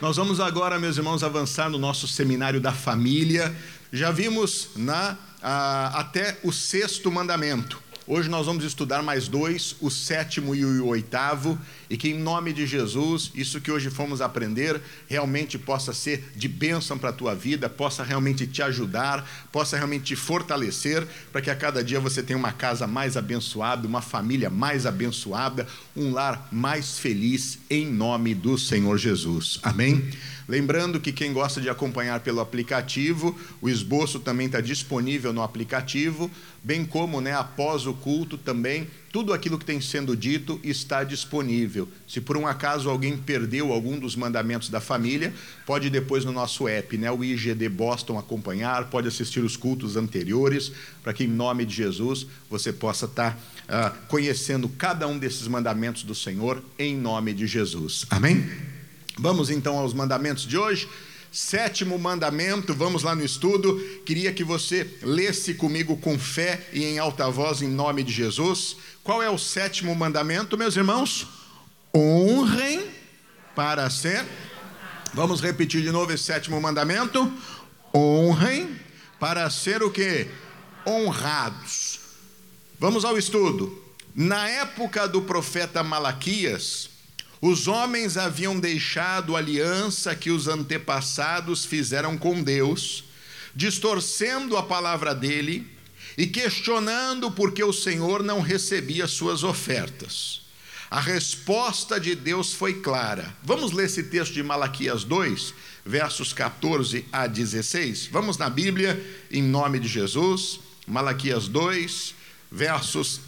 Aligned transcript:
Nós 0.00 0.16
vamos 0.16 0.40
agora, 0.40 0.78
meus 0.78 0.96
irmãos, 0.96 1.22
avançar 1.22 1.70
no 1.70 1.78
nosso 1.78 2.08
seminário 2.08 2.60
da 2.60 2.72
família. 2.72 3.54
Já 3.92 4.10
vimos 4.10 4.70
na, 4.74 5.16
a, 5.40 6.00
até 6.00 6.36
o 6.42 6.52
sexto 6.52 7.12
mandamento. 7.12 7.80
Hoje 8.04 8.28
nós 8.28 8.44
vamos 8.44 8.64
estudar 8.64 9.04
mais 9.04 9.28
dois, 9.28 9.76
o 9.80 9.88
sétimo 9.90 10.52
e 10.52 10.64
o 10.64 10.86
oitavo, 10.88 11.56
e 11.88 11.96
que 11.96 12.08
em 12.08 12.18
nome 12.18 12.52
de 12.52 12.66
Jesus, 12.66 13.30
isso 13.34 13.60
que 13.60 13.70
hoje 13.70 13.90
fomos 13.90 14.20
aprender, 14.20 14.80
realmente 15.08 15.58
possa 15.58 15.92
ser 15.92 16.32
de 16.34 16.48
bênção 16.48 16.98
para 16.98 17.10
a 17.10 17.12
tua 17.12 17.34
vida, 17.34 17.68
possa 17.68 18.02
realmente 18.02 18.46
te 18.46 18.62
ajudar, 18.62 19.28
possa 19.52 19.76
realmente 19.76 20.04
te 20.04 20.16
fortalecer, 20.16 21.06
para 21.32 21.40
que 21.40 21.50
a 21.50 21.56
cada 21.56 21.82
dia 21.82 22.00
você 22.00 22.22
tenha 22.22 22.38
uma 22.38 22.52
casa 22.52 22.86
mais 22.86 23.16
abençoada, 23.16 23.86
uma 23.86 24.02
família 24.02 24.50
mais 24.50 24.86
abençoada, 24.86 25.66
um 25.96 26.12
lar 26.12 26.48
mais 26.50 26.98
feliz, 26.98 27.58
em 27.68 27.86
nome 27.86 28.34
do 28.34 28.58
Senhor 28.58 28.96
Jesus. 28.98 29.58
Amém? 29.62 30.10
Lembrando 30.46 31.00
que 31.00 31.12
quem 31.12 31.32
gosta 31.32 31.60
de 31.60 31.70
acompanhar 31.70 32.20
pelo 32.20 32.40
aplicativo, 32.40 33.38
o 33.62 33.68
esboço 33.68 34.20
também 34.20 34.46
está 34.46 34.60
disponível 34.60 35.32
no 35.32 35.42
aplicativo, 35.42 36.30
bem 36.62 36.84
como 36.84 37.20
né, 37.20 37.32
após 37.32 37.86
o 37.86 37.94
culto 37.94 38.36
também, 38.36 38.86
tudo 39.14 39.32
aquilo 39.32 39.56
que 39.56 39.64
tem 39.64 39.80
sendo 39.80 40.16
dito 40.16 40.58
está 40.64 41.04
disponível. 41.04 41.88
Se 42.04 42.20
por 42.20 42.36
um 42.36 42.48
acaso 42.48 42.90
alguém 42.90 43.16
perdeu 43.16 43.72
algum 43.72 43.96
dos 43.96 44.16
mandamentos 44.16 44.68
da 44.68 44.80
família, 44.80 45.32
pode 45.64 45.88
depois 45.88 46.24
no 46.24 46.32
nosso 46.32 46.66
app, 46.66 46.98
né, 46.98 47.12
o 47.12 47.22
IGD 47.22 47.68
Boston, 47.68 48.18
acompanhar, 48.18 48.90
pode 48.90 49.06
assistir 49.06 49.38
os 49.38 49.56
cultos 49.56 49.96
anteriores, 49.96 50.72
para 51.00 51.12
que 51.12 51.22
em 51.22 51.28
nome 51.28 51.64
de 51.64 51.76
Jesus 51.76 52.26
você 52.50 52.72
possa 52.72 53.04
estar 53.04 53.38
tá, 53.68 53.94
uh, 53.94 54.08
conhecendo 54.08 54.68
cada 54.68 55.06
um 55.06 55.16
desses 55.16 55.46
mandamentos 55.46 56.02
do 56.02 56.12
Senhor, 56.12 56.60
em 56.76 56.96
nome 56.96 57.32
de 57.32 57.46
Jesus. 57.46 58.06
Amém? 58.10 58.44
Vamos 59.16 59.48
então 59.48 59.78
aos 59.78 59.94
mandamentos 59.94 60.44
de 60.44 60.58
hoje. 60.58 60.88
Sétimo 61.34 61.98
mandamento, 61.98 62.72
vamos 62.72 63.02
lá 63.02 63.12
no 63.12 63.24
estudo. 63.24 63.76
Queria 64.06 64.32
que 64.32 64.44
você 64.44 64.88
lesse 65.02 65.54
comigo 65.54 65.96
com 65.96 66.16
fé 66.16 66.64
e 66.72 66.84
em 66.84 67.00
alta 67.00 67.28
voz, 67.28 67.60
em 67.60 67.66
nome 67.66 68.04
de 68.04 68.12
Jesus. 68.12 68.76
Qual 69.02 69.20
é 69.20 69.28
o 69.28 69.36
sétimo 69.36 69.92
mandamento, 69.96 70.56
meus 70.56 70.76
irmãos? 70.76 71.26
Honrem 71.92 72.88
para 73.52 73.90
ser. 73.90 74.24
Vamos 75.12 75.40
repetir 75.40 75.82
de 75.82 75.90
novo 75.90 76.12
esse 76.12 76.22
sétimo 76.22 76.60
mandamento. 76.60 77.28
Honrem 77.92 78.70
para 79.18 79.50
ser 79.50 79.82
o 79.82 79.90
que? 79.90 80.28
Honrados. 80.86 81.98
Vamos 82.78 83.04
ao 83.04 83.18
estudo. 83.18 83.82
Na 84.14 84.48
época 84.48 85.08
do 85.08 85.22
profeta 85.22 85.82
Malaquias, 85.82 86.90
os 87.46 87.68
homens 87.68 88.16
haviam 88.16 88.58
deixado 88.58 89.36
a 89.36 89.38
aliança 89.38 90.14
que 90.16 90.30
os 90.30 90.48
antepassados 90.48 91.62
fizeram 91.62 92.16
com 92.16 92.42
Deus, 92.42 93.04
distorcendo 93.54 94.56
a 94.56 94.62
palavra 94.62 95.14
dele 95.14 95.70
e 96.16 96.26
questionando 96.26 97.30
por 97.30 97.52
que 97.52 97.62
o 97.62 97.70
Senhor 97.70 98.22
não 98.22 98.40
recebia 98.40 99.06
suas 99.06 99.44
ofertas. 99.44 100.40
A 100.90 100.98
resposta 100.98 102.00
de 102.00 102.14
Deus 102.14 102.54
foi 102.54 102.80
clara. 102.80 103.36
Vamos 103.42 103.72
ler 103.72 103.84
esse 103.84 104.04
texto 104.04 104.32
de 104.32 104.42
Malaquias 104.42 105.04
2, 105.04 105.52
versos 105.84 106.32
14 106.32 107.04
a 107.12 107.26
16. 107.26 108.06
Vamos 108.10 108.38
na 108.38 108.48
Bíblia, 108.48 108.98
em 109.30 109.42
nome 109.42 109.78
de 109.78 109.86
Jesus. 109.86 110.60
Malaquias 110.86 111.46
2, 111.46 112.14
versos 112.50 113.20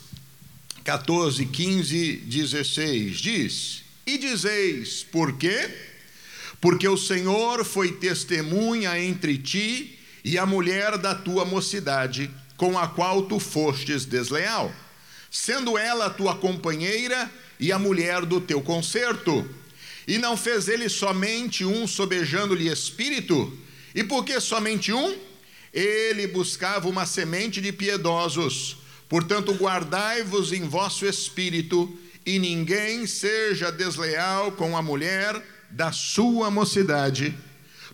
14, 0.82 1.44
15, 1.44 2.16
16. 2.16 3.18
Diz: 3.18 3.85
e 4.06 4.16
dizeis: 4.16 5.02
Por 5.02 5.36
quê? 5.36 5.68
Porque 6.60 6.88
o 6.88 6.96
Senhor 6.96 7.64
foi 7.64 7.92
testemunha 7.92 8.98
entre 8.98 9.36
ti 9.36 9.98
e 10.24 10.38
a 10.38 10.46
mulher 10.46 10.96
da 10.96 11.14
tua 11.14 11.44
mocidade, 11.44 12.30
com 12.56 12.78
a 12.78 12.88
qual 12.88 13.22
tu 13.22 13.38
fostes 13.38 14.04
desleal, 14.04 14.72
sendo 15.30 15.76
ela 15.76 16.08
tua 16.08 16.36
companheira 16.36 17.30
e 17.60 17.72
a 17.72 17.78
mulher 17.78 18.24
do 18.24 18.40
teu 18.40 18.62
concerto. 18.62 19.48
E 20.06 20.18
não 20.18 20.36
fez 20.36 20.68
ele 20.68 20.88
somente 20.88 21.64
um 21.64 21.86
sobejando-lhe 21.86 22.68
espírito? 22.68 23.52
E 23.94 24.04
por 24.04 24.24
que 24.24 24.38
somente 24.40 24.92
um? 24.92 25.16
Ele 25.72 26.26
buscava 26.28 26.88
uma 26.88 27.04
semente 27.04 27.60
de 27.60 27.72
piedosos. 27.72 28.76
Portanto, 29.08 29.52
guardai-vos 29.54 30.52
em 30.52 30.62
vosso 30.62 31.06
espírito 31.06 31.96
e 32.26 32.40
ninguém 32.40 33.06
seja 33.06 33.70
desleal 33.70 34.50
com 34.50 34.76
a 34.76 34.82
mulher 34.82 35.40
da 35.70 35.92
sua 35.92 36.50
mocidade, 36.50 37.32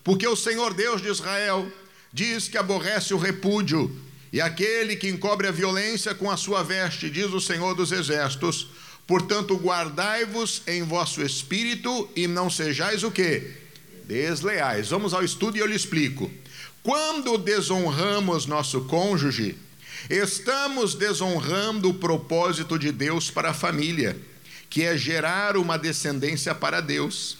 porque 0.03 0.27
o 0.27 0.35
Senhor 0.35 0.73
Deus 0.73 1.03
de 1.03 1.09
Israel 1.09 1.71
diz 2.11 2.49
que 2.49 2.57
aborrece 2.57 3.13
o 3.13 3.19
repúdio, 3.19 3.95
e 4.33 4.41
aquele 4.41 4.97
que 4.97 5.09
encobre 5.09 5.47
a 5.47 5.53
violência 5.53 6.15
com 6.15 6.31
a 6.31 6.39
sua 6.39 6.63
veste, 6.63 7.11
diz 7.11 7.27
o 7.27 7.41
Senhor 7.41 7.75
dos 7.75 7.93
Exércitos. 7.93 8.69
Portanto, 9.07 9.57
guardai-vos 9.57 10.63
em 10.67 10.83
vosso 10.83 11.21
espírito 11.21 12.09
e 12.17 12.27
não 12.27 12.49
sejais 12.49 13.03
o 13.03 13.11
que? 13.11 13.53
Desleais. 14.07 14.89
Vamos 14.89 15.13
ao 15.13 15.23
estudo 15.23 15.59
e 15.59 15.61
eu 15.61 15.67
lhe 15.67 15.77
explico. 15.77 16.31
Quando 16.83 17.37
desonramos 17.37 18.47
nosso 18.47 18.83
cônjuge, 18.83 19.55
Estamos 20.11 20.95
desonrando 20.95 21.91
o 21.91 21.95
propósito 21.95 22.79
de 22.79 22.91
Deus 22.91 23.31
para 23.31 23.51
a 23.51 23.55
família, 23.55 24.17
que 24.69 24.83
é 24.83 24.97
gerar 24.97 25.57
uma 25.57 25.79
descendência 25.79 26.55
para 26.55 26.81
Deus. 26.81 27.39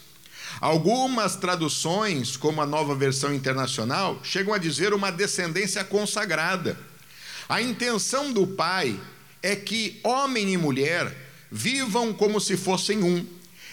Algumas 0.61 1.35
traduções, 1.35 2.37
como 2.37 2.61
a 2.61 2.65
nova 2.65 2.95
versão 2.95 3.33
internacional, 3.33 4.19
chegam 4.23 4.53
a 4.53 4.57
dizer 4.57 4.93
uma 4.93 5.11
descendência 5.11 5.83
consagrada. 5.83 6.77
A 7.49 7.61
intenção 7.61 8.31
do 8.31 8.47
pai 8.47 8.97
é 9.41 9.55
que 9.55 9.99
homem 10.03 10.53
e 10.53 10.57
mulher 10.57 11.13
vivam 11.51 12.13
como 12.13 12.39
se 12.39 12.55
fossem 12.55 13.03
um, 13.03 13.25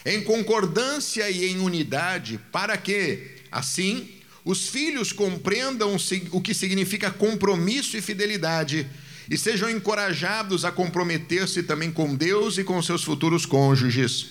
em 0.05 0.23
concordância 0.25 1.31
e 1.31 1.47
em 1.47 1.61
unidade, 1.61 2.41
para 2.51 2.77
que, 2.77 3.37
assim, 3.53 4.20
os 4.45 4.69
filhos 4.69 5.13
compreendam 5.13 5.97
o 6.33 6.41
que 6.41 6.55
significa 6.55 7.11
compromisso 7.11 7.97
e 7.97 8.01
fidelidade 8.01 8.87
e 9.31 9.39
sejam 9.39 9.71
encorajados 9.71 10.65
a 10.65 10.73
comprometer-se 10.73 11.63
também 11.63 11.93
com 11.93 12.15
Deus 12.17 12.59
e 12.59 12.65
com 12.65 12.83
seus 12.83 13.05
futuros 13.05 13.47
cônjuges. 13.47 14.27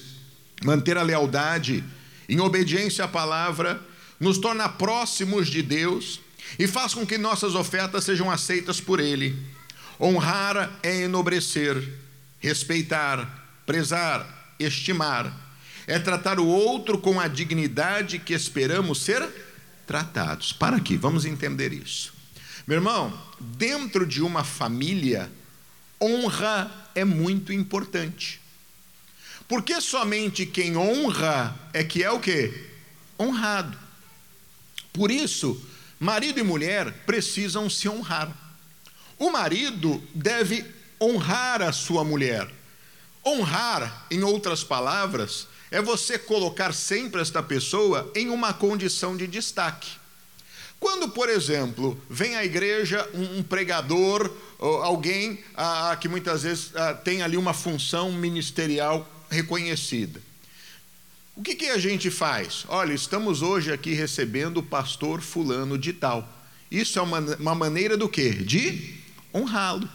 Manter 0.63 0.97
a 0.97 1.03
lealdade 1.03 1.83
em 2.27 2.39
obediência 2.41 3.05
à 3.05 3.07
palavra 3.07 3.81
nos 4.19 4.37
torna 4.37 4.67
próximos 4.67 5.47
de 5.47 5.61
Deus 5.61 6.19
e 6.57 6.67
faz 6.67 6.93
com 6.93 7.05
que 7.05 7.17
nossas 7.17 7.55
ofertas 7.55 8.03
sejam 8.03 8.29
aceitas 8.29 8.81
por 8.81 8.99
Ele. 8.99 9.37
Honrar 9.99 10.77
é 10.83 11.03
enobrecer, 11.03 11.81
respeitar, 12.39 13.61
prezar, 13.65 14.53
estimar, 14.59 15.33
é 15.87 15.97
tratar 15.97 16.39
o 16.39 16.45
outro 16.45 16.97
com 16.97 17.19
a 17.19 17.27
dignidade 17.27 18.19
que 18.19 18.33
esperamos 18.33 19.01
ser 19.01 19.27
tratados. 19.89 20.53
Para 20.53 20.77
aqui, 20.77 20.95
vamos 20.95 21.25
entender 21.25 21.73
isso. 21.73 22.13
Meu 22.67 22.77
irmão, 22.77 23.19
dentro 23.39 24.05
de 24.05 24.21
uma 24.21 24.43
família, 24.43 25.31
honra 25.99 26.71
é 26.93 27.03
muito 27.03 27.51
importante. 27.51 28.39
Porque 29.47 29.81
somente 29.81 30.45
quem 30.45 30.77
honra 30.77 31.57
é 31.73 31.83
que 31.83 32.03
é 32.03 32.11
o 32.11 32.19
que? 32.19 32.69
Honrado. 33.19 33.75
Por 34.93 35.09
isso, 35.09 35.59
marido 35.99 36.39
e 36.39 36.43
mulher 36.43 36.93
precisam 37.07 37.67
se 37.67 37.89
honrar. 37.89 38.31
O 39.17 39.31
marido 39.31 40.03
deve 40.13 40.63
honrar 41.01 41.63
a 41.63 41.71
sua 41.71 42.03
mulher. 42.03 42.47
Honrar, 43.25 44.05
em 44.11 44.21
outras 44.21 44.63
palavras, 44.63 45.47
é 45.71 45.81
você 45.81 46.17
colocar 46.17 46.73
sempre 46.73 47.21
esta 47.21 47.41
pessoa 47.43 48.11
em 48.15 48.29
uma 48.29 48.53
condição 48.53 49.15
de 49.15 49.27
destaque. 49.27 49.91
Quando, 50.79 51.09
por 51.09 51.29
exemplo, 51.29 52.01
vem 52.09 52.35
à 52.35 52.45
igreja 52.45 53.07
um, 53.13 53.43
pregador, 53.43 54.31
alguém 54.59 55.43
ah, 55.55 55.97
que 55.99 56.07
muitas 56.07 56.43
vezes 56.43 56.71
ah, 56.75 56.93
tem 56.93 57.21
ali 57.21 57.35
uma 57.35 57.53
função 57.53 58.11
ministerial 58.13 59.07
reconhecida, 59.29 60.21
o 61.35 61.41
que, 61.41 61.55
que 61.55 61.67
a 61.67 61.77
gente 61.77 62.11
faz? 62.11 62.65
Olha, 62.67 62.93
estamos 62.93 63.41
hoje 63.41 63.71
aqui 63.71 63.93
recebendo 63.93 64.57
o 64.57 64.63
pastor 64.63 65.21
fulano 65.21 65.77
de 65.77 65.93
tal. 65.93 66.27
Isso 66.69 66.99
é 66.99 67.01
uma, 67.01 67.19
uma 67.19 67.55
maneira 67.55 67.95
do 67.95 68.09
quê? 68.09 68.29
De 68.31 68.95
honrá-lo. 69.33 69.87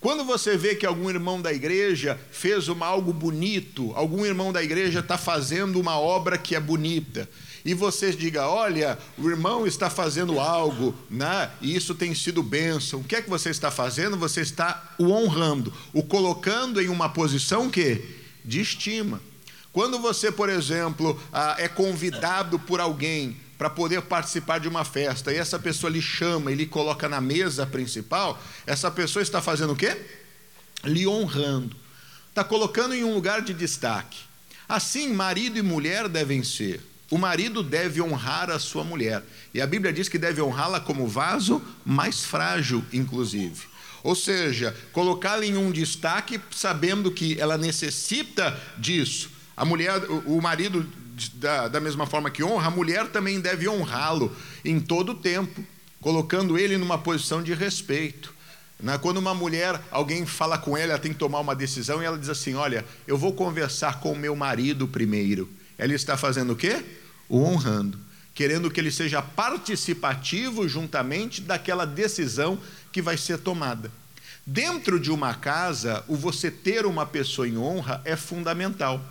Quando 0.00 0.24
você 0.24 0.56
vê 0.56 0.74
que 0.74 0.86
algum 0.86 1.08
irmão 1.08 1.40
da 1.40 1.52
igreja 1.52 2.18
fez 2.30 2.68
uma, 2.68 2.86
algo 2.86 3.12
bonito, 3.12 3.92
algum 3.94 4.24
irmão 4.24 4.52
da 4.52 4.62
igreja 4.62 5.00
está 5.00 5.16
fazendo 5.16 5.80
uma 5.80 5.98
obra 5.98 6.36
que 6.36 6.54
é 6.54 6.60
bonita, 6.60 7.28
e 7.64 7.74
você 7.74 8.12
diga: 8.12 8.48
olha, 8.48 8.96
o 9.18 9.28
irmão 9.28 9.66
está 9.66 9.90
fazendo 9.90 10.38
algo, 10.38 10.94
né? 11.10 11.50
e 11.60 11.74
isso 11.74 11.94
tem 11.94 12.14
sido 12.14 12.40
bênção. 12.40 13.00
O 13.00 13.04
que 13.04 13.16
é 13.16 13.22
que 13.22 13.28
você 13.28 13.50
está 13.50 13.72
fazendo? 13.72 14.16
Você 14.16 14.40
está 14.40 14.94
o 14.98 15.10
honrando, 15.10 15.72
o 15.92 16.02
colocando 16.02 16.80
em 16.80 16.88
uma 16.88 17.08
posição 17.08 17.68
que 17.68 18.00
de 18.44 18.60
estima. 18.60 19.20
Quando 19.72 19.98
você, 19.98 20.30
por 20.30 20.48
exemplo, 20.48 21.20
ah, 21.32 21.56
é 21.58 21.66
convidado 21.66 22.58
por 22.58 22.80
alguém 22.80 23.36
para 23.58 23.70
poder 23.70 24.02
participar 24.02 24.58
de 24.58 24.68
uma 24.68 24.84
festa 24.84 25.32
e 25.32 25.36
essa 25.36 25.58
pessoa 25.58 25.90
lhe 25.90 26.02
chama 26.02 26.52
e 26.52 26.54
lhe 26.54 26.66
coloca 26.66 27.08
na 27.08 27.20
mesa 27.20 27.66
principal, 27.66 28.40
essa 28.66 28.90
pessoa 28.90 29.22
está 29.22 29.40
fazendo 29.40 29.72
o 29.72 29.76
quê? 29.76 29.96
Lhe 30.84 31.06
honrando. 31.06 31.74
Está 32.28 32.44
colocando 32.44 32.94
em 32.94 33.02
um 33.02 33.14
lugar 33.14 33.40
de 33.40 33.54
destaque. 33.54 34.18
Assim, 34.68 35.12
marido 35.12 35.58
e 35.58 35.62
mulher 35.62 36.08
devem 36.08 36.42
ser. 36.42 36.82
O 37.10 37.16
marido 37.16 37.62
deve 37.62 38.02
honrar 38.02 38.50
a 38.50 38.58
sua 38.58 38.84
mulher. 38.84 39.22
E 39.54 39.60
a 39.60 39.66
Bíblia 39.66 39.92
diz 39.92 40.08
que 40.08 40.18
deve 40.18 40.42
honrá-la 40.42 40.80
como 40.80 41.06
vaso 41.06 41.62
mais 41.84 42.24
frágil, 42.24 42.84
inclusive. 42.92 43.64
Ou 44.02 44.14
seja, 44.14 44.76
colocá-la 44.92 45.46
em 45.46 45.56
um 45.56 45.70
destaque 45.70 46.40
sabendo 46.50 47.10
que 47.10 47.40
ela 47.40 47.56
necessita 47.56 48.60
disso. 48.76 49.30
A 49.56 49.64
mulher, 49.64 49.98
o 50.26 50.40
marido 50.40 50.86
da, 51.34 51.68
da 51.68 51.80
mesma 51.80 52.06
forma 52.06 52.30
que 52.30 52.44
honra, 52.44 52.68
a 52.68 52.70
mulher 52.70 53.08
também 53.08 53.40
deve 53.40 53.68
honrá-lo 53.68 54.34
em 54.64 54.78
todo 54.78 55.12
o 55.12 55.14
tempo, 55.14 55.64
colocando 56.00 56.58
ele 56.58 56.76
numa 56.76 56.98
posição 56.98 57.42
de 57.42 57.54
respeito. 57.54 58.34
Quando 59.00 59.16
uma 59.16 59.34
mulher, 59.34 59.80
alguém 59.90 60.26
fala 60.26 60.58
com 60.58 60.76
ela, 60.76 60.92
ela 60.92 61.00
tem 61.00 61.12
que 61.12 61.18
tomar 61.18 61.40
uma 61.40 61.54
decisão 61.54 62.02
e 62.02 62.04
ela 62.04 62.18
diz 62.18 62.28
assim: 62.28 62.54
Olha, 62.54 62.84
eu 63.06 63.16
vou 63.16 63.32
conversar 63.32 64.00
com 64.00 64.12
o 64.12 64.18
meu 64.18 64.36
marido 64.36 64.86
primeiro. 64.86 65.48
Ela 65.78 65.94
está 65.94 66.16
fazendo 66.16 66.52
o 66.52 66.56
quê? 66.56 66.84
O 67.28 67.42
honrando, 67.42 67.98
querendo 68.34 68.70
que 68.70 68.78
ele 68.78 68.90
seja 68.90 69.22
participativo 69.22 70.68
juntamente 70.68 71.40
daquela 71.40 71.86
decisão 71.86 72.58
que 72.92 73.00
vai 73.00 73.16
ser 73.16 73.38
tomada. 73.38 73.90
Dentro 74.46 75.00
de 75.00 75.10
uma 75.10 75.34
casa, 75.34 76.04
o 76.06 76.14
você 76.14 76.50
ter 76.50 76.86
uma 76.86 77.04
pessoa 77.04 77.48
em 77.48 77.56
honra 77.56 78.00
é 78.04 78.14
fundamental. 78.14 79.02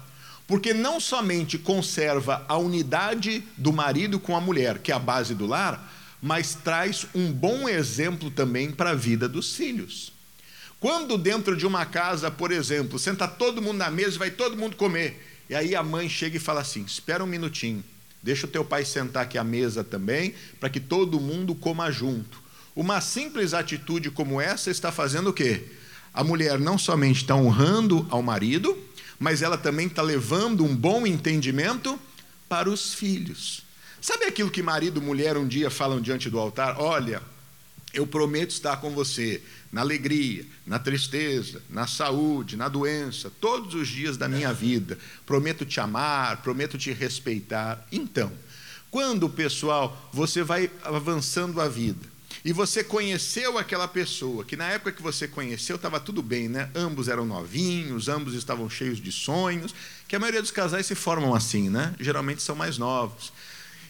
Porque 0.48 0.74
não 0.74 1.00
somente 1.00 1.58
conserva 1.58 2.46
a 2.48 2.58
unidade 2.58 3.44
do 3.58 3.74
marido 3.74 4.20
com 4.20 4.36
a 4.36 4.42
mulher, 4.42 4.80
que 4.80 4.92
é 4.92 4.96
a 4.96 5.00
base 5.00 5.34
do 5.34 5.48
lar, 5.48 5.92
mas 6.22 6.56
traz 6.56 7.08
um 7.14 7.32
bom 7.32 7.68
exemplo 7.68 8.30
também 8.30 8.72
para 8.72 8.92
a 8.92 8.96
vida 8.96 9.28
dos 9.28 9.56
filhos. 9.56 10.14
Quando 10.80 11.18
dentro 11.18 11.56
de 11.56 11.66
uma 11.66 11.86
casa, 11.86 12.30
por 12.30 12.52
exemplo, 12.52 13.00
senta 13.00 13.28
todo 13.28 13.62
mundo 13.62 13.78
na 13.78 13.90
mesa 13.90 14.16
e 14.16 14.20
vai 14.20 14.32
todo 14.32 14.58
mundo 14.58 14.76
comer, 14.76 15.20
e 15.50 15.56
aí 15.56 15.76
a 15.76 15.82
mãe 15.82 16.08
chega 16.10 16.38
e 16.38 16.40
fala 16.40 16.62
assim: 16.62 16.84
espera 16.84 17.24
um 17.24 17.28
minutinho, 17.28 17.84
deixa 18.22 18.46
o 18.46 18.50
teu 18.50 18.64
pai 18.64 18.86
sentar 18.86 19.24
aqui 19.24 19.38
à 19.38 19.44
mesa 19.44 19.84
também, 19.84 20.36
para 20.60 20.70
que 20.70 20.80
todo 20.80 21.20
mundo 21.20 21.56
coma 21.56 21.92
junto. 21.92 22.44
Uma 22.76 23.00
simples 23.02 23.54
atitude 23.54 24.12
como 24.12 24.42
essa 24.42 24.70
está 24.70 24.92
fazendo 24.92 25.30
o 25.30 25.34
quê? 25.34 25.64
A 26.14 26.24
mulher 26.24 26.60
não 26.60 26.78
somente 26.78 27.22
está 27.22 27.36
honrando 27.36 28.06
ao 28.10 28.22
marido, 28.22 28.78
mas 29.20 29.42
ela 29.42 29.58
também 29.58 29.88
está 29.88 30.02
levando 30.02 30.64
um 30.64 30.76
bom 30.76 31.06
entendimento 31.06 32.00
para 32.48 32.70
os 32.70 32.94
filhos. 32.94 33.64
Sabe 34.02 34.26
aquilo 34.26 34.52
que 34.52 34.62
marido 34.62 35.02
e 35.02 35.04
mulher 35.04 35.38
um 35.38 35.48
dia 35.48 35.70
falam 35.70 36.00
diante 36.00 36.30
do 36.30 36.38
altar? 36.38 36.80
Olha, 36.80 37.22
eu 37.94 38.06
prometo 38.06 38.52
estar 38.52 38.78
com 38.78 38.92
você 38.92 39.42
na 39.72 39.82
alegria, 39.82 40.46
na 40.66 40.78
tristeza, 40.78 41.62
na 41.70 41.88
saúde, 41.88 42.56
na 42.56 42.68
doença, 42.68 43.32
todos 43.42 43.74
os 43.74 43.88
dias 43.88 44.18
da 44.18 44.28
minha 44.28 44.54
vida. 44.54 44.98
Prometo 45.26 45.66
te 45.66 45.80
amar, 45.80 46.42
prometo 46.42 46.78
te 46.78 46.92
respeitar. 46.92 47.88
Então, 47.92 48.32
quando, 48.92 49.30
pessoal, 49.30 50.10
você 50.14 50.44
vai 50.44 50.70
avançando 50.84 51.60
a 51.60 51.68
vida, 51.68 52.06
e 52.46 52.54
você 52.54 52.84
conheceu 52.84 53.58
aquela 53.58 53.88
pessoa, 53.88 54.46
que 54.46 54.56
na 54.56 54.66
época 54.66 54.92
que 54.92 55.02
você 55.02 55.28
conheceu 55.28 55.78
estava 55.78 56.00
tudo 56.00 56.22
bem, 56.22 56.48
né? 56.48 56.70
Ambos 56.76 57.08
eram 57.08 57.26
novinhos, 57.26 58.08
ambos 58.08 58.36
estavam 58.36 58.70
cheios 58.70 59.02
de 59.02 59.12
sonhos, 59.12 59.74
que 60.08 60.16
a 60.16 60.20
maioria 60.20 60.44
dos 60.44 60.52
casais 60.52 60.86
se 60.86 60.94
formam 60.94 61.34
assim, 61.34 61.72
né? 61.72 61.96
Geralmente 62.00 62.44
são 62.44 62.56
mais 62.56 62.78
novos. 62.78 63.34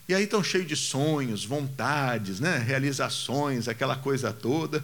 E 0.07 0.16
aí 0.16 0.24
estão 0.24 0.42
cheios 0.42 0.68
de 0.68 0.75
sonhos, 0.78 1.44
vontades, 1.44 2.40
né? 2.40 2.57
realizações, 2.60 3.68
aquela 3.68 3.98
coisa 3.98 4.31
toda. 4.31 4.81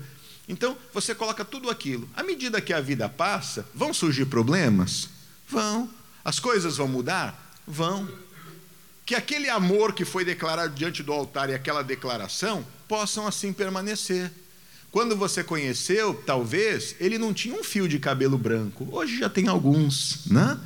Então, 0.50 0.78
você 0.94 1.16
coloca 1.16 1.46
tudo 1.46 1.70
aquilo. 1.70 2.10
À 2.14 2.24
medida 2.24 2.60
que 2.60 2.74
a 2.74 2.82
vida 2.82 3.08
passa, 3.08 3.66
vão 3.74 3.94
surgir 3.94 4.26
problemas? 4.26 5.08
Vão. 5.48 5.90
As 6.26 6.40
coisas 6.40 6.76
vão 6.76 6.90
mudar? 6.90 7.56
Vão. 7.66 8.06
Que 9.06 9.16
aquele 9.16 9.50
amor 9.50 9.94
que 9.94 10.06
foi 10.06 10.24
declarado 10.24 10.74
diante 10.74 11.04
do 11.04 11.12
altar 11.12 11.50
e 11.50 11.54
aquela 11.54 11.84
declaração 11.84 12.66
possam 12.88 13.28
assim 13.28 13.52
permanecer. 13.52 14.32
Quando 14.92 15.16
você 15.16 15.44
conheceu, 15.44 16.14
talvez, 16.26 16.96
ele 17.00 17.18
não 17.18 17.34
tinha 17.34 17.56
um 17.56 17.64
fio 17.64 17.88
de 17.88 17.98
cabelo 17.98 18.38
branco. 18.38 18.88
Hoje 18.92 19.20
já 19.20 19.30
tem 19.30 19.48
alguns, 19.48 20.26
né? 20.28 20.60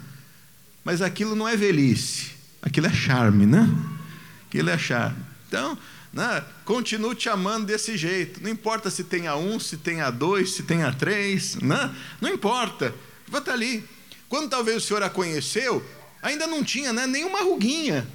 Mas 0.83 1.01
aquilo 1.01 1.35
não 1.35 1.47
é 1.47 1.55
velhice, 1.55 2.31
aquilo 2.61 2.87
é 2.87 2.93
charme, 2.93 3.45
né? 3.45 3.67
Aquilo 4.47 4.69
é 4.69 4.77
charme. 4.77 5.17
Então, 5.47 5.77
né, 6.11 6.43
continuo 6.63 7.13
te 7.13 7.29
amando 7.29 7.67
desse 7.67 7.97
jeito. 7.97 8.41
Não 8.41 8.49
importa 8.49 8.89
se 8.89 9.03
tenha 9.03 9.35
um, 9.35 9.59
se 9.59 9.77
tenha 9.77 10.09
dois, 10.09 10.53
se 10.53 10.63
tenha 10.63 10.91
três, 10.91 11.55
né? 11.55 11.93
não 12.21 12.29
importa. 12.29 12.95
Vai 13.27 13.41
estar 13.41 13.53
ali. 13.53 13.83
Quando 14.29 14.49
talvez 14.49 14.77
o 14.77 14.85
senhor 14.85 15.03
a 15.03 15.09
conheceu, 15.09 15.85
ainda 16.21 16.47
não 16.47 16.63
tinha 16.63 16.91
né, 16.93 17.05
nenhuma 17.05 17.41
ruguinha. 17.41 18.07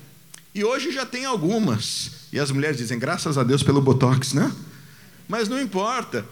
E 0.54 0.64
hoje 0.64 0.90
já 0.90 1.06
tem 1.06 1.24
algumas. 1.24 2.12
E 2.32 2.38
as 2.38 2.50
mulheres 2.50 2.76
dizem, 2.76 2.98
graças 2.98 3.38
a 3.38 3.44
Deus 3.44 3.62
pelo 3.62 3.80
botox, 3.80 4.32
né? 4.32 4.52
Mas 5.28 5.48
não 5.48 5.60
importa. 5.60 6.24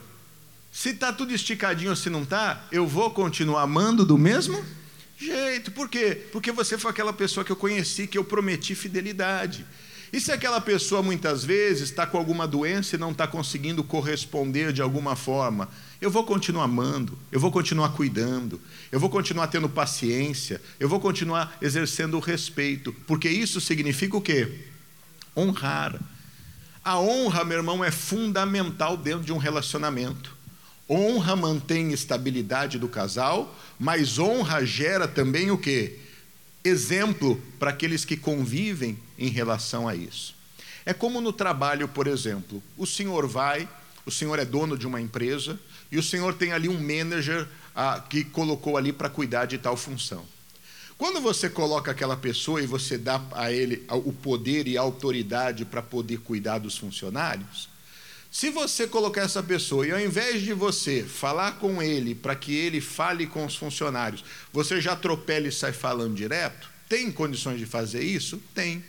Se 0.72 0.90
está 0.90 1.12
tudo 1.12 1.32
esticadinho 1.32 1.90
ou 1.90 1.96
se 1.96 2.10
não 2.10 2.22
está, 2.22 2.66
eu 2.70 2.86
vou 2.86 3.10
continuar 3.10 3.62
amando 3.62 4.04
do 4.04 4.18
mesmo 4.18 4.62
jeito. 5.16 5.70
Por 5.72 5.88
quê? 5.88 6.26
Porque 6.32 6.52
você 6.52 6.76
foi 6.76 6.90
aquela 6.90 7.12
pessoa 7.12 7.44
que 7.44 7.52
eu 7.52 7.56
conheci, 7.56 8.06
que 8.06 8.18
eu 8.18 8.24
prometi 8.24 8.74
fidelidade. 8.74 9.64
E 10.12 10.20
se 10.20 10.32
aquela 10.32 10.60
pessoa 10.60 11.02
muitas 11.02 11.44
vezes 11.44 11.90
está 11.90 12.06
com 12.06 12.16
alguma 12.16 12.46
doença 12.46 12.96
e 12.96 12.98
não 12.98 13.10
está 13.10 13.26
conseguindo 13.26 13.84
corresponder 13.84 14.72
de 14.72 14.80
alguma 14.80 15.14
forma, 15.14 15.68
eu 16.00 16.10
vou 16.10 16.24
continuar 16.24 16.64
amando, 16.64 17.18
eu 17.32 17.40
vou 17.40 17.50
continuar 17.50 17.90
cuidando, 17.90 18.60
eu 18.92 19.00
vou 19.00 19.10
continuar 19.10 19.48
tendo 19.48 19.68
paciência, 19.68 20.60
eu 20.78 20.88
vou 20.88 21.00
continuar 21.00 21.56
exercendo 21.60 22.16
o 22.16 22.20
respeito, 22.20 22.92
porque 23.06 23.28
isso 23.28 23.60
significa 23.60 24.16
o 24.16 24.20
quê? 24.20 24.66
honrar. 25.38 26.00
A 26.84 26.98
honra, 26.98 27.44
meu 27.44 27.58
irmão, 27.58 27.84
é 27.84 27.90
fundamental 27.90 28.96
dentro 28.96 29.24
de 29.24 29.32
um 29.32 29.38
relacionamento. 29.38 30.36
Honra 30.90 31.36
mantém 31.36 31.92
estabilidade 31.92 32.78
do 32.78 32.88
casal, 32.88 33.54
mas 33.78 34.18
honra 34.18 34.64
gera 34.64 35.06
também 35.06 35.50
o 35.50 35.58
quê? 35.58 35.98
Exemplo 36.64 37.40
para 37.58 37.70
aqueles 37.70 38.04
que 38.04 38.16
convivem 38.16 38.98
em 39.18 39.28
relação 39.28 39.86
a 39.86 39.94
isso. 39.94 40.34
É 40.84 40.92
como 40.94 41.20
no 41.20 41.32
trabalho, 41.32 41.86
por 41.86 42.06
exemplo. 42.06 42.62
O 42.76 42.86
senhor 42.86 43.26
vai, 43.28 43.68
o 44.06 44.10
senhor 44.10 44.38
é 44.38 44.44
dono 44.44 44.76
de 44.76 44.86
uma 44.86 45.00
empresa 45.00 45.60
e 45.90 45.98
o 45.98 46.02
senhor 46.02 46.34
tem 46.34 46.52
ali 46.52 46.68
um 46.68 46.80
manager 46.80 47.46
ah, 47.74 48.04
que 48.08 48.24
colocou 48.24 48.76
ali 48.76 48.92
para 48.92 49.08
cuidar 49.08 49.46
de 49.46 49.58
tal 49.58 49.76
função. 49.76 50.24
Quando 50.96 51.20
você 51.20 51.48
coloca 51.48 51.92
aquela 51.92 52.16
pessoa 52.16 52.60
e 52.60 52.66
você 52.66 52.98
dá 52.98 53.22
a 53.32 53.52
ele 53.52 53.84
o 53.88 54.12
poder 54.12 54.66
e 54.66 54.76
a 54.76 54.80
autoridade 54.80 55.64
para 55.64 55.80
poder 55.80 56.18
cuidar 56.18 56.58
dos 56.58 56.76
funcionários, 56.76 57.68
se 58.30 58.50
você 58.50 58.86
colocar 58.86 59.22
essa 59.22 59.42
pessoa 59.42 59.86
e 59.86 59.92
ao 59.92 60.00
invés 60.00 60.42
de 60.42 60.52
você 60.52 61.02
falar 61.02 61.52
com 61.52 61.82
ele 61.82 62.14
para 62.14 62.34
que 62.34 62.54
ele 62.54 62.80
fale 62.80 63.26
com 63.26 63.46
os 63.46 63.56
funcionários, 63.56 64.24
você 64.52 64.80
já 64.80 64.92
atropela 64.92 65.46
e 65.48 65.52
sai 65.52 65.72
falando 65.72 66.14
direto, 66.14 66.68
tem 66.88 67.10
condições 67.12 67.58
de 67.58 67.66
fazer 67.66 68.02
isso? 68.02 68.42
Tem. 68.54 68.84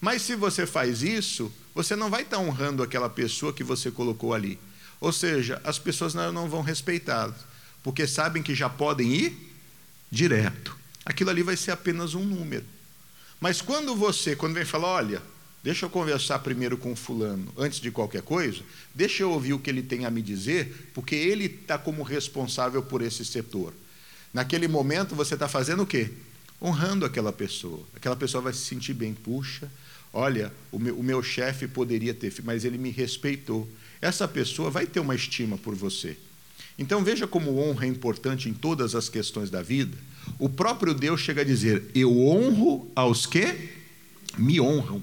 Mas 0.00 0.22
se 0.22 0.36
você 0.36 0.66
faz 0.66 1.02
isso, 1.02 1.50
você 1.74 1.96
não 1.96 2.10
vai 2.10 2.22
estar 2.22 2.38
honrando 2.38 2.82
aquela 2.82 3.08
pessoa 3.08 3.52
que 3.52 3.64
você 3.64 3.90
colocou 3.90 4.34
ali. 4.34 4.58
Ou 5.00 5.12
seja, 5.12 5.60
as 5.64 5.78
pessoas 5.78 6.14
não 6.14 6.48
vão 6.48 6.62
respeitá-lo, 6.62 7.34
porque 7.82 8.06
sabem 8.06 8.42
que 8.42 8.54
já 8.54 8.68
podem 8.68 9.12
ir 9.12 9.52
direto 10.10 10.76
aquilo 11.06 11.30
ali 11.30 11.42
vai 11.44 11.56
ser 11.56 11.70
apenas 11.70 12.14
um 12.14 12.24
número. 12.24 12.64
Mas 13.40 13.62
quando 13.62 13.94
você, 13.94 14.34
quando 14.34 14.54
vem 14.54 14.64
falar, 14.64 14.88
olha, 14.88 15.22
deixa 15.62 15.86
eu 15.86 15.90
conversar 15.90 16.40
primeiro 16.40 16.76
com 16.76 16.96
fulano, 16.96 17.52
antes 17.56 17.78
de 17.78 17.92
qualquer 17.92 18.22
coisa, 18.22 18.60
deixa 18.92 19.22
eu 19.22 19.30
ouvir 19.30 19.52
o 19.52 19.58
que 19.60 19.70
ele 19.70 19.82
tem 19.82 20.04
a 20.04 20.10
me 20.10 20.20
dizer, 20.20 20.90
porque 20.92 21.14
ele 21.14 21.44
está 21.44 21.78
como 21.78 22.02
responsável 22.02 22.82
por 22.82 23.02
esse 23.02 23.24
setor. 23.24 23.72
Naquele 24.34 24.66
momento 24.66 25.14
você 25.14 25.34
está 25.34 25.46
fazendo 25.48 25.84
o 25.84 25.86
quê? 25.86 26.10
Honrando 26.60 27.06
aquela 27.06 27.32
pessoa. 27.32 27.86
Aquela 27.94 28.16
pessoa 28.16 28.42
vai 28.42 28.52
se 28.52 28.60
sentir 28.60 28.94
bem, 28.94 29.14
puxa, 29.14 29.70
olha, 30.12 30.52
o 30.72 30.78
meu, 30.78 30.98
o 30.98 31.02
meu 31.02 31.22
chefe 31.22 31.68
poderia 31.68 32.12
ter, 32.12 32.34
mas 32.42 32.64
ele 32.64 32.78
me 32.78 32.90
respeitou. 32.90 33.68
Essa 34.00 34.28
pessoa 34.28 34.70
vai 34.70 34.86
ter 34.86 35.00
uma 35.00 35.14
estima 35.14 35.56
por 35.56 35.74
você. 35.74 36.16
Então 36.78 37.02
veja 37.02 37.26
como 37.26 37.58
honra 37.58 37.86
é 37.86 37.88
importante 37.88 38.48
em 38.48 38.52
todas 38.52 38.94
as 38.94 39.08
questões 39.08 39.50
da 39.50 39.62
vida. 39.62 39.96
O 40.38 40.48
próprio 40.48 40.92
Deus 40.92 41.20
chega 41.20 41.40
a 41.40 41.44
dizer: 41.44 41.84
Eu 41.94 42.20
honro 42.20 42.90
aos 42.94 43.24
que 43.26 43.70
me 44.36 44.60
honram. 44.60 45.02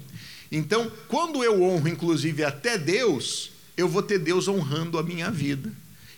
Então, 0.52 0.92
quando 1.08 1.44
eu 1.44 1.64
honro, 1.64 1.88
inclusive 1.88 2.44
até 2.44 2.78
Deus, 2.78 3.52
eu 3.76 3.88
vou 3.88 4.04
ter 4.04 4.20
Deus 4.20 4.48
honrando 4.48 5.00
a 5.00 5.04
minha 5.04 5.32
vida. 5.32 5.72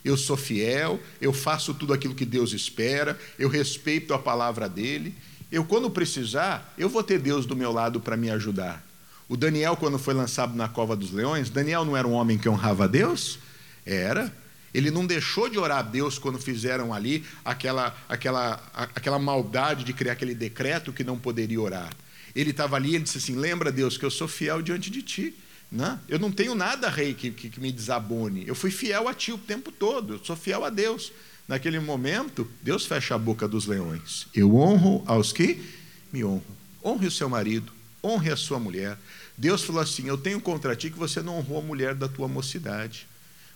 Eu 0.03 0.17
sou 0.17 0.35
fiel, 0.35 0.99
eu 1.21 1.31
faço 1.31 1.73
tudo 1.73 1.93
aquilo 1.93 2.13
que 2.13 2.25
Deus 2.25 2.51
espera, 2.51 3.17
eu 3.39 3.47
respeito 3.47 4.13
a 4.13 4.19
palavra 4.19 4.67
dele. 4.67 5.15
eu 5.51 5.63
quando 5.63 5.89
precisar, 5.89 6.73
eu 6.77 6.89
vou 6.89 7.01
ter 7.01 7.17
Deus 7.17 7.45
do 7.45 7.55
meu 7.55 7.71
lado 7.71 7.99
para 7.99 8.17
me 8.17 8.29
ajudar. 8.29 8.84
O 9.27 9.35
Daniel, 9.35 9.75
quando 9.75 9.97
foi 9.97 10.13
lançado 10.13 10.55
na 10.55 10.67
cova 10.67 10.95
dos 10.95 11.11
leões, 11.11 11.49
Daniel 11.49 11.83
não 11.83 11.97
era 11.97 12.07
um 12.07 12.13
homem 12.13 12.37
que 12.37 12.47
honrava 12.47 12.83
a 12.83 12.87
Deus? 12.87 13.39
Era. 13.85 14.31
Ele 14.73 14.91
não 14.91 15.05
deixou 15.05 15.49
de 15.49 15.57
orar 15.57 15.79
a 15.79 15.81
Deus 15.81 16.19
quando 16.19 16.37
fizeram 16.37 16.93
ali 16.93 17.23
aquela, 17.43 17.95
aquela, 18.09 18.61
aquela 18.73 19.17
maldade 19.17 19.83
de 19.83 19.93
criar 19.93 20.13
aquele 20.13 20.35
decreto 20.35 20.91
que 20.91 21.03
não 21.03 21.17
poderia 21.17 21.59
orar. 21.59 21.91
Ele 22.35 22.51
estava 22.51 22.75
ali, 22.75 22.93
ele 22.93 23.05
disse 23.05 23.17
assim: 23.17 23.35
Lembra, 23.35 23.71
Deus, 23.71 23.97
que 23.97 24.03
eu 24.03 24.11
sou 24.11 24.27
fiel 24.27 24.61
diante 24.61 24.91
de 24.91 25.01
ti. 25.01 25.33
Não, 25.71 25.93
né? 25.93 25.99
eu 26.07 26.19
não 26.19 26.31
tenho 26.31 26.53
nada, 26.53 26.89
rei, 26.89 27.13
que, 27.13 27.31
que, 27.31 27.49
que 27.49 27.59
me 27.59 27.71
desabone. 27.71 28.43
Eu 28.45 28.53
fui 28.53 28.69
fiel 28.69 29.07
a 29.07 29.13
ti 29.13 29.31
o 29.31 29.37
tempo 29.37 29.71
todo, 29.71 30.15
eu 30.15 30.23
sou 30.23 30.35
fiel 30.35 30.63
a 30.63 30.69
Deus. 30.69 31.11
Naquele 31.47 31.79
momento, 31.79 32.47
Deus 32.61 32.85
fecha 32.85 33.15
a 33.15 33.17
boca 33.17 33.47
dos 33.47 33.65
leões. 33.65 34.27
Eu 34.33 34.55
honro 34.55 35.03
aos 35.05 35.31
que 35.31 35.63
me 36.11 36.23
honram. 36.23 36.43
Honre 36.83 37.07
o 37.07 37.11
seu 37.11 37.29
marido, 37.29 37.71
honre 38.05 38.31
a 38.31 38.37
sua 38.37 38.59
mulher. 38.59 38.97
Deus 39.37 39.63
falou 39.63 39.81
assim: 39.81 40.07
Eu 40.07 40.17
tenho 40.17 40.39
contra 40.39 40.75
ti 40.75 40.89
que 40.89 40.97
você 40.97 41.21
não 41.21 41.37
honrou 41.37 41.59
a 41.59 41.63
mulher 41.63 41.95
da 41.95 42.07
tua 42.07 42.27
mocidade. 42.27 43.07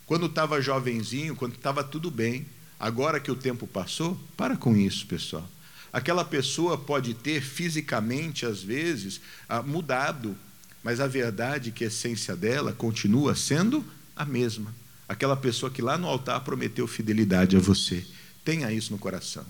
Quando 0.05 0.25
estava 0.25 0.61
jovenzinho, 0.61 1.35
quando 1.35 1.53
estava 1.53 1.83
tudo 1.83 2.09
bem, 2.09 2.47
agora 2.79 3.19
que 3.19 3.29
o 3.29 3.35
tempo 3.35 3.67
passou, 3.67 4.19
para 4.35 4.57
com 4.57 4.75
isso, 4.75 5.05
pessoal. 5.05 5.47
Aquela 5.93 6.25
pessoa 6.25 6.77
pode 6.77 7.13
ter 7.13 7.41
fisicamente, 7.41 8.45
às 8.45 8.61
vezes, 8.61 9.21
ah, 9.47 9.61
mudado, 9.61 10.35
mas 10.83 10.99
a 10.99 11.07
verdade 11.07 11.69
é 11.69 11.71
que 11.71 11.83
a 11.83 11.87
essência 11.87 12.35
dela 12.35 12.73
continua 12.73 13.35
sendo 13.35 13.85
a 14.15 14.25
mesma. 14.25 14.73
Aquela 15.07 15.35
pessoa 15.35 15.71
que 15.71 15.81
lá 15.81 15.97
no 15.97 16.07
altar 16.07 16.41
prometeu 16.41 16.87
fidelidade 16.87 17.55
a 17.55 17.59
você. 17.59 18.05
Tenha 18.45 18.71
isso 18.71 18.91
no 18.91 18.99
coração. 18.99 19.45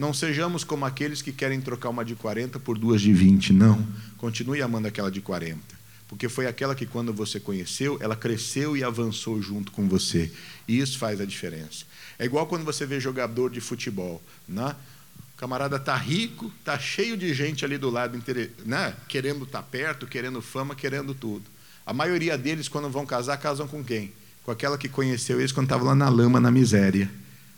Não 0.00 0.14
sejamos 0.14 0.64
como 0.64 0.86
aqueles 0.86 1.20
que 1.20 1.30
querem 1.30 1.60
trocar 1.60 1.90
uma 1.90 2.02
de 2.02 2.14
40 2.14 2.58
por 2.58 2.78
duas 2.78 3.02
de 3.02 3.12
20. 3.12 3.52
Não. 3.52 3.86
Continue 4.16 4.62
amando 4.62 4.88
aquela 4.88 5.10
de 5.10 5.20
40 5.20 5.60
porque 6.08 6.28
foi 6.28 6.48
aquela 6.48 6.74
que, 6.74 6.86
quando 6.86 7.12
você 7.12 7.38
conheceu, 7.38 7.96
ela 8.00 8.16
cresceu 8.16 8.76
e 8.76 8.82
avançou 8.82 9.40
junto 9.40 9.70
com 9.70 9.88
você. 9.88 10.32
E 10.66 10.80
isso 10.80 10.98
faz 10.98 11.20
a 11.20 11.24
diferença. 11.24 11.84
É 12.18 12.24
igual 12.24 12.48
quando 12.48 12.64
você 12.64 12.84
vê 12.84 12.98
jogador 12.98 13.48
de 13.48 13.60
futebol. 13.60 14.20
Né? 14.48 14.74
O 15.34 15.36
camarada 15.36 15.76
está 15.76 15.94
rico, 15.94 16.50
está 16.58 16.76
cheio 16.76 17.16
de 17.16 17.32
gente 17.32 17.64
ali 17.64 17.78
do 17.78 17.90
lado, 17.90 18.20
né? 18.64 18.96
querendo 19.06 19.44
estar 19.44 19.62
tá 19.62 19.68
perto, 19.70 20.04
querendo 20.04 20.42
fama, 20.42 20.74
querendo 20.74 21.14
tudo. 21.14 21.44
A 21.86 21.92
maioria 21.92 22.36
deles, 22.36 22.68
quando 22.68 22.90
vão 22.90 23.06
casar, 23.06 23.36
casam 23.36 23.68
com 23.68 23.84
quem? 23.84 24.12
Com 24.44 24.50
aquela 24.50 24.76
que 24.76 24.88
conheceu 24.88 25.38
eles 25.38 25.52
quando 25.52 25.66
estava 25.66 25.84
lá 25.84 25.94
na 25.94 26.08
lama, 26.08 26.40
na 26.40 26.50
miséria. 26.50 27.08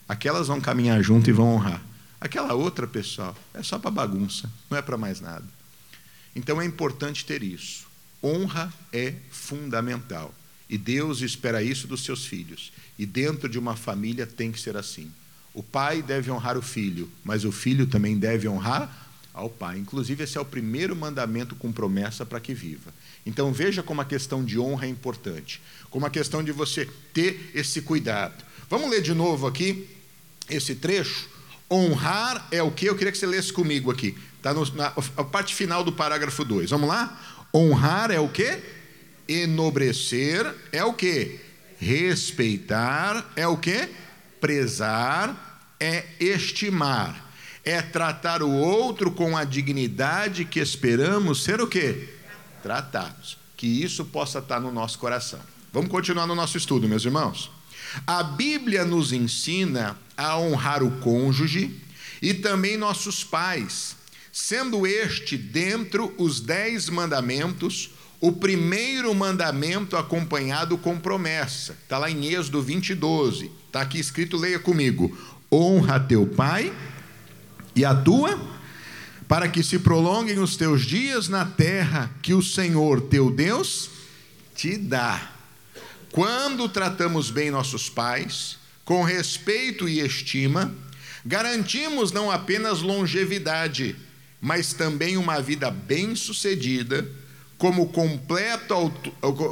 Aquelas 0.06 0.48
vão 0.48 0.60
caminhar 0.60 1.02
junto 1.02 1.30
e 1.30 1.32
vão 1.32 1.54
honrar. 1.54 1.80
Aquela 2.22 2.54
outra, 2.54 2.86
pessoal, 2.86 3.36
é 3.52 3.64
só 3.64 3.80
para 3.80 3.90
bagunça, 3.90 4.48
não 4.70 4.78
é 4.78 4.80
para 4.80 4.96
mais 4.96 5.20
nada. 5.20 5.44
Então 6.36 6.62
é 6.62 6.64
importante 6.64 7.24
ter 7.24 7.42
isso. 7.42 7.88
Honra 8.22 8.72
é 8.92 9.14
fundamental. 9.28 10.32
E 10.70 10.78
Deus 10.78 11.20
espera 11.20 11.64
isso 11.64 11.88
dos 11.88 12.04
seus 12.04 12.24
filhos. 12.24 12.72
E 12.96 13.04
dentro 13.04 13.48
de 13.48 13.58
uma 13.58 13.74
família 13.74 14.24
tem 14.24 14.52
que 14.52 14.60
ser 14.60 14.76
assim. 14.76 15.10
O 15.52 15.64
pai 15.64 16.00
deve 16.00 16.30
honrar 16.30 16.56
o 16.56 16.62
filho, 16.62 17.10
mas 17.24 17.44
o 17.44 17.50
filho 17.50 17.88
também 17.88 18.16
deve 18.16 18.46
honrar 18.46 19.10
ao 19.34 19.50
pai. 19.50 19.78
Inclusive, 19.78 20.22
esse 20.22 20.38
é 20.38 20.40
o 20.40 20.44
primeiro 20.44 20.94
mandamento 20.94 21.56
com 21.56 21.72
promessa 21.72 22.24
para 22.24 22.38
que 22.38 22.54
viva. 22.54 22.94
Então, 23.26 23.52
veja 23.52 23.82
como 23.82 24.00
a 24.00 24.04
questão 24.04 24.44
de 24.44 24.60
honra 24.60 24.86
é 24.86 24.88
importante, 24.88 25.60
como 25.90 26.06
a 26.06 26.10
questão 26.10 26.40
de 26.40 26.52
você 26.52 26.88
ter 27.12 27.50
esse 27.52 27.82
cuidado. 27.82 28.44
Vamos 28.70 28.88
ler 28.88 29.02
de 29.02 29.12
novo 29.12 29.48
aqui 29.48 29.88
esse 30.48 30.76
trecho? 30.76 31.32
Honrar 31.72 32.48
é 32.50 32.62
o 32.62 32.70
que? 32.70 32.84
Eu 32.84 32.94
queria 32.94 33.10
que 33.10 33.16
você 33.16 33.26
lesse 33.26 33.50
comigo 33.50 33.90
aqui. 33.90 34.14
Está 34.36 34.52
na 34.74 34.92
a 35.16 35.24
parte 35.24 35.54
final 35.54 35.82
do 35.82 35.90
parágrafo 35.90 36.44
2. 36.44 36.68
Vamos 36.68 36.86
lá? 36.86 37.18
Honrar 37.54 38.10
é 38.10 38.20
o 38.20 38.28
que? 38.28 38.58
Enobrecer 39.26 40.54
é 40.70 40.84
o 40.84 40.92
que? 40.92 41.40
Respeitar 41.78 43.32
é 43.34 43.46
o 43.46 43.56
que? 43.56 43.88
Prezar 44.38 45.74
é 45.80 46.04
estimar. 46.20 47.32
É 47.64 47.80
tratar 47.80 48.42
o 48.42 48.50
outro 48.50 49.10
com 49.10 49.34
a 49.36 49.44
dignidade 49.44 50.44
que 50.44 50.60
esperamos 50.60 51.42
ser 51.42 51.60
o 51.62 51.66
que? 51.66 52.08
Tratados. 52.62 53.38
Que 53.56 53.66
isso 53.66 54.04
possa 54.04 54.40
estar 54.40 54.60
no 54.60 54.70
nosso 54.70 54.98
coração. 54.98 55.40
Vamos 55.72 55.90
continuar 55.90 56.26
no 56.26 56.34
nosso 56.34 56.58
estudo, 56.58 56.86
meus 56.86 57.04
irmãos. 57.04 57.50
A 58.06 58.22
Bíblia 58.22 58.84
nos 58.84 59.12
ensina 59.12 59.98
a 60.16 60.38
honrar 60.38 60.82
o 60.82 60.90
cônjuge 61.00 61.80
e 62.20 62.34
também 62.34 62.76
nossos 62.76 63.24
pais 63.24 63.96
sendo 64.32 64.86
este 64.86 65.36
dentro 65.36 66.14
os 66.16 66.40
dez 66.40 66.88
mandamentos, 66.88 67.90
o 68.18 68.32
primeiro 68.32 69.14
mandamento 69.14 69.96
acompanhado 69.96 70.78
com 70.78 70.98
promessa. 70.98 71.76
Está 71.82 71.98
lá 71.98 72.10
em 72.10 72.26
Êxodo 72.32 72.62
20, 72.62 72.94
12. 72.94 73.50
Está 73.66 73.82
aqui 73.82 74.00
escrito, 74.00 74.38
leia 74.38 74.58
comigo: 74.58 75.16
honra 75.52 76.00
teu 76.00 76.26
pai 76.26 76.72
e 77.76 77.84
a 77.84 77.94
tua, 77.94 78.40
para 79.28 79.48
que 79.48 79.62
se 79.62 79.78
prolonguem 79.78 80.38
os 80.38 80.56
teus 80.56 80.82
dias 80.82 81.28
na 81.28 81.44
terra 81.44 82.10
que 82.22 82.32
o 82.32 82.42
Senhor 82.42 83.02
teu 83.02 83.30
Deus 83.30 83.90
te 84.54 84.78
dá. 84.78 85.31
Quando 86.12 86.68
tratamos 86.68 87.30
bem 87.30 87.50
nossos 87.50 87.88
pais, 87.88 88.58
com 88.84 89.02
respeito 89.02 89.88
e 89.88 89.98
estima, 89.98 90.72
garantimos 91.24 92.12
não 92.12 92.30
apenas 92.30 92.82
longevidade, 92.82 93.96
mas 94.38 94.74
também 94.74 95.16
uma 95.16 95.40
vida 95.40 95.70
bem-sucedida, 95.70 97.08
como 97.56 97.88
completo, 97.88 98.92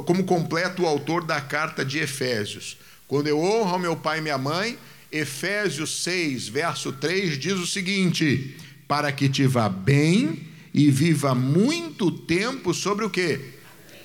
como 0.05 0.23
completo 0.23 0.83
o 0.83 0.87
autor 0.87 1.25
da 1.25 1.41
carta 1.41 1.83
de 1.83 1.97
Efésios. 1.97 2.77
Quando 3.07 3.25
eu 3.25 3.39
honro 3.39 3.79
meu 3.79 3.95
pai 3.95 4.19
e 4.19 4.21
minha 4.21 4.37
mãe, 4.37 4.77
Efésios 5.11 6.03
6, 6.03 6.47
verso 6.47 6.91
3 6.91 7.39
diz 7.39 7.53
o 7.53 7.65
seguinte: 7.65 8.55
para 8.87 9.11
que 9.11 9.27
te 9.27 9.47
vá 9.47 9.67
bem 9.67 10.47
e 10.71 10.91
viva 10.91 11.33
muito 11.33 12.11
tempo 12.11 12.71
sobre 12.71 13.03
o 13.03 13.09
que? 13.09 13.39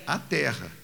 A 0.07 0.19
terra. 0.19 0.76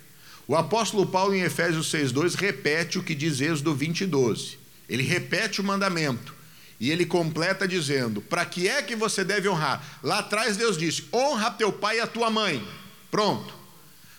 O 0.52 0.54
apóstolo 0.54 1.06
Paulo, 1.06 1.34
em 1.34 1.40
Efésios 1.40 1.90
6,2, 1.90 2.34
repete 2.34 2.98
o 2.98 3.02
que 3.02 3.14
diz 3.14 3.40
Êxodo 3.40 3.74
20, 3.74 4.04
12. 4.04 4.58
Ele 4.86 5.02
repete 5.02 5.62
o 5.62 5.64
mandamento. 5.64 6.34
E 6.78 6.90
ele 6.90 7.06
completa 7.06 7.66
dizendo: 7.66 8.20
Para 8.20 8.44
que 8.44 8.68
é 8.68 8.82
que 8.82 8.94
você 8.94 9.24
deve 9.24 9.48
honrar? 9.48 9.82
Lá 10.02 10.18
atrás 10.18 10.58
Deus 10.58 10.76
disse: 10.76 11.04
Honra 11.10 11.52
teu 11.52 11.72
pai 11.72 11.96
e 11.96 12.00
a 12.00 12.06
tua 12.06 12.30
mãe. 12.30 12.62
Pronto. 13.10 13.54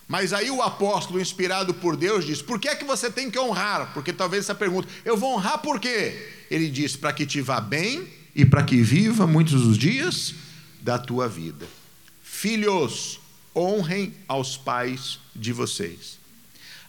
Mas 0.07 0.33
aí 0.33 0.49
o 0.49 0.63
apóstolo, 0.63 1.21
inspirado 1.21 1.71
por 1.71 1.95
Deus, 1.95 2.25
diz: 2.25 2.41
Por 2.41 2.59
que 2.59 2.67
é 2.67 2.75
que 2.75 2.83
você 2.83 3.11
tem 3.11 3.29
que 3.29 3.37
honrar? 3.37 3.93
Porque 3.93 4.11
talvez 4.11 4.45
essa 4.45 4.55
pergunta: 4.55 4.87
Eu 5.05 5.15
vou 5.15 5.35
honrar 5.35 5.59
por 5.59 5.79
quê? 5.79 6.45
Ele 6.49 6.67
diz: 6.67 6.95
Para 6.95 7.13
que 7.13 7.27
te 7.27 7.41
vá 7.41 7.61
bem 7.61 8.07
e 8.35 8.43
para 8.43 8.63
que 8.63 8.81
viva 8.81 9.27
muitos 9.27 9.61
dos 9.61 9.77
dias 9.77 10.33
da 10.81 10.97
tua 10.97 11.29
vida. 11.29 11.67
Filhos, 12.23 13.19
honrem 13.55 14.15
aos 14.27 14.57
pais 14.57 15.19
de 15.35 15.53
vocês. 15.53 16.22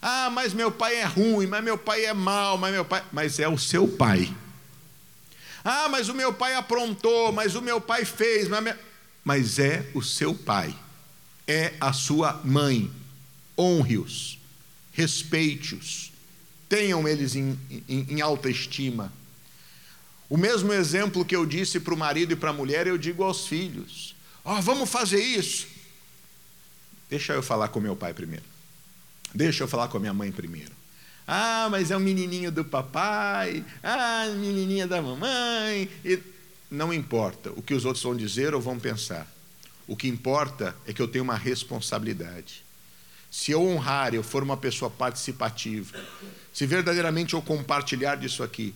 Ah, 0.07 0.29
mas 0.29 0.53
meu 0.53 0.71
pai 0.71 0.97
é 0.97 1.03
ruim, 1.03 1.47
mas 1.47 1.63
meu 1.63 1.79
pai 1.79 2.05
é 2.05 2.13
mau, 2.13 2.59
mas 2.59 2.71
meu 2.71 2.85
pai. 2.85 3.03
Mas 3.11 3.39
é 3.39 3.47
o 3.49 3.57
seu 3.57 3.87
pai. 3.87 4.31
Ah, 5.63 5.89
mas 5.89 6.09
o 6.09 6.13
meu 6.13 6.31
pai 6.31 6.53
aprontou, 6.53 7.31
mas 7.31 7.55
o 7.55 7.61
meu 7.61 7.81
pai 7.81 8.05
fez. 8.05 8.47
Mas, 8.47 8.75
mas 9.23 9.57
é 9.57 9.89
o 9.95 10.03
seu 10.03 10.35
pai, 10.35 10.77
é 11.47 11.73
a 11.81 11.91
sua 11.91 12.39
mãe. 12.43 12.91
Honre-os, 13.57 14.37
respeite-os, 14.93 16.11
tenham 16.69 17.07
eles 17.07 17.35
em, 17.35 17.59
em, 17.89 18.05
em 18.11 18.21
alta 18.21 18.47
estima. 18.47 19.11
O 20.29 20.37
mesmo 20.37 20.71
exemplo 20.71 21.25
que 21.25 21.35
eu 21.35 21.47
disse 21.47 21.79
para 21.79 21.95
o 21.95 21.97
marido 21.97 22.33
e 22.33 22.35
para 22.35 22.51
a 22.51 22.53
mulher, 22.53 22.85
eu 22.85 22.95
digo 22.99 23.23
aos 23.23 23.47
filhos: 23.47 24.15
Ó, 24.43 24.55
oh, 24.55 24.61
vamos 24.61 24.87
fazer 24.87 25.23
isso. 25.23 25.65
Deixa 27.09 27.33
eu 27.33 27.41
falar 27.41 27.69
com 27.69 27.79
meu 27.79 27.95
pai 27.95 28.13
primeiro. 28.13 28.54
Deixa 29.35 29.65
eu 29.65 29.67
falar 29.67 29.89
com 29.89 29.97
a 29.97 29.99
minha 29.99 30.13
mãe 30.13 30.31
primeiro. 30.31 30.71
Ah, 31.27 31.67
mas 31.69 31.91
é 31.91 31.97
o 31.97 31.99
menininho 31.99 32.51
do 32.51 32.63
papai. 32.63 33.65
Ah, 33.83 34.27
menininha 34.37 34.87
da 34.87 35.01
mamãe. 35.01 35.89
E 36.05 36.19
não 36.71 36.93
importa 36.93 37.51
o 37.51 37.61
que 37.61 37.73
os 37.73 37.83
outros 37.83 38.03
vão 38.03 38.15
dizer 38.15 38.55
ou 38.55 38.61
vão 38.61 38.79
pensar. 38.79 39.27
O 39.85 39.95
que 39.95 40.07
importa 40.07 40.73
é 40.87 40.93
que 40.93 41.01
eu 41.01 41.07
tenho 41.07 41.23
uma 41.23 41.35
responsabilidade. 41.35 42.63
Se 43.29 43.51
eu 43.51 43.61
honrar, 43.61 44.15
eu 44.15 44.23
for 44.23 44.41
uma 44.41 44.55
pessoa 44.55 44.89
participativa, 44.89 45.99
se 46.53 46.65
verdadeiramente 46.65 47.33
eu 47.33 47.41
compartilhar 47.41 48.15
disso 48.15 48.41
aqui, 48.41 48.73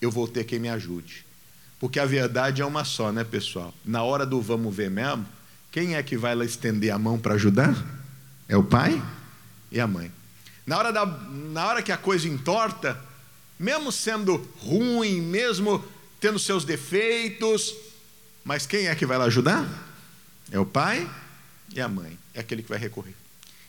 eu 0.00 0.10
vou 0.10 0.26
ter 0.26 0.44
quem 0.44 0.58
me 0.58 0.70
ajude. 0.70 1.26
Porque 1.78 2.00
a 2.00 2.06
verdade 2.06 2.62
é 2.62 2.64
uma 2.64 2.84
só, 2.84 3.12
né, 3.12 3.22
pessoal? 3.22 3.74
Na 3.84 4.02
hora 4.02 4.24
do 4.24 4.40
vamos 4.40 4.74
ver 4.74 4.90
mesmo, 4.90 5.26
quem 5.70 5.94
é 5.94 6.02
que 6.02 6.16
vai 6.16 6.34
lá 6.34 6.44
estender 6.44 6.90
a 6.90 6.98
mão 6.98 7.18
para 7.18 7.34
ajudar? 7.34 7.76
É 8.48 8.56
o 8.56 8.64
pai 8.64 9.00
e 9.70 9.80
a 9.80 9.86
mãe. 9.86 10.10
Na 10.66 10.78
hora, 10.78 10.92
da, 10.92 11.06
na 11.06 11.66
hora 11.66 11.82
que 11.82 11.92
a 11.92 11.96
coisa 11.96 12.28
entorta, 12.28 13.00
mesmo 13.58 13.90
sendo 13.90 14.36
ruim, 14.58 15.20
mesmo 15.20 15.84
tendo 16.20 16.38
seus 16.38 16.64
defeitos, 16.64 17.74
Mas 18.44 18.66
quem 18.66 18.88
é 18.88 18.94
que 18.94 19.06
vai 19.06 19.18
lá 19.18 19.24
ajudar? 19.24 19.66
É 20.50 20.58
o 20.58 20.66
pai 20.66 21.08
e 21.74 21.80
a 21.80 21.88
mãe. 21.88 22.18
É 22.34 22.40
aquele 22.40 22.62
que 22.62 22.68
vai 22.68 22.78
recorrer. 22.78 23.14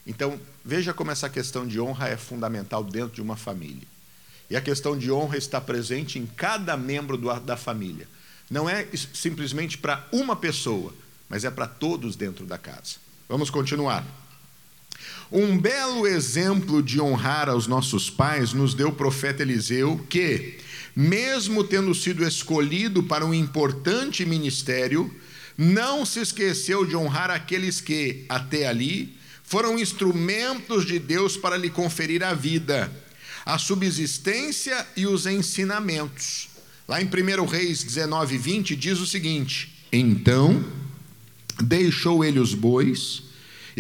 Então, 0.06 0.40
veja 0.64 0.94
como 0.94 1.12
essa 1.12 1.30
questão 1.30 1.68
de 1.68 1.80
honra 1.80 2.10
é 2.10 2.18
fundamental 2.18 2.84
dentro 2.84 3.16
de 3.16 3.22
uma 3.22 3.36
família. 3.36 3.88
E 4.50 4.56
a 4.56 4.62
questão 4.62 4.98
de 4.98 5.12
honra 5.12 5.38
está 5.38 5.62
presente 5.62 6.18
em 6.18 6.26
cada 6.26 6.76
membro 6.76 7.18
do, 7.18 7.34
da 7.40 7.56
família. 7.56 8.08
Não 8.50 8.70
é 8.70 8.88
simplesmente 9.14 9.78
para 9.78 10.08
uma 10.12 10.36
pessoa, 10.36 10.94
mas 11.30 11.46
é 11.46 11.52
para 11.52 11.68
todos 11.68 12.16
dentro 12.16 12.46
da 12.46 12.58
casa. 12.58 12.96
Vamos 13.30 13.50
continuar. 13.50 14.06
Um 15.32 15.58
belo 15.58 16.06
exemplo 16.06 16.84
de 16.84 17.00
honrar 17.00 17.48
aos 17.48 17.66
nossos 17.66 18.10
pais 18.10 18.52
nos 18.52 18.74
deu 18.74 18.90
o 18.90 18.94
profeta 18.94 19.42
Eliseu, 19.42 20.06
que, 20.10 20.58
mesmo 20.94 21.64
tendo 21.64 21.96
sido 21.96 22.28
escolhido 22.28 23.02
para 23.04 23.26
um 23.26 23.34
importante 23.34 24.26
ministério, 24.26 25.10
não 25.58 26.06
se 26.06 26.20
esqueceu 26.20 26.86
de 26.86 26.98
honrar 26.98 27.32
aqueles 27.32 27.80
que, 27.80 28.26
até 28.28 28.68
ali, 28.68 29.16
foram 29.42 29.80
instrumentos 29.80 30.86
de 30.86 31.00
Deus 31.00 31.38
para 31.38 31.56
lhe 31.56 31.70
conferir 31.70 32.24
a 32.24 32.34
vida, 32.34 32.92
a 33.46 33.58
subsistência 33.58 34.86
e 34.98 35.08
os 35.08 35.26
ensinamentos. 35.26 36.50
Lá 36.86 37.02
em 37.02 37.06
1 37.06 37.46
Reis 37.46 37.84
19, 37.86 38.38
20, 38.38 38.76
diz 38.76 39.00
o 39.00 39.08
seguinte: 39.08 39.78
Então 39.94 40.62
deixou 41.58 42.22
ele 42.26 42.40
os 42.40 42.54
bois 42.54 43.31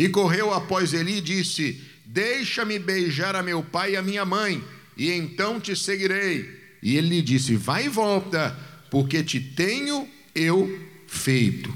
e 0.01 0.10
correu 0.10 0.51
após 0.51 0.93
ele 0.93 1.17
e 1.17 1.22
disse: 1.22 1.79
Deixa-me 2.03 2.79
beijar 2.79 3.36
a 3.36 3.43
meu 3.43 3.62
pai 3.62 3.91
e 3.91 3.98
a 3.98 4.01
minha 4.01 4.25
mãe, 4.25 4.63
e 4.98 5.12
então 5.12 5.60
te 5.60 5.75
seguirei. 5.75 6.50
E 6.81 6.98
ele 6.98 7.10
lhe 7.10 7.22
disse: 7.22 7.55
Vai 7.55 7.86
e 7.86 7.89
volta, 7.89 8.58
porque 8.89 9.24
te 9.24 9.39
tenho 9.39 10.10
eu 10.34 10.79
feito. 11.05 11.72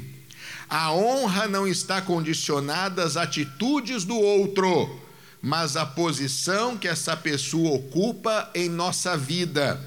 A 0.67 0.91
honra 0.91 1.48
não 1.48 1.67
está 1.67 2.01
condicionada 2.01 3.03
às 3.03 3.15
atitudes 3.15 4.03
do 4.03 4.17
outro, 4.17 5.00
mas 5.39 5.77
à 5.77 5.86
posição 5.86 6.75
que 6.75 6.88
essa 6.88 7.15
pessoa 7.15 7.75
ocupa 7.75 8.50
em 8.55 8.67
nossa 8.67 9.15
vida. 9.15 9.79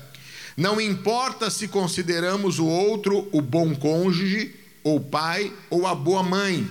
Não 0.57 0.80
importa 0.80 1.50
se 1.50 1.66
consideramos 1.66 2.61
o 2.61 2.66
outro 2.66 3.28
o 3.33 3.40
bom 3.40 3.75
cônjuge, 3.75 4.54
ou 4.85 5.00
pai, 5.00 5.52
ou 5.68 5.88
a 5.88 5.95
boa 5.95 6.23
mãe, 6.23 6.68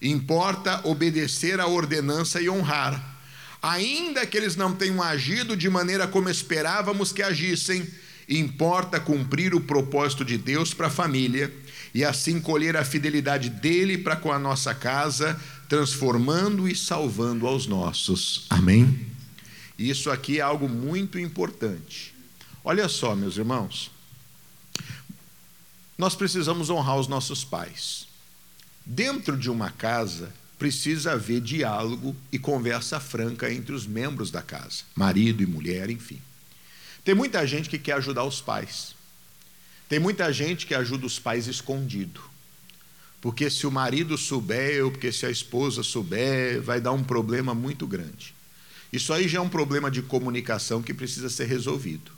importa 0.00 0.80
obedecer 0.84 1.60
à 1.60 1.66
ordenança 1.66 2.40
e 2.40 2.48
honrar. 2.48 3.18
Ainda 3.62 4.26
que 4.26 4.36
eles 4.36 4.56
não 4.56 4.74
tenham 4.74 5.02
agido 5.02 5.56
de 5.56 5.68
maneira 5.68 6.06
como 6.08 6.30
esperávamos 6.30 7.12
que 7.12 7.22
agissem, 7.22 7.86
importa 8.28 8.98
cumprir 8.98 9.54
o 9.54 9.60
propósito 9.60 10.24
de 10.24 10.38
Deus 10.38 10.72
para 10.72 10.86
a 10.86 10.90
família 10.90 11.52
e 11.92 12.04
assim 12.04 12.40
colher 12.40 12.76
a 12.76 12.84
fidelidade 12.84 13.50
dele 13.50 13.98
para 13.98 14.16
com 14.16 14.32
a 14.32 14.38
nossa 14.38 14.74
casa, 14.74 15.38
transformando 15.68 16.68
e 16.68 16.74
salvando 16.74 17.46
aos 17.46 17.66
nossos. 17.66 18.46
Amém? 18.48 19.06
Isso 19.78 20.10
aqui 20.10 20.38
é 20.38 20.42
algo 20.42 20.68
muito 20.68 21.18
importante. 21.18 22.14
Olha 22.62 22.88
só, 22.88 23.16
meus 23.16 23.36
irmãos, 23.36 23.90
nós 25.98 26.14
precisamos 26.14 26.70
honrar 26.70 26.98
os 26.98 27.08
nossos 27.08 27.44
pais. 27.44 28.09
Dentro 28.84 29.36
de 29.36 29.50
uma 29.50 29.70
casa, 29.70 30.32
precisa 30.58 31.12
haver 31.12 31.40
diálogo 31.40 32.14
e 32.30 32.38
conversa 32.38 33.00
franca 33.00 33.52
entre 33.52 33.72
os 33.72 33.86
membros 33.86 34.30
da 34.30 34.42
casa, 34.42 34.82
marido 34.94 35.42
e 35.42 35.46
mulher, 35.46 35.88
enfim. 35.88 36.20
Tem 37.02 37.14
muita 37.14 37.46
gente 37.46 37.68
que 37.70 37.78
quer 37.78 37.94
ajudar 37.94 38.24
os 38.24 38.40
pais. 38.40 38.94
Tem 39.88 39.98
muita 39.98 40.32
gente 40.32 40.66
que 40.66 40.74
ajuda 40.74 41.06
os 41.06 41.18
pais 41.18 41.46
escondido. 41.46 42.20
Porque 43.20 43.50
se 43.50 43.66
o 43.66 43.70
marido 43.70 44.16
souber, 44.16 44.84
ou 44.84 44.90
porque 44.90 45.10
se 45.10 45.26
a 45.26 45.30
esposa 45.30 45.82
souber, 45.82 46.60
vai 46.60 46.80
dar 46.80 46.92
um 46.92 47.02
problema 47.02 47.54
muito 47.54 47.86
grande. 47.86 48.34
Isso 48.92 49.12
aí 49.12 49.28
já 49.28 49.38
é 49.38 49.42
um 49.42 49.48
problema 49.48 49.90
de 49.90 50.02
comunicação 50.02 50.82
que 50.82 50.92
precisa 50.92 51.28
ser 51.28 51.46
resolvido. 51.46 52.12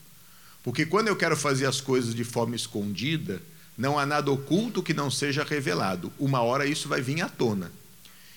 Porque 0.63 0.87
quando 0.87 1.09
eu 1.09 1.17
quero 1.17 1.37
fazer 1.37 1.67
as 1.67 1.81
coisas 1.81 2.15
de 2.15 2.25
forma 2.25 2.55
escondida, 2.55 3.43
não 3.77 3.99
há 3.99 4.05
nada 4.07 4.31
oculto 4.31 4.83
que 4.83 4.95
não 4.95 5.11
seja 5.11 5.45
revelado. 5.45 6.13
Uma 6.19 6.41
hora 6.43 6.67
isso 6.67 6.89
vai 6.89 7.01
vir 7.01 7.23
à 7.23 7.29
tona. 7.29 7.73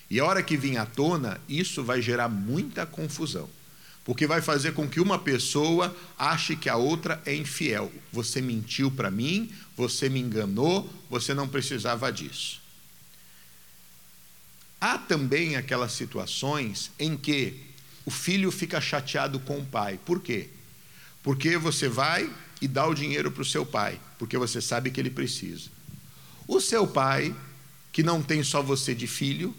E 0.10 0.19
a 0.19 0.26
hora 0.26 0.43
que 0.43 0.56
vir 0.56 0.78
à 0.78 0.86
tona, 0.86 1.39
isso 1.50 1.84
vai 1.84 2.02
gerar 2.02 2.30
muita 2.30 2.86
confusão 2.86 3.50
porque 4.06 4.28
vai 4.28 4.39
fazer 4.39 4.74
com 4.74 4.88
que 4.88 5.02
uma 5.02 5.17
pessoa 5.17 5.93
ache 6.15 6.56
que 6.56 6.69
a 6.69 6.76
outra 6.76 7.19
é 7.26 7.36
infiel. 7.36 7.91
Você 8.13 8.39
mentiu 8.39 8.91
para 8.91 9.10
mim, 9.10 9.52
você 9.76 10.08
me 10.08 10.19
enganou, 10.19 10.88
você 11.10 11.34
não 11.34 11.48
precisava 11.48 12.12
disso. 12.12 12.62
Há 14.80 15.00
também 15.00 15.56
aquelas 15.56 15.91
situações 15.93 16.91
em 17.00 17.17
que 17.17 17.60
o 18.06 18.12
filho 18.12 18.52
fica 18.52 18.80
chateado 18.80 19.39
com 19.39 19.58
o 19.58 19.65
pai. 19.65 20.00
Por 20.06 20.21
quê? 20.21 20.50
Porque 21.24 21.58
você 21.58 21.89
vai 21.89 22.32
e 22.65 22.67
dá 22.67 22.88
o 22.88 22.95
dinheiro 22.95 23.30
para 23.30 23.43
o 23.43 23.45
seu 23.45 23.63
pai, 23.63 23.99
porque 24.17 24.39
você 24.39 24.60
sabe 24.60 24.89
que 24.89 24.99
ele 24.99 25.12
precisa. 25.12 25.69
O 26.47 26.60
seu 26.60 26.88
pai, 26.88 27.34
que 27.93 28.01
não 28.01 28.23
tem 28.23 28.43
só 28.43 28.60
você 28.60 28.95
de 28.95 29.06
filho, 29.06 29.56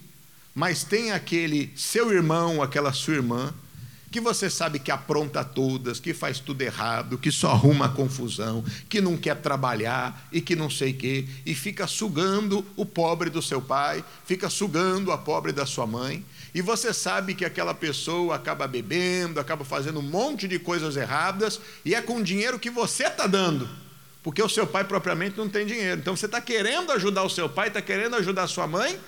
mas 0.53 0.83
tem 0.83 1.12
aquele 1.12 1.73
seu 1.77 2.12
irmão, 2.12 2.61
aquela 2.61 2.92
sua 2.92 3.14
irmã, 3.14 3.55
que 4.11 4.21
você 4.21 4.51
sabe 4.51 4.81
que 4.81 4.90
apronta 4.90 5.45
todas, 5.45 6.01
que 6.01 6.12
faz 6.12 6.40
tudo 6.40 6.62
errado, 6.62 7.16
que 7.16 7.31
só 7.31 7.53
arruma 7.53 7.88
confusão, 7.88 8.64
que 8.88 9.01
não 9.01 9.16
quer 9.16 9.37
trabalhar 9.37 10.29
e 10.33 10.40
que 10.40 10.57
não 10.57 10.69
sei 10.69 10.92
quê, 10.92 11.29
e 11.45 11.55
fica 11.55 11.87
sugando 11.87 12.66
o 12.75 12.85
pobre 12.85 13.31
do 13.31 13.40
seu 13.40 13.62
pai, 13.62 14.05
fica 14.25 14.51
sugando 14.51 15.12
a 15.12 15.19
pobre 15.19 15.53
da 15.53 15.64
sua 15.64 15.87
mãe, 15.87 16.25
e 16.57 16.62
você 16.62 16.90
sabe 16.95 17.35
que 17.35 17.45
aquela 17.45 17.75
pessoa 17.75 18.35
acaba 18.35 18.66
bebendo, 18.66 19.38
acaba 19.38 19.62
fazendo 19.62 19.99
um 19.99 20.03
monte 20.03 20.49
de 20.49 20.59
coisas 20.59 20.97
erradas, 20.97 21.61
e 21.85 21.95
é 21.95 22.01
com 22.01 22.16
o 22.16 22.25
dinheiro 22.25 22.59
que 22.59 22.71
você 22.71 23.09
está 23.09 23.27
dando, 23.27 23.69
porque 24.23 24.42
o 24.42 24.49
seu 24.49 24.66
pai 24.66 24.83
propriamente 24.83 25.37
não 25.37 25.51
tem 25.51 25.66
dinheiro. 25.66 26.01
Então 26.01 26.16
você 26.16 26.25
está 26.25 26.40
querendo 26.40 26.92
ajudar 26.92 27.25
o 27.25 27.29
seu 27.29 27.47
pai, 27.47 27.69
está 27.69 27.83
querendo 27.83 28.16
ajudar 28.16 28.45
a 28.45 28.49
sua 28.49 28.66
mãe, 28.66 28.99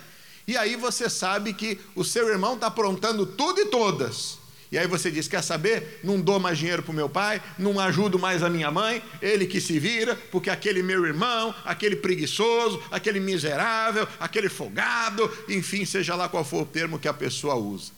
e 0.47 0.59
aí 0.59 0.77
você 0.77 1.09
sabe 1.09 1.55
que 1.55 1.81
o 1.95 2.05
seu 2.05 2.29
irmão 2.29 2.53
está 2.53 2.67
aprontando 2.67 3.25
tudo 3.25 3.63
e 3.63 3.65
todas 3.65 4.38
e 4.71 4.77
aí 4.77 4.87
você 4.87 5.11
diz: 5.11 5.27
quer 5.27 5.43
saber? 5.43 6.01
Não 6.05 6.21
dou 6.21 6.39
mais 6.39 6.59
dinheiro 6.59 6.83
para 6.83 6.93
o 6.93 6.95
meu 6.95 7.09
pai, 7.09 7.43
não 7.59 7.81
ajudo 7.81 8.19
mais 8.19 8.43
a 8.43 8.51
minha 8.51 8.71
mãe, 8.71 9.03
ele 9.23 9.47
que 9.47 9.61
se 9.61 9.79
vira, 9.79 10.15
porque 10.31 10.51
aquele 10.51 10.83
meu 10.83 11.07
irmão, 11.07 11.55
aquele 11.65 11.97
preguiçoso, 11.97 12.83
aquele 12.91 13.19
miserável, 13.19 14.07
aquele 14.21 14.49
folgado, 14.49 15.31
enfim, 15.49 15.85
seja 15.85 16.15
lá 16.15 16.29
qual 16.29 16.45
for 16.45 16.63
o 16.63 16.67
termo 16.67 16.99
que 16.99 17.09
a 17.09 17.15
pessoa 17.15 17.55
usa. 17.55 17.93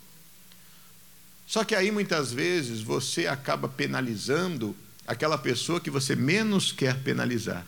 Só 1.46 1.64
que 1.64 1.74
aí 1.74 1.90
muitas 1.90 2.33
vezes 2.33 2.80
você 2.80 3.26
acaba 3.26 3.68
penalizando 3.68 4.76
aquela 5.04 5.37
pessoa 5.37 5.80
que 5.80 5.90
você 5.90 6.14
menos 6.14 6.70
quer 6.70 6.96
penalizar. 7.02 7.66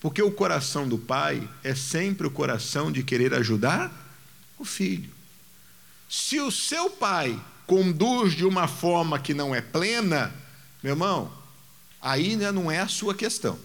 Porque 0.00 0.22
o 0.22 0.30
coração 0.30 0.88
do 0.88 0.96
pai 0.96 1.46
é 1.62 1.74
sempre 1.74 2.26
o 2.26 2.30
coração 2.30 2.90
de 2.90 3.02
querer 3.02 3.34
ajudar 3.34 3.92
o 4.58 4.64
filho. 4.64 5.10
Se 6.08 6.40
o 6.40 6.50
seu 6.50 6.88
pai 6.88 7.38
conduz 7.66 8.34
de 8.34 8.44
uma 8.44 8.68
forma 8.68 9.18
que 9.18 9.34
não 9.34 9.54
é 9.54 9.60
plena, 9.60 10.34
meu 10.82 10.92
irmão, 10.92 11.32
ainda 12.00 12.52
não 12.52 12.70
é 12.70 12.78
a 12.78 12.88
sua 12.88 13.14
questão. 13.14 13.58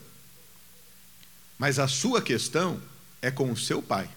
Mas 1.58 1.78
a 1.78 1.88
sua 1.88 2.22
questão 2.22 2.82
é 3.22 3.30
com 3.30 3.52
o 3.52 3.58
seu 3.58 3.82
pai. 3.82 4.10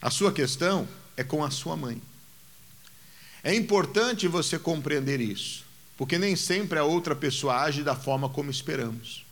A 0.00 0.10
sua 0.10 0.32
questão 0.32 0.88
é 1.16 1.24
com 1.24 1.44
a 1.44 1.50
sua 1.50 1.76
mãe. 1.76 2.00
É 3.42 3.52
importante 3.52 4.28
você 4.28 4.56
compreender 4.58 5.20
isso, 5.20 5.64
porque 5.96 6.16
nem 6.16 6.36
sempre 6.36 6.78
a 6.78 6.84
outra 6.84 7.16
pessoa 7.16 7.62
age 7.62 7.82
da 7.82 7.96
forma 7.96 8.28
como 8.28 8.50
esperamos. 8.50 9.24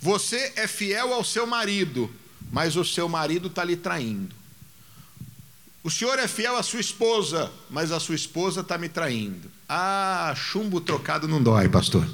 Você 0.00 0.52
é 0.56 0.66
fiel 0.66 1.14
ao 1.14 1.24
seu 1.24 1.46
marido, 1.46 2.14
mas 2.52 2.76
o 2.76 2.84
seu 2.84 3.08
marido 3.08 3.48
está 3.48 3.64
lhe 3.64 3.76
traindo. 3.76 4.35
O 5.86 5.90
senhor 5.90 6.18
é 6.18 6.26
fiel 6.26 6.56
à 6.56 6.64
sua 6.64 6.80
esposa, 6.80 7.48
mas 7.70 7.92
a 7.92 8.00
sua 8.00 8.16
esposa 8.16 8.60
está 8.60 8.76
me 8.76 8.88
traindo. 8.88 9.48
Ah, 9.68 10.34
chumbo 10.36 10.80
trocado 10.80 11.28
não 11.28 11.40
dói, 11.40 11.68
pastor. 11.68 12.04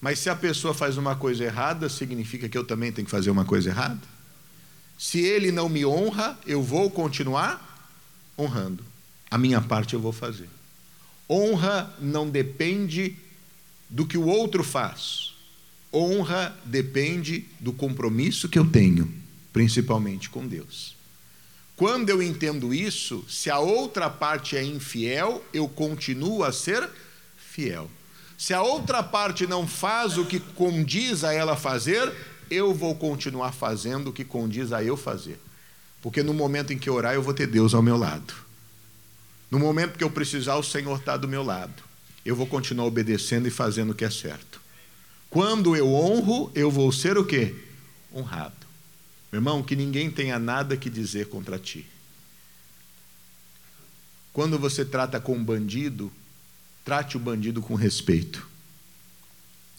Mas 0.00 0.18
se 0.18 0.30
a 0.30 0.34
pessoa 0.34 0.72
faz 0.72 0.96
uma 0.96 1.14
coisa 1.14 1.44
errada, 1.44 1.90
significa 1.90 2.48
que 2.48 2.56
eu 2.56 2.64
também 2.64 2.90
tenho 2.90 3.04
que 3.04 3.10
fazer 3.10 3.30
uma 3.30 3.44
coisa 3.44 3.68
errada? 3.68 4.00
Se 4.98 5.20
ele 5.20 5.52
não 5.52 5.68
me 5.68 5.84
honra, 5.84 6.38
eu 6.46 6.62
vou 6.62 6.90
continuar 6.90 7.92
honrando. 8.38 8.82
A 9.30 9.36
minha 9.36 9.60
parte 9.60 9.92
eu 9.92 10.00
vou 10.00 10.10
fazer. 10.10 10.48
Honra 11.28 11.94
não 12.00 12.30
depende 12.30 13.14
do 13.90 14.06
que 14.06 14.16
o 14.16 14.24
outro 14.24 14.64
faz. 14.64 15.34
Honra 15.92 16.56
depende 16.64 17.44
do 17.60 17.74
compromisso 17.74 18.48
que 18.48 18.58
eu 18.58 18.64
tenho, 18.66 19.12
principalmente 19.52 20.30
com 20.30 20.46
Deus. 20.48 20.98
Quando 21.80 22.10
eu 22.10 22.22
entendo 22.22 22.74
isso, 22.74 23.24
se 23.26 23.48
a 23.48 23.58
outra 23.58 24.10
parte 24.10 24.54
é 24.54 24.62
infiel, 24.62 25.42
eu 25.50 25.66
continuo 25.66 26.44
a 26.44 26.52
ser 26.52 26.86
fiel. 27.38 27.90
Se 28.36 28.52
a 28.52 28.60
outra 28.60 29.02
parte 29.02 29.46
não 29.46 29.66
faz 29.66 30.18
o 30.18 30.26
que 30.26 30.40
condiz 30.40 31.24
a 31.24 31.32
ela 31.32 31.56
fazer, 31.56 32.12
eu 32.50 32.74
vou 32.74 32.94
continuar 32.94 33.52
fazendo 33.52 34.08
o 34.08 34.12
que 34.12 34.26
condiz 34.26 34.74
a 34.74 34.84
eu 34.84 34.94
fazer. 34.94 35.40
Porque 36.02 36.22
no 36.22 36.34
momento 36.34 36.70
em 36.70 36.78
que 36.78 36.90
orar, 36.90 37.14
eu 37.14 37.22
vou 37.22 37.32
ter 37.32 37.46
Deus 37.46 37.72
ao 37.72 37.80
meu 37.80 37.96
lado. 37.96 38.34
No 39.50 39.58
momento 39.58 39.96
que 39.96 40.04
eu 40.04 40.10
precisar, 40.10 40.56
o 40.56 40.62
Senhor 40.62 40.98
está 40.98 41.16
do 41.16 41.26
meu 41.26 41.42
lado. 41.42 41.82
Eu 42.26 42.36
vou 42.36 42.46
continuar 42.46 42.84
obedecendo 42.84 43.48
e 43.48 43.50
fazendo 43.50 43.92
o 43.92 43.94
que 43.94 44.04
é 44.04 44.10
certo. 44.10 44.60
Quando 45.30 45.74
eu 45.74 45.94
honro, 45.94 46.52
eu 46.54 46.70
vou 46.70 46.92
ser 46.92 47.16
o 47.16 47.24
quê? 47.24 47.54
Honrado. 48.14 48.68
Meu 49.30 49.38
irmão, 49.38 49.62
que 49.62 49.76
ninguém 49.76 50.10
tenha 50.10 50.38
nada 50.38 50.76
que 50.76 50.90
dizer 50.90 51.28
contra 51.28 51.58
ti. 51.58 51.86
Quando 54.32 54.58
você 54.58 54.84
trata 54.84 55.20
com 55.20 55.36
um 55.36 55.44
bandido, 55.44 56.12
trate 56.84 57.16
o 57.16 57.20
bandido 57.20 57.60
com 57.60 57.74
respeito. 57.74 58.48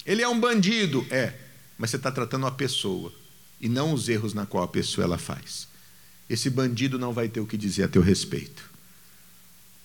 Ele 0.06 0.22
é 0.22 0.28
um 0.28 0.40
bandido, 0.40 1.06
é, 1.10 1.38
mas 1.78 1.90
você 1.90 1.98
está 1.98 2.12
tratando 2.12 2.46
a 2.46 2.52
pessoa 2.52 3.14
e 3.60 3.70
não 3.70 3.94
os 3.94 4.10
erros 4.10 4.34
na 4.34 4.46
qual 4.46 4.64
a 4.64 4.68
pessoa 4.68 5.06
ela 5.06 5.18
faz. 5.18 5.68
Esse 6.30 6.50
bandido 6.50 6.98
não 6.98 7.14
vai 7.14 7.28
ter 7.28 7.40
o 7.40 7.46
que 7.46 7.58
dizer 7.58 7.84
a 7.84 7.88
teu 7.88 8.02
respeito. 8.02 8.70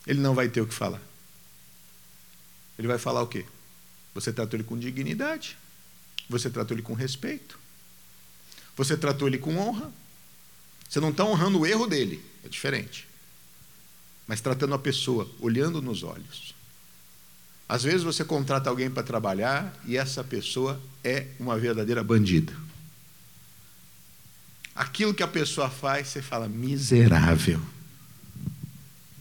Ele 0.05 0.21
não 0.21 0.33
vai 0.33 0.47
ter 0.47 0.61
o 0.61 0.67
que 0.67 0.73
falar. 0.73 1.01
Ele 2.79 2.87
vai 2.87 2.97
falar 2.97 3.21
o 3.21 3.27
quê? 3.27 3.45
Você 4.13 4.31
tratou 4.31 4.57
ele 4.57 4.63
com 4.63 4.77
dignidade. 4.77 5.57
Você 6.29 6.49
tratou 6.49 6.75
ele 6.75 6.81
com 6.81 6.93
respeito. 6.93 7.59
Você 8.77 8.95
tratou 8.95 9.27
ele 9.27 9.39
com 9.39 9.57
honra. 9.57 9.91
Você 10.87 10.99
não 10.99 11.09
está 11.09 11.25
honrando 11.25 11.59
o 11.59 11.65
erro 11.65 11.87
dele. 11.87 12.23
É 12.45 12.47
diferente. 12.47 13.07
Mas 14.27 14.39
tratando 14.39 14.75
a 14.75 14.79
pessoa, 14.79 15.29
olhando 15.39 15.81
nos 15.81 16.03
olhos. 16.03 16.55
Às 17.67 17.83
vezes 17.83 18.03
você 18.03 18.23
contrata 18.23 18.69
alguém 18.69 18.89
para 18.89 19.03
trabalhar 19.03 19.77
e 19.85 19.97
essa 19.97 20.23
pessoa 20.23 20.81
é 21.03 21.27
uma 21.39 21.57
verdadeira 21.57 22.03
bandida. 22.03 22.53
Aquilo 24.73 25.13
que 25.13 25.23
a 25.23 25.27
pessoa 25.27 25.69
faz, 25.69 26.07
você 26.07 26.21
fala, 26.21 26.47
miserável. 26.47 27.59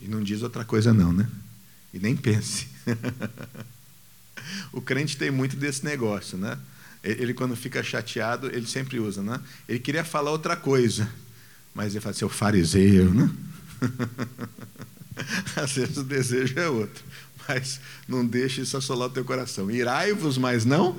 E 0.01 0.07
não 0.07 0.23
diz 0.23 0.42
outra 0.42 0.64
coisa, 0.64 0.92
não, 0.92 1.12
né? 1.12 1.29
E 1.92 1.99
nem 1.99 2.14
pense. 2.14 2.69
o 4.71 4.81
crente 4.81 5.16
tem 5.16 5.31
muito 5.31 5.57
desse 5.57 5.85
negócio, 5.85 6.37
né? 6.37 6.59
Ele, 7.11 7.33
quando 7.35 7.55
fica 7.57 7.83
chateado, 7.83 8.49
ele 8.49 8.66
sempre 8.66 8.99
usa, 8.99 9.23
né? 9.23 9.40
Ele 9.69 9.79
queria 9.79 10.05
falar 10.05 10.31
outra 10.31 10.57
coisa, 10.57 11.09
mas 11.75 11.95
ele 11.95 12.01
fala, 12.01 12.14
seu 12.14 12.29
fariseu, 12.29 13.12
né? 13.12 13.31
Às 15.57 15.73
vezes 15.73 15.97
o 15.97 16.05
desejo 16.05 16.59
é 16.59 16.69
outro 16.69 17.03
mas 17.49 17.81
não 18.09 18.25
deixe 18.27 18.61
isso 18.61 18.77
assolar 18.77 19.09
o 19.09 19.12
teu 19.12 19.25
coração. 19.25 19.71
Irai-vos, 19.71 20.38
mas 20.38 20.64
não 20.64 20.97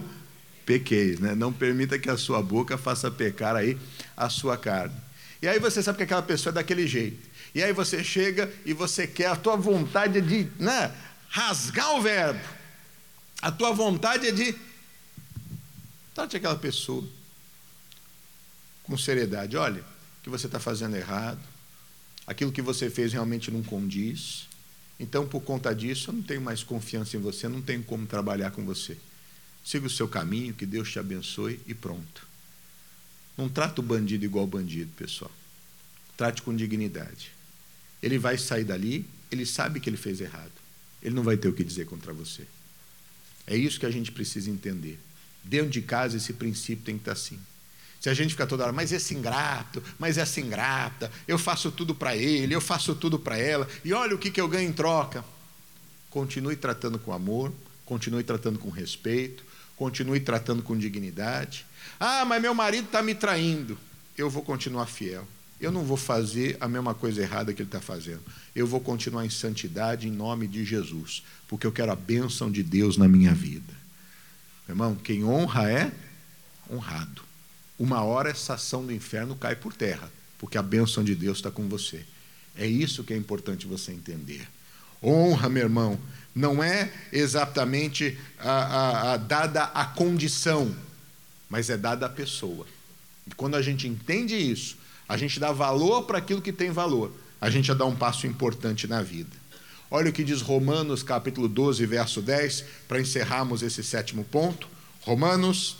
pequeis, 0.65 1.19
né? 1.19 1.33
Não 1.35 1.51
permita 1.51 1.97
que 1.97 2.09
a 2.09 2.17
sua 2.17 2.41
boca 2.41 2.77
faça 2.77 3.09
pecar 3.09 3.55
aí 3.55 3.77
a 4.15 4.29
sua 4.29 4.57
carne. 4.57 4.95
E 5.41 5.47
aí 5.47 5.59
você 5.59 5.81
sabe 5.81 5.97
que 5.97 6.03
aquela 6.03 6.21
pessoa 6.21 6.51
é 6.51 6.55
daquele 6.55 6.87
jeito. 6.87 7.27
E 7.53 7.63
aí 7.63 7.71
você 7.71 8.03
chega 8.03 8.51
e 8.65 8.73
você 8.73 9.07
quer 9.07 9.27
a 9.27 9.35
tua 9.35 9.55
vontade 9.55 10.17
é 10.17 10.21
de, 10.21 10.47
né, 10.59 10.91
rasgar 11.29 11.95
o 11.95 12.01
verbo. 12.01 12.39
A 13.41 13.51
tua 13.51 13.71
vontade 13.71 14.27
é 14.27 14.31
de 14.31 14.55
trate 16.17 16.35
aquela 16.35 16.55
pessoa 16.55 17.07
com 18.81 18.97
seriedade. 18.97 19.55
Olha, 19.55 19.81
o 19.81 20.23
que 20.23 20.31
você 20.31 20.47
está 20.47 20.59
fazendo 20.59 20.95
errado. 20.95 21.39
Aquilo 22.25 22.51
que 22.51 22.61
você 22.61 22.89
fez 22.89 23.13
realmente 23.13 23.51
não 23.51 23.61
condiz. 23.61 24.47
Então, 24.99 25.27
por 25.27 25.41
conta 25.41 25.75
disso, 25.75 26.09
eu 26.09 26.15
não 26.15 26.23
tenho 26.23 26.41
mais 26.41 26.63
confiança 26.63 27.15
em 27.15 27.19
você, 27.19 27.47
não 27.47 27.61
tenho 27.61 27.83
como 27.83 28.07
trabalhar 28.07 28.49
com 28.49 28.65
você. 28.65 28.97
Siga 29.63 29.85
o 29.85 29.91
seu 29.91 30.07
caminho, 30.07 30.55
que 30.55 30.65
Deus 30.65 30.91
te 30.91 30.97
abençoe 30.97 31.59
e 31.67 31.75
pronto. 31.75 32.27
Não 33.37 33.47
trata 33.47 33.79
o 33.79 33.83
bandido 33.83 34.25
igual 34.25 34.47
bandido, 34.47 34.91
pessoal. 34.97 35.31
Trate 36.17 36.41
com 36.41 36.55
dignidade. 36.55 37.31
Ele 38.01 38.17
vai 38.17 38.39
sair 38.39 38.63
dali, 38.63 39.05
ele 39.29 39.45
sabe 39.45 39.79
que 39.79 39.87
ele 39.87 39.97
fez 39.97 40.19
errado. 40.19 40.51
Ele 40.99 41.13
não 41.13 41.21
vai 41.21 41.37
ter 41.37 41.47
o 41.47 41.53
que 41.53 41.63
dizer 41.63 41.85
contra 41.85 42.11
você. 42.11 42.47
É 43.45 43.55
isso 43.55 43.79
que 43.79 43.85
a 43.85 43.91
gente 43.91 44.11
precisa 44.11 44.49
entender. 44.49 44.99
Dentro 45.47 45.69
de 45.69 45.81
casa, 45.81 46.17
esse 46.17 46.33
princípio 46.33 46.83
tem 46.83 46.95
que 46.95 47.01
estar 47.01 47.13
assim. 47.13 47.39
Se 47.99 48.09
a 48.09 48.13
gente 48.13 48.31
ficar 48.31 48.45
toda 48.45 48.63
hora, 48.63 48.73
mas 48.73 48.91
esse 48.91 49.15
ingrato, 49.15 49.81
mas 49.97 50.17
essa 50.17 50.39
ingrata, 50.39 51.11
eu 51.27 51.37
faço 51.39 51.71
tudo 51.71 51.95
para 51.95 52.15
ele, 52.15 52.53
eu 52.53 52.61
faço 52.61 52.93
tudo 52.93 53.17
para 53.17 53.37
ela, 53.37 53.67
e 53.83 53.91
olha 53.93 54.13
o 54.13 54.17
que, 54.17 54.29
que 54.29 54.39
eu 54.39 54.47
ganho 54.47 54.69
em 54.69 54.73
troca. 54.73 55.23
Continue 56.09 56.55
tratando 56.55 56.99
com 56.99 57.11
amor, 57.11 57.51
continue 57.85 58.23
tratando 58.23 58.59
com 58.59 58.69
respeito, 58.69 59.43
continue 59.75 60.19
tratando 60.19 60.61
com 60.61 60.77
dignidade. 60.77 61.65
Ah, 61.99 62.23
mas 62.25 62.41
meu 62.41 62.53
marido 62.53 62.85
está 62.85 63.01
me 63.01 63.15
traindo. 63.15 63.77
Eu 64.17 64.29
vou 64.29 64.43
continuar 64.43 64.85
fiel. 64.85 65.27
Eu 65.59 65.71
não 65.71 65.83
vou 65.83 65.97
fazer 65.97 66.55
a 66.59 66.67
mesma 66.67 66.93
coisa 66.93 67.21
errada 67.21 67.51
que 67.51 67.61
ele 67.61 67.67
está 67.67 67.81
fazendo. 67.81 68.21
Eu 68.55 68.67
vou 68.67 68.79
continuar 68.79 69.25
em 69.25 69.29
santidade 69.29 70.07
em 70.07 70.11
nome 70.11 70.47
de 70.47 70.63
Jesus, 70.63 71.23
porque 71.47 71.65
eu 71.65 71.71
quero 71.71 71.91
a 71.91 71.95
bênção 71.95 72.51
de 72.51 72.61
Deus 72.61 72.95
na 72.95 73.07
minha 73.07 73.33
vida. 73.33 73.76
Meu 74.67 74.75
irmão, 74.75 74.95
quem 74.95 75.23
honra 75.23 75.71
é 75.71 75.91
honrado 76.69 77.27
uma 77.79 78.01
hora 78.01 78.29
essa 78.29 78.55
ação 78.55 78.85
do 78.85 78.91
inferno 78.91 79.35
cai 79.35 79.55
por 79.55 79.73
terra, 79.73 80.11
porque 80.39 80.57
a 80.57 80.63
bênção 80.63 81.03
de 81.03 81.13
Deus 81.13 81.37
está 81.37 81.51
com 81.51 81.67
você. 81.67 82.03
É 82.55 82.65
isso 82.65 83.03
que 83.03 83.13
é 83.13 83.17
importante 83.17 83.67
você 83.67 83.91
entender. 83.91 84.47
Honra, 85.03 85.47
meu 85.47 85.63
irmão, 85.63 85.99
não 86.33 86.63
é 86.63 86.91
exatamente 87.11 88.17
a, 88.39 88.51
a, 88.51 89.13
a, 89.13 89.17
dada 89.17 89.63
a 89.65 89.85
condição, 89.85 90.75
mas 91.47 91.69
é 91.69 91.77
dada 91.77 92.07
a 92.07 92.09
pessoa. 92.09 92.65
E 93.27 93.35
quando 93.35 93.55
a 93.55 93.61
gente 93.61 93.87
entende 93.87 94.35
isso, 94.35 94.77
a 95.07 95.15
gente 95.15 95.39
dá 95.39 95.51
valor 95.51 96.03
para 96.03 96.17
aquilo 96.17 96.41
que 96.41 96.51
tem 96.51 96.71
valor, 96.71 97.13
a 97.39 97.49
gente 97.51 97.67
já 97.67 97.75
dá 97.75 97.85
um 97.85 97.95
passo 97.95 98.25
importante 98.25 98.87
na 98.87 99.03
vida. 99.03 99.29
Olha 99.89 100.09
o 100.09 100.13
que 100.13 100.23
diz 100.23 100.41
Romanos 100.41 101.01
capítulo 101.01 101.47
12, 101.47 101.85
verso 101.85 102.21
10, 102.21 102.65
para 102.87 102.99
encerrarmos 102.99 103.61
esse 103.61 103.81
sétimo 103.83 104.25
ponto. 104.25 104.67
Romanos 105.01 105.77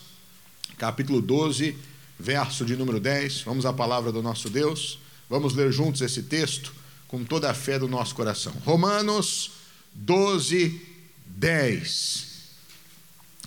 capítulo 0.78 1.22
12, 1.22 1.76
verso 2.18 2.64
de 2.64 2.78
número 2.78 3.02
10. 3.02 3.42
Vamos 3.42 3.66
à 3.66 3.74
palavra 3.74 4.12
do 4.12 4.24
nosso 4.24 4.50
Deus. 4.50 5.00
Vamos 5.30 5.54
ler 5.56 5.72
juntos 5.74 6.02
esse 6.02 6.24
texto 6.24 6.74
com 7.08 7.26
toda 7.26 7.52
a 7.52 7.54
fé 7.54 7.78
do 7.78 7.88
nosso 7.88 8.16
coração. 8.16 8.54
Romanos 8.64 9.52
12, 9.94 10.82
10. 11.26 12.28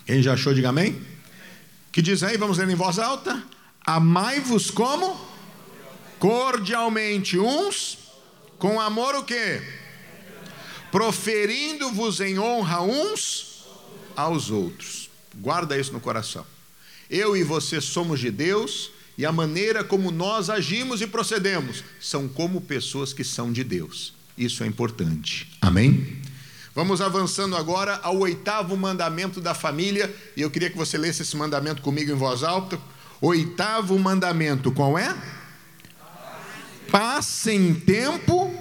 Quem 0.05 0.23
já 0.23 0.35
achou, 0.35 0.53
diga 0.53 0.68
amém. 0.68 1.01
Que 1.90 2.03
diz 2.03 2.23
aí, 2.23 2.37
vamos 2.37 2.59
ler 2.59 2.68
em 2.68 2.75
voz 2.75 2.99
alta: 2.99 3.42
Amai-vos 3.85 4.70
como? 4.70 5.29
Cordialmente 6.18 7.38
uns, 7.38 7.96
com 8.59 8.79
amor 8.79 9.14
o 9.14 9.25
quê? 9.25 9.62
Proferindo-vos 10.90 12.20
em 12.20 12.38
honra 12.38 12.83
uns 12.83 13.64
aos 14.16 14.50
outros. 14.50 15.09
Guarda 15.37 15.79
isso 15.79 15.92
no 15.92 16.00
coração. 16.00 16.44
Eu 17.09 17.37
e 17.37 17.42
você 17.42 17.81
somos 17.81 18.20
de 18.20 18.31
Deus 18.31 18.90
e 19.16 19.26
a 19.26 19.33
maneira 19.33 19.85
como 19.85 20.11
nós 20.11 20.48
agimos 20.48 21.00
e 21.00 21.07
procedemos 21.07 21.85
são 22.00 22.29
como 22.29 22.61
pessoas 22.61 23.12
que 23.12 23.24
são 23.24 23.53
de 23.53 23.62
Deus. 23.62 24.14
Isso 24.37 24.64
é 24.64 24.66
importante. 24.66 25.50
Amém? 25.61 26.20
Vamos 26.74 27.00
avançando 27.00 27.57
agora 27.57 27.98
ao 28.03 28.18
oitavo 28.18 28.76
mandamento 28.76 29.40
da 29.40 29.53
família, 29.55 30.14
e 30.37 30.40
eu 30.40 30.50
queria 30.50 30.70
que 30.70 30.76
você 30.76 30.96
lesse 30.96 31.22
esse 31.22 31.37
mandamento 31.37 31.83
comigo 31.83 32.11
em 32.11 32.14
voz 32.14 32.42
alta. 32.42 32.81
Oitavo 33.20 33.98
mandamento, 33.98 34.72
qual 34.72 34.96
é? 34.96 35.14
Passem 36.90 37.74
tempo, 37.74 38.55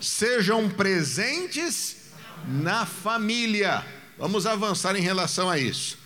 sejam 0.00 0.68
presentes 0.68 1.96
na 2.46 2.86
família. 2.86 3.84
Vamos 4.18 4.46
avançar 4.46 4.96
em 4.96 5.02
relação 5.02 5.48
a 5.48 5.58
isso. 5.58 5.98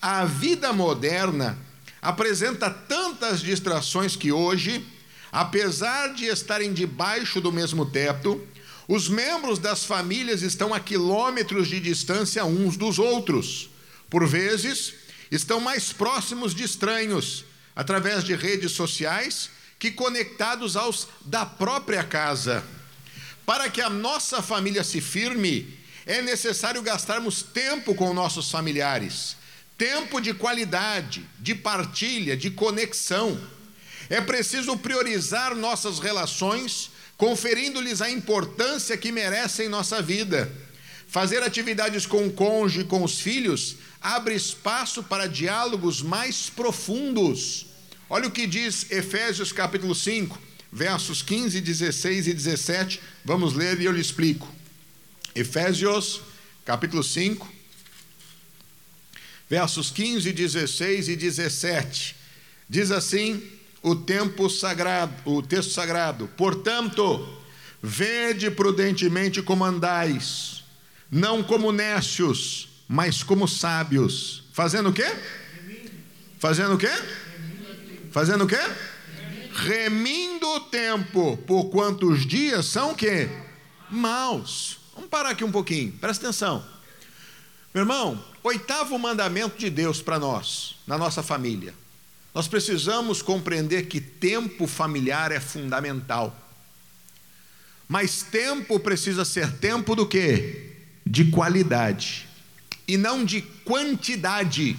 A 0.00 0.24
vida 0.24 0.72
moderna 0.72 1.58
apresenta 2.00 2.68
tantas 2.68 3.40
distrações 3.40 4.16
que 4.16 4.32
hoje, 4.32 4.84
apesar 5.30 6.14
de 6.14 6.26
estarem 6.26 6.72
debaixo 6.72 7.40
do 7.40 7.52
mesmo 7.52 7.86
teto, 7.86 8.44
os 8.88 9.08
membros 9.08 9.58
das 9.58 9.84
famílias 9.84 10.42
estão 10.42 10.74
a 10.74 10.80
quilômetros 10.80 11.68
de 11.68 11.78
distância 11.78 12.44
uns 12.44 12.76
dos 12.76 12.98
outros. 12.98 13.70
Por 14.10 14.26
vezes, 14.26 14.94
estão 15.30 15.60
mais 15.60 15.92
próximos 15.92 16.54
de 16.54 16.64
estranhos, 16.64 17.44
através 17.74 18.24
de 18.24 18.34
redes 18.34 18.72
sociais, 18.72 19.48
que 19.78 19.90
conectados 19.90 20.76
aos 20.76 21.08
da 21.24 21.46
própria 21.46 22.04
casa. 22.04 22.62
Para 23.44 23.68
que 23.68 23.80
a 23.80 23.90
nossa 23.90 24.40
família 24.40 24.84
se 24.84 25.00
firme, 25.00 25.78
é 26.06 26.22
necessário 26.22 26.82
gastarmos 26.82 27.42
tempo 27.42 27.94
com 27.94 28.14
nossos 28.14 28.50
familiares 28.50 29.36
tempo 29.82 30.20
de 30.20 30.32
qualidade, 30.32 31.28
de 31.40 31.56
partilha, 31.56 32.36
de 32.36 32.50
conexão. 32.52 33.36
É 34.08 34.20
preciso 34.20 34.76
priorizar 34.76 35.56
nossas 35.56 35.98
relações, 35.98 36.88
conferindo-lhes 37.16 38.00
a 38.00 38.08
importância 38.08 38.96
que 38.96 39.10
merecem 39.10 39.66
em 39.66 39.68
nossa 39.68 40.00
vida. 40.00 40.52
Fazer 41.08 41.42
atividades 41.42 42.06
com 42.06 42.28
o 42.28 42.32
cônjuge, 42.32 42.84
com 42.84 43.02
os 43.02 43.18
filhos, 43.18 43.74
abre 44.00 44.36
espaço 44.36 45.02
para 45.02 45.26
diálogos 45.26 46.00
mais 46.00 46.48
profundos. 46.48 47.66
Olha 48.08 48.28
o 48.28 48.30
que 48.30 48.46
diz 48.46 48.88
Efésios 48.88 49.50
capítulo 49.50 49.96
5, 49.96 50.38
versos 50.72 51.22
15, 51.22 51.60
16 51.60 52.28
e 52.28 52.32
17. 52.32 53.00
Vamos 53.24 53.52
ler 53.54 53.80
e 53.80 53.84
eu 53.84 53.92
lhe 53.92 54.00
explico. 54.00 54.52
Efésios 55.34 56.20
capítulo 56.64 57.02
5, 57.02 57.52
versos 59.48 59.90
15, 59.90 60.32
16 60.32 61.08
e 61.08 61.16
17. 61.16 62.16
Diz 62.68 62.90
assim 62.90 63.42
o 63.82 63.94
tempo 63.94 64.48
sagrado, 64.48 65.14
o 65.24 65.42
texto 65.42 65.72
sagrado: 65.72 66.28
Portanto, 66.36 67.28
vede 67.82 68.50
prudentemente 68.50 69.42
como 69.42 69.64
andais 69.64 70.62
não 71.12 71.42
como 71.42 71.70
nécios, 71.70 72.70
mas 72.88 73.22
como 73.22 73.46
sábios. 73.46 74.44
Fazendo 74.54 74.88
o 74.88 74.92
quê? 74.94 75.14
Fazendo 76.38 76.74
o 76.74 76.78
quê? 76.78 76.90
Fazendo 78.10 78.44
o 78.44 78.46
quê? 78.46 78.56
Remindo 79.52 80.46
o 80.46 80.60
tempo, 80.60 81.36
por 81.46 81.64
quantos 81.70 82.26
dias 82.26 82.66
são 82.66 82.92
o 82.92 82.94
quê? 82.94 83.28
Maus. 83.90 84.78
Vamos 84.94 85.10
parar 85.10 85.30
aqui 85.30 85.44
um 85.44 85.52
pouquinho, 85.52 85.92
presta 85.92 86.26
atenção. 86.26 86.64
Meu 87.74 87.82
irmão, 87.82 88.22
oitavo 88.42 88.98
mandamento 88.98 89.58
de 89.58 89.70
Deus 89.70 90.02
para 90.02 90.18
nós, 90.18 90.76
na 90.86 90.98
nossa 90.98 91.22
família. 91.22 91.74
Nós 92.34 92.48
precisamos 92.48 93.20
compreender 93.20 93.86
que 93.86 94.00
tempo 94.00 94.66
familiar 94.66 95.32
é 95.32 95.40
fundamental. 95.40 96.36
Mas 97.88 98.22
tempo 98.22 98.80
precisa 98.80 99.24
ser 99.24 99.52
tempo 99.58 99.94
do 99.94 100.06
quê? 100.06 100.72
de 101.04 101.26
qualidade 101.30 102.28
e 102.86 102.96
não 102.96 103.24
de 103.24 103.42
quantidade. 103.42 104.76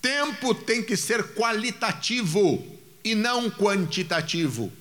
Tempo 0.00 0.54
tem 0.54 0.82
que 0.82 0.96
ser 0.96 1.34
qualitativo 1.34 2.73
e 3.04 3.14
não 3.14 3.50
quantitativo. 3.50 4.72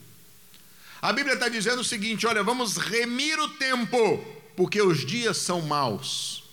A 1.01 1.11
Bíblia 1.11 1.33
está 1.33 1.49
dizendo 1.49 1.81
o 1.81 1.83
seguinte: 1.83 2.25
olha, 2.25 2.41
vamos 2.41 2.77
remir 2.77 3.37
o 3.39 3.49
tempo, 3.49 4.25
porque 4.55 4.81
os 4.81 5.05
dias 5.05 5.37
são 5.37 5.61
maus. 5.61 6.43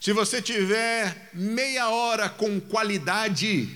Se 0.00 0.12
você 0.12 0.40
tiver 0.40 1.30
meia 1.34 1.88
hora 1.88 2.28
com 2.28 2.60
qualidade, 2.60 3.68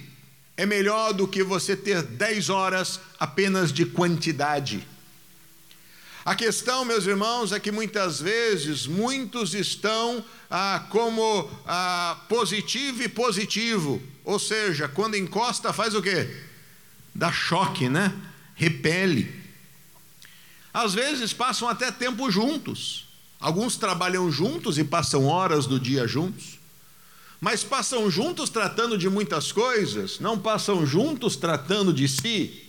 é 0.56 0.64
melhor 0.64 1.12
do 1.12 1.26
que 1.26 1.42
você 1.42 1.76
ter 1.76 2.02
dez 2.02 2.48
horas 2.48 3.00
apenas 3.18 3.72
de 3.72 3.84
quantidade. 3.84 4.86
A 6.24 6.34
questão, 6.34 6.84
meus 6.84 7.06
irmãos, 7.06 7.52
é 7.52 7.60
que 7.60 7.70
muitas 7.70 8.20
vezes 8.20 8.86
muitos 8.86 9.54
estão 9.54 10.24
ah, 10.50 10.84
como 10.90 11.48
ah, 11.64 12.18
positivo 12.28 13.04
e 13.04 13.08
positivo, 13.08 14.02
ou 14.24 14.38
seja, 14.40 14.88
quando 14.88 15.16
encosta 15.16 15.72
faz 15.72 15.94
o 15.94 16.02
quê? 16.02 16.28
Dá 17.16 17.32
choque, 17.32 17.88
né? 17.88 18.14
Repele. 18.54 19.34
Às 20.72 20.92
vezes 20.92 21.32
passam 21.32 21.66
até 21.66 21.90
tempo 21.90 22.30
juntos. 22.30 23.06
Alguns 23.40 23.76
trabalham 23.76 24.30
juntos 24.30 24.76
e 24.76 24.84
passam 24.84 25.24
horas 25.24 25.66
do 25.66 25.80
dia 25.80 26.06
juntos. 26.06 26.58
Mas 27.40 27.64
passam 27.64 28.10
juntos 28.10 28.50
tratando 28.50 28.98
de 28.98 29.08
muitas 29.08 29.50
coisas, 29.50 30.20
não 30.20 30.38
passam 30.38 30.84
juntos 30.84 31.36
tratando 31.36 31.90
de 31.90 32.06
si. 32.06 32.64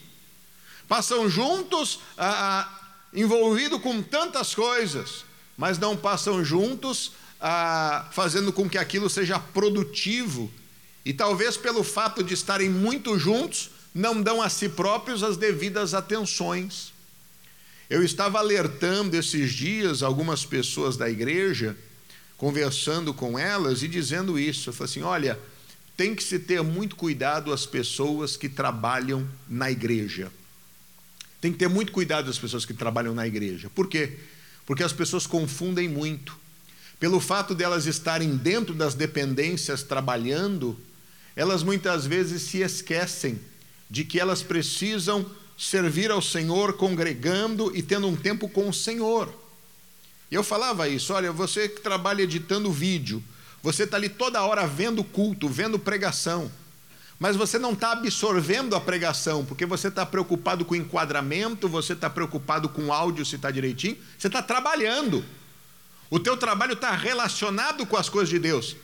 Passam 0.88 1.30
juntos 1.30 2.00
ah, 2.18 2.70
envolvido 3.14 3.80
com 3.82 4.02
tantas 4.02 4.56
coisas, 4.56 5.26
mas 5.58 5.78
não 5.78 5.98
passam 5.98 6.44
juntos 6.44 7.12
ah, 7.42 8.08
fazendo 8.14 8.54
com 8.54 8.70
que 8.70 8.78
aquilo 8.78 9.10
seja 9.10 9.40
produtivo. 9.40 10.50
E 11.04 11.14
talvez 11.14 11.58
pelo 11.58 11.84
fato 11.84 12.24
de 12.24 12.34
estarem 12.34 12.70
muito 12.70 13.20
juntos, 13.20 13.72
não 13.98 14.22
dão 14.22 14.44
a 14.44 14.48
si 14.48 14.70
próprios 14.70 15.24
as 15.24 15.38
devidas 15.38 15.96
atenções. 15.96 16.94
Eu 17.90 18.04
estava 18.04 18.38
alertando 18.38 19.18
esses 19.18 19.52
dias 19.52 20.04
algumas 20.04 20.46
pessoas 20.46 20.96
da 20.96 21.10
igreja, 21.10 21.76
conversando 22.38 23.12
com 23.12 23.40
elas 23.40 23.82
e 23.82 23.88
dizendo 23.88 24.38
isso. 24.38 24.70
Eu 24.70 24.74
falei 24.74 24.92
assim: 24.92 25.02
olha, 25.02 25.40
tem 25.96 26.14
que 26.14 26.24
se 26.24 26.38
ter 26.38 26.62
muito 26.62 26.96
cuidado 26.96 27.52
as 27.52 27.66
pessoas 27.66 28.38
que 28.38 28.48
trabalham 28.48 29.28
na 29.50 29.72
igreja. 29.72 30.32
Tem 31.42 31.52
que 31.52 31.58
ter 31.58 31.68
muito 31.68 31.92
cuidado 31.92 32.28
das 32.28 32.38
pessoas 32.38 32.66
que 32.66 32.76
trabalham 32.76 33.16
na 33.16 33.26
igreja. 33.26 33.68
Por 33.74 33.88
quê? 33.88 34.20
Porque 34.64 34.84
as 34.84 34.94
pessoas 34.94 35.26
confundem 35.26 35.90
muito. 35.90 36.38
Pelo 37.00 37.20
fato 37.20 37.56
de 37.56 37.64
elas 37.64 37.88
estarem 37.88 38.38
dentro 38.38 38.76
das 38.76 38.94
dependências 38.94 39.82
trabalhando, 39.82 40.78
elas 41.36 41.64
muitas 41.64 42.06
vezes 42.06 42.44
se 42.44 42.60
esquecem 42.60 43.40
de 43.90 44.04
que 44.04 44.20
elas 44.20 44.44
precisam 44.44 45.26
servir 45.58 46.12
ao 46.12 46.22
Senhor 46.22 46.74
congregando 46.74 47.76
e 47.76 47.82
tendo 47.82 48.08
um 48.08 48.16
tempo 48.16 48.48
com 48.48 48.70
o 48.70 48.74
Senhor. 48.74 49.34
Eu 50.30 50.44
falava 50.44 50.88
isso, 50.88 51.14
olha, 51.14 51.32
você 51.32 51.70
que 51.70 51.82
trabalha 51.82 52.22
editando 52.22 52.72
vídeo, 52.72 53.24
você 53.64 53.84
está 53.84 53.98
ali 53.98 54.10
toda 54.10 54.44
hora 54.44 54.68
vendo 54.68 55.04
culto, 55.04 55.48
vendo 55.48 55.80
pregação 55.80 56.52
mas 57.20 57.36
você 57.36 57.58
não 57.58 57.74
está 57.74 57.94
absorvendo 57.94 58.76
a 58.76 58.82
pregação, 58.82 59.44
porque 59.44 59.66
você 59.66 59.88
está 59.88 60.06
preocupado 60.06 60.64
com 60.64 60.74
o 60.74 60.78
enquadramento, 60.78 61.68
você 61.68 61.94
está 61.94 62.10
preocupado 62.10 62.70
com 62.70 62.88
o 62.88 62.94
áudio 62.94 63.26
se 63.26 63.36
está 63.36 63.50
direitinho, 63.50 63.98
você 64.18 64.28
está 64.28 64.42
trabalhando. 64.42 65.26
O 66.10 66.20
teu 66.20 66.38
trabalho 66.38 66.74
está 66.74 66.92
relacionado 66.92 67.86
com 67.86 67.98
as 67.98 68.08
coisas 68.08 68.30
de 68.30 68.38
Deus. 68.38 68.76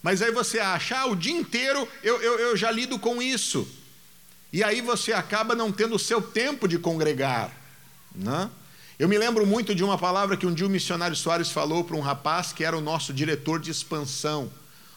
Mas 0.00 0.22
aí 0.22 0.30
você 0.30 0.60
acha, 0.60 1.00
ah, 1.00 1.06
o 1.06 1.16
dia 1.16 1.32
inteiro 1.32 1.88
eu, 2.02 2.22
eu, 2.22 2.38
eu 2.38 2.56
já 2.56 2.70
lido 2.70 2.98
com 2.98 3.20
isso. 3.20 3.68
E 4.52 4.62
aí 4.62 4.80
você 4.80 5.12
acaba 5.12 5.54
não 5.54 5.72
tendo 5.72 5.94
o 5.94 5.98
seu 5.98 6.20
tempo 6.20 6.68
de 6.68 6.78
congregar. 6.78 7.50
Né? 8.14 8.50
Eu 8.98 9.08
me 9.08 9.16
lembro 9.16 9.46
muito 9.46 9.74
de 9.74 9.82
uma 9.82 9.96
palavra 9.96 10.36
que 10.36 10.46
um 10.46 10.52
dia 10.52 10.66
o 10.66 10.70
missionário 10.70 11.16
Soares 11.16 11.50
falou 11.50 11.82
para 11.84 11.96
um 11.96 12.00
rapaz 12.00 12.52
que 12.52 12.64
era 12.64 12.76
o 12.76 12.80
nosso 12.80 13.12
diretor 13.12 13.58
de 13.58 13.70
expansão. 13.70 14.52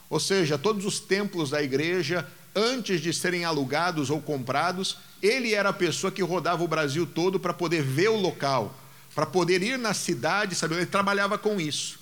Ou 0.09 0.19
seja, 0.19 0.57
todos 0.57 0.85
os 0.85 0.99
templos 0.99 1.51
da 1.51 1.63
igreja 1.63 2.27
antes 2.55 3.01
de 3.01 3.13
serem 3.13 3.43
alugados 3.43 4.09
ou 4.09 4.21
comprados, 4.21 4.97
ele 5.21 5.53
era 5.53 5.69
a 5.69 5.73
pessoa 5.73 6.11
que 6.11 6.23
rodava 6.23 6.63
o 6.63 6.67
Brasil 6.67 7.05
todo 7.05 7.39
para 7.39 7.53
poder 7.53 7.83
ver 7.83 8.09
o 8.09 8.15
local, 8.15 8.73
para 9.13 9.25
poder 9.25 9.61
ir 9.61 9.77
na 9.77 9.93
cidade, 9.93 10.55
sabe? 10.55 10.75
Ele 10.75 10.85
trabalhava 10.85 11.37
com 11.37 11.59
isso. 11.59 11.99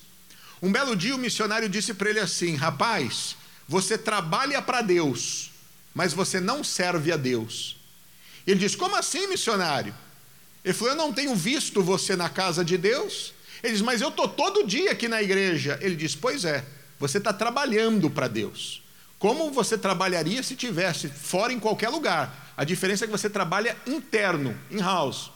Um 0.62 0.72
belo 0.72 0.96
dia 0.96 1.16
o 1.16 1.18
missionário 1.18 1.68
disse 1.68 1.94
para 1.94 2.10
ele 2.10 2.20
assim: 2.20 2.56
Rapaz, 2.56 3.36
você 3.68 3.98
trabalha 3.98 4.62
para 4.62 4.82
Deus, 4.82 5.50
mas 5.93 6.13
você 6.13 6.39
não 6.39 6.63
serve 6.63 7.12
a 7.12 7.17
Deus. 7.17 7.77
Ele 8.45 8.60
disse: 8.60 8.75
Como 8.77 8.95
assim, 8.95 9.27
missionário? 9.27 9.93
Ele 10.63 10.73
falou: 10.73 10.93
Eu 10.93 10.97
não 10.97 11.13
tenho 11.13 11.36
visto 11.36 11.84
você 11.84 12.15
na 12.15 12.29
casa 12.29 12.63
de 12.63 12.77
Deus. 12.77 13.34
Ele 13.62 13.73
disse: 13.73 13.84
Mas 13.84 14.01
eu 14.01 14.10
estou 14.10 14.27
todo 14.27 14.65
dia 14.65 14.91
aqui 14.91 15.08
na 15.08 15.21
igreja. 15.21 15.77
Ele 15.82 15.95
disse: 15.95 16.17
Pois 16.17 16.45
é, 16.45 16.65
você 16.99 17.17
está 17.17 17.32
trabalhando 17.32 18.10
para 18.10 18.27
Deus. 18.27 18.82
Como 19.19 19.51
você 19.51 19.77
trabalharia 19.77 20.43
se 20.43 20.56
tivesse 20.56 21.08
fora 21.08 21.53
em 21.53 21.60
qualquer 21.60 21.89
lugar? 21.89 22.53
A 22.58 22.63
diferença 22.63 23.06
é 23.06 23.08
que 23.08 23.12
você 23.12 23.29
trabalha 23.29 23.77
interno, 23.88 24.58
in 24.69 24.79
house. 24.79 25.32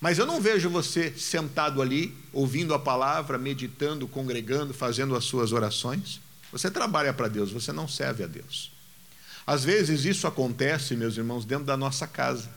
Mas 0.00 0.18
eu 0.18 0.26
não 0.26 0.38
vejo 0.38 0.68
você 0.68 1.10
sentado 1.16 1.80
ali, 1.80 2.14
ouvindo 2.30 2.74
a 2.74 2.78
palavra, 2.78 3.38
meditando, 3.38 4.06
congregando, 4.06 4.74
fazendo 4.74 5.16
as 5.16 5.24
suas 5.24 5.50
orações. 5.50 6.20
Você 6.52 6.70
trabalha 6.70 7.14
para 7.14 7.26
Deus, 7.26 7.50
você 7.50 7.72
não 7.72 7.88
serve 7.88 8.22
a 8.22 8.26
Deus. 8.26 8.73
Às 9.46 9.64
vezes 9.64 10.04
isso 10.04 10.26
acontece, 10.26 10.96
meus 10.96 11.16
irmãos, 11.16 11.44
dentro 11.44 11.64
da 11.64 11.76
nossa 11.76 12.06
casa. 12.06 12.48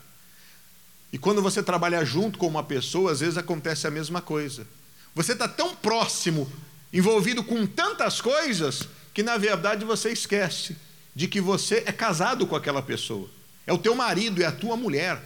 E 1.12 1.18
quando 1.18 1.42
você 1.42 1.64
trabalha 1.64 2.04
junto 2.06 2.38
com 2.38 2.48
uma 2.48 2.64
pessoa, 2.64 3.12
às 3.12 3.20
vezes 3.20 3.38
acontece 3.38 3.88
a 3.88 3.92
mesma 3.92 4.22
coisa. 4.22 4.68
Você 5.16 5.34
está 5.34 5.48
tão 5.48 5.76
próximo, 5.76 6.52
envolvido 6.94 7.44
com 7.44 7.66
tantas 7.66 8.22
coisas, 8.22 8.88
que 9.14 9.24
na 9.24 9.38
verdade 9.38 9.84
você 9.84 10.12
esquece 10.12 10.76
de 11.16 11.28
que 11.28 11.42
você 11.42 11.84
é 11.86 11.92
casado 11.92 12.46
com 12.46 12.56
aquela 12.56 12.82
pessoa. 12.82 13.30
É 13.66 13.74
o 13.74 13.78
teu 13.78 13.96
marido, 13.96 14.42
é 14.42 14.46
a 14.46 14.52
tua 14.52 14.78
mulher. 14.78 15.20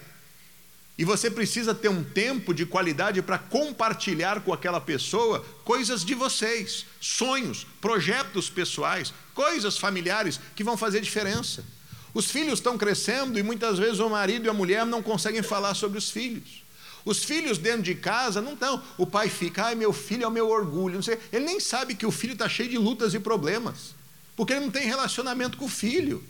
E 1.01 1.03
você 1.03 1.31
precisa 1.31 1.73
ter 1.73 1.89
um 1.89 2.03
tempo 2.03 2.53
de 2.53 2.63
qualidade 2.63 3.23
para 3.23 3.39
compartilhar 3.39 4.39
com 4.41 4.53
aquela 4.53 4.79
pessoa 4.79 5.43
coisas 5.63 6.05
de 6.05 6.13
vocês, 6.13 6.85
sonhos, 6.99 7.65
projetos 7.81 8.51
pessoais, 8.51 9.11
coisas 9.33 9.79
familiares 9.79 10.39
que 10.55 10.63
vão 10.63 10.77
fazer 10.77 11.01
diferença. 11.01 11.65
Os 12.13 12.29
filhos 12.29 12.59
estão 12.59 12.77
crescendo 12.77 13.39
e 13.39 13.41
muitas 13.41 13.79
vezes 13.79 13.97
o 13.97 14.07
marido 14.11 14.45
e 14.45 14.49
a 14.49 14.53
mulher 14.53 14.85
não 14.85 15.01
conseguem 15.01 15.41
falar 15.41 15.73
sobre 15.73 15.97
os 15.97 16.11
filhos. 16.11 16.63
Os 17.03 17.23
filhos 17.23 17.57
dentro 17.57 17.81
de 17.81 17.95
casa 17.95 18.39
não 18.39 18.53
estão. 18.53 18.79
O 18.95 19.07
pai 19.07 19.27
fica, 19.27 19.65
ai, 19.65 19.73
meu 19.73 19.91
filho 19.91 20.25
é 20.25 20.27
o 20.27 20.31
meu 20.31 20.47
orgulho. 20.49 20.93
Não 20.93 21.01
sei. 21.01 21.17
Ele 21.33 21.45
nem 21.45 21.59
sabe 21.59 21.95
que 21.95 22.05
o 22.05 22.11
filho 22.11 22.33
está 22.33 22.47
cheio 22.47 22.69
de 22.69 22.77
lutas 22.77 23.15
e 23.15 23.19
problemas, 23.19 23.95
porque 24.35 24.53
ele 24.53 24.65
não 24.65 24.71
tem 24.71 24.85
relacionamento 24.85 25.57
com 25.57 25.65
o 25.65 25.67
filho. 25.67 26.23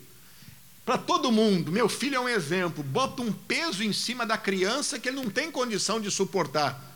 Para 0.84 0.98
todo 0.98 1.30
mundo, 1.30 1.70
meu 1.70 1.88
filho 1.88 2.16
é 2.16 2.20
um 2.20 2.28
exemplo. 2.28 2.82
Bota 2.82 3.22
um 3.22 3.32
peso 3.32 3.84
em 3.84 3.92
cima 3.92 4.26
da 4.26 4.36
criança 4.36 4.98
que 4.98 5.08
ele 5.08 5.16
não 5.16 5.30
tem 5.30 5.50
condição 5.50 6.00
de 6.00 6.10
suportar. 6.10 6.90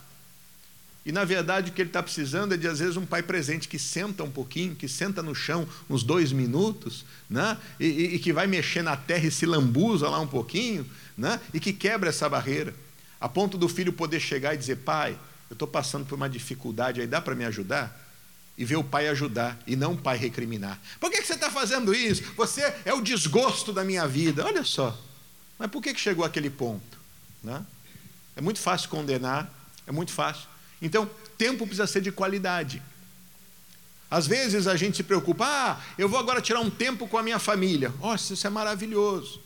E 1.06 1.12
na 1.12 1.24
verdade 1.24 1.70
o 1.70 1.72
que 1.72 1.80
ele 1.80 1.88
está 1.88 2.02
precisando 2.02 2.52
é 2.52 2.56
de 2.56 2.66
às 2.66 2.80
vezes 2.80 2.96
um 2.96 3.06
pai 3.06 3.22
presente 3.22 3.68
que 3.68 3.78
senta 3.78 4.24
um 4.24 4.30
pouquinho, 4.30 4.74
que 4.74 4.88
senta 4.88 5.22
no 5.22 5.36
chão 5.36 5.68
uns 5.88 6.02
dois 6.02 6.32
minutos, 6.32 7.04
né? 7.30 7.56
e, 7.78 7.86
e, 7.86 8.14
e 8.16 8.18
que 8.18 8.32
vai 8.32 8.48
mexer 8.48 8.82
na 8.82 8.96
terra 8.96 9.24
e 9.24 9.30
se 9.30 9.46
lambuza 9.46 10.08
lá 10.08 10.18
um 10.18 10.26
pouquinho, 10.26 10.84
né? 11.16 11.40
e 11.54 11.60
que 11.60 11.72
quebra 11.72 12.08
essa 12.08 12.28
barreira, 12.28 12.74
a 13.20 13.28
ponto 13.28 13.56
do 13.56 13.68
filho 13.68 13.92
poder 13.92 14.18
chegar 14.18 14.54
e 14.54 14.56
dizer: 14.56 14.78
pai, 14.78 15.16
eu 15.48 15.54
estou 15.54 15.68
passando 15.68 16.04
por 16.04 16.16
uma 16.16 16.28
dificuldade 16.28 17.00
aí, 17.00 17.06
dá 17.06 17.20
para 17.20 17.36
me 17.36 17.44
ajudar? 17.44 18.05
E 18.58 18.64
ver 18.64 18.76
o 18.76 18.84
pai 18.84 19.08
ajudar 19.08 19.58
e 19.66 19.76
não 19.76 19.92
o 19.92 19.98
pai 19.98 20.16
recriminar. 20.16 20.80
Por 20.98 21.10
que, 21.10 21.20
que 21.20 21.26
você 21.26 21.34
está 21.34 21.50
fazendo 21.50 21.94
isso? 21.94 22.22
Você 22.36 22.62
é 22.84 22.94
o 22.94 23.02
desgosto 23.02 23.72
da 23.72 23.84
minha 23.84 24.06
vida. 24.06 24.44
Olha 24.44 24.64
só, 24.64 24.98
mas 25.58 25.70
por 25.70 25.82
que, 25.82 25.92
que 25.92 26.00
chegou 26.00 26.24
aquele 26.24 26.48
ponto? 26.48 26.98
Né? 27.42 27.64
É 28.34 28.40
muito 28.40 28.58
fácil 28.58 28.88
condenar, 28.88 29.50
é 29.86 29.92
muito 29.92 30.12
fácil. 30.12 30.48
Então, 30.80 31.08
tempo 31.38 31.66
precisa 31.66 31.86
ser 31.86 32.00
de 32.00 32.12
qualidade. 32.12 32.82
Às 34.10 34.26
vezes 34.26 34.66
a 34.66 34.76
gente 34.76 34.96
se 34.96 35.02
preocupa, 35.02 35.44
ah, 35.46 35.80
eu 35.98 36.08
vou 36.08 36.18
agora 36.18 36.40
tirar 36.40 36.60
um 36.60 36.70
tempo 36.70 37.08
com 37.08 37.18
a 37.18 37.22
minha 37.22 37.38
família. 37.38 37.92
Nossa, 38.00 38.34
isso 38.34 38.46
é 38.46 38.50
maravilhoso. 38.50 39.40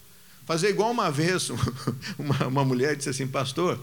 Fazer 0.44 0.68
igual 0.68 0.90
uma 0.90 1.10
vez, 1.10 1.50
uma, 2.18 2.46
uma 2.46 2.64
mulher 2.64 2.96
disse 2.96 3.08
assim, 3.08 3.26
pastor, 3.26 3.80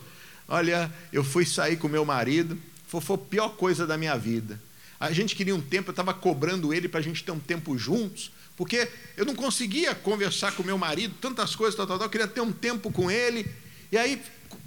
olha, 0.47 0.91
eu 1.11 1.23
fui 1.23 1.45
sair 1.45 1.77
com 1.77 1.87
meu 1.87 2.05
marido, 2.05 2.59
foi, 2.85 3.01
foi 3.01 3.15
a 3.15 3.19
pior 3.19 3.49
coisa 3.49 3.87
da 3.87 3.97
minha 3.97 4.15
vida. 4.17 4.61
A 4.99 5.11
gente 5.11 5.35
queria 5.35 5.55
um 5.55 5.61
tempo, 5.61 5.89
eu 5.89 5.93
estava 5.93 6.13
cobrando 6.13 6.73
ele 6.73 6.87
para 6.87 6.99
a 6.99 7.03
gente 7.03 7.23
ter 7.23 7.31
um 7.31 7.39
tempo 7.39 7.77
juntos, 7.77 8.31
porque 8.55 8.89
eu 9.15 9.25
não 9.25 9.35
conseguia 9.35 9.93
conversar 9.93 10.51
com 10.53 10.63
meu 10.63 10.77
marido, 10.77 11.13
tantas 11.21 11.55
coisas, 11.55 11.75
tal, 11.75 11.85
tal, 11.85 11.97
tal, 11.97 12.07
eu 12.07 12.11
queria 12.11 12.27
ter 12.27 12.41
um 12.41 12.51
tempo 12.51 12.91
com 12.91 13.11
ele, 13.11 13.49
e 13.91 13.97
aí 13.97 14.21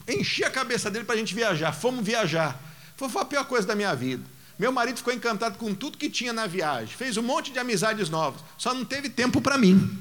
enchi 0.08 0.44
a 0.44 0.50
cabeça 0.50 0.90
dele 0.90 1.04
para 1.04 1.16
a 1.16 1.18
gente 1.18 1.34
viajar, 1.34 1.72
fomos 1.72 2.04
viajar. 2.04 2.62
Foi, 2.96 3.08
a 3.20 3.24
pior 3.24 3.44
coisa 3.44 3.66
da 3.66 3.74
minha 3.74 3.94
vida. 3.94 4.22
Meu 4.58 4.70
marido 4.70 4.98
ficou 4.98 5.12
encantado 5.12 5.58
com 5.58 5.74
tudo 5.74 5.98
que 5.98 6.10
tinha 6.10 6.32
na 6.32 6.46
viagem, 6.46 6.94
fez 6.94 7.16
um 7.16 7.22
monte 7.22 7.50
de 7.50 7.58
amizades 7.58 8.08
novas, 8.08 8.42
só 8.58 8.74
não 8.74 8.84
teve 8.84 9.08
tempo 9.08 9.40
para 9.40 9.58
mim. 9.58 9.98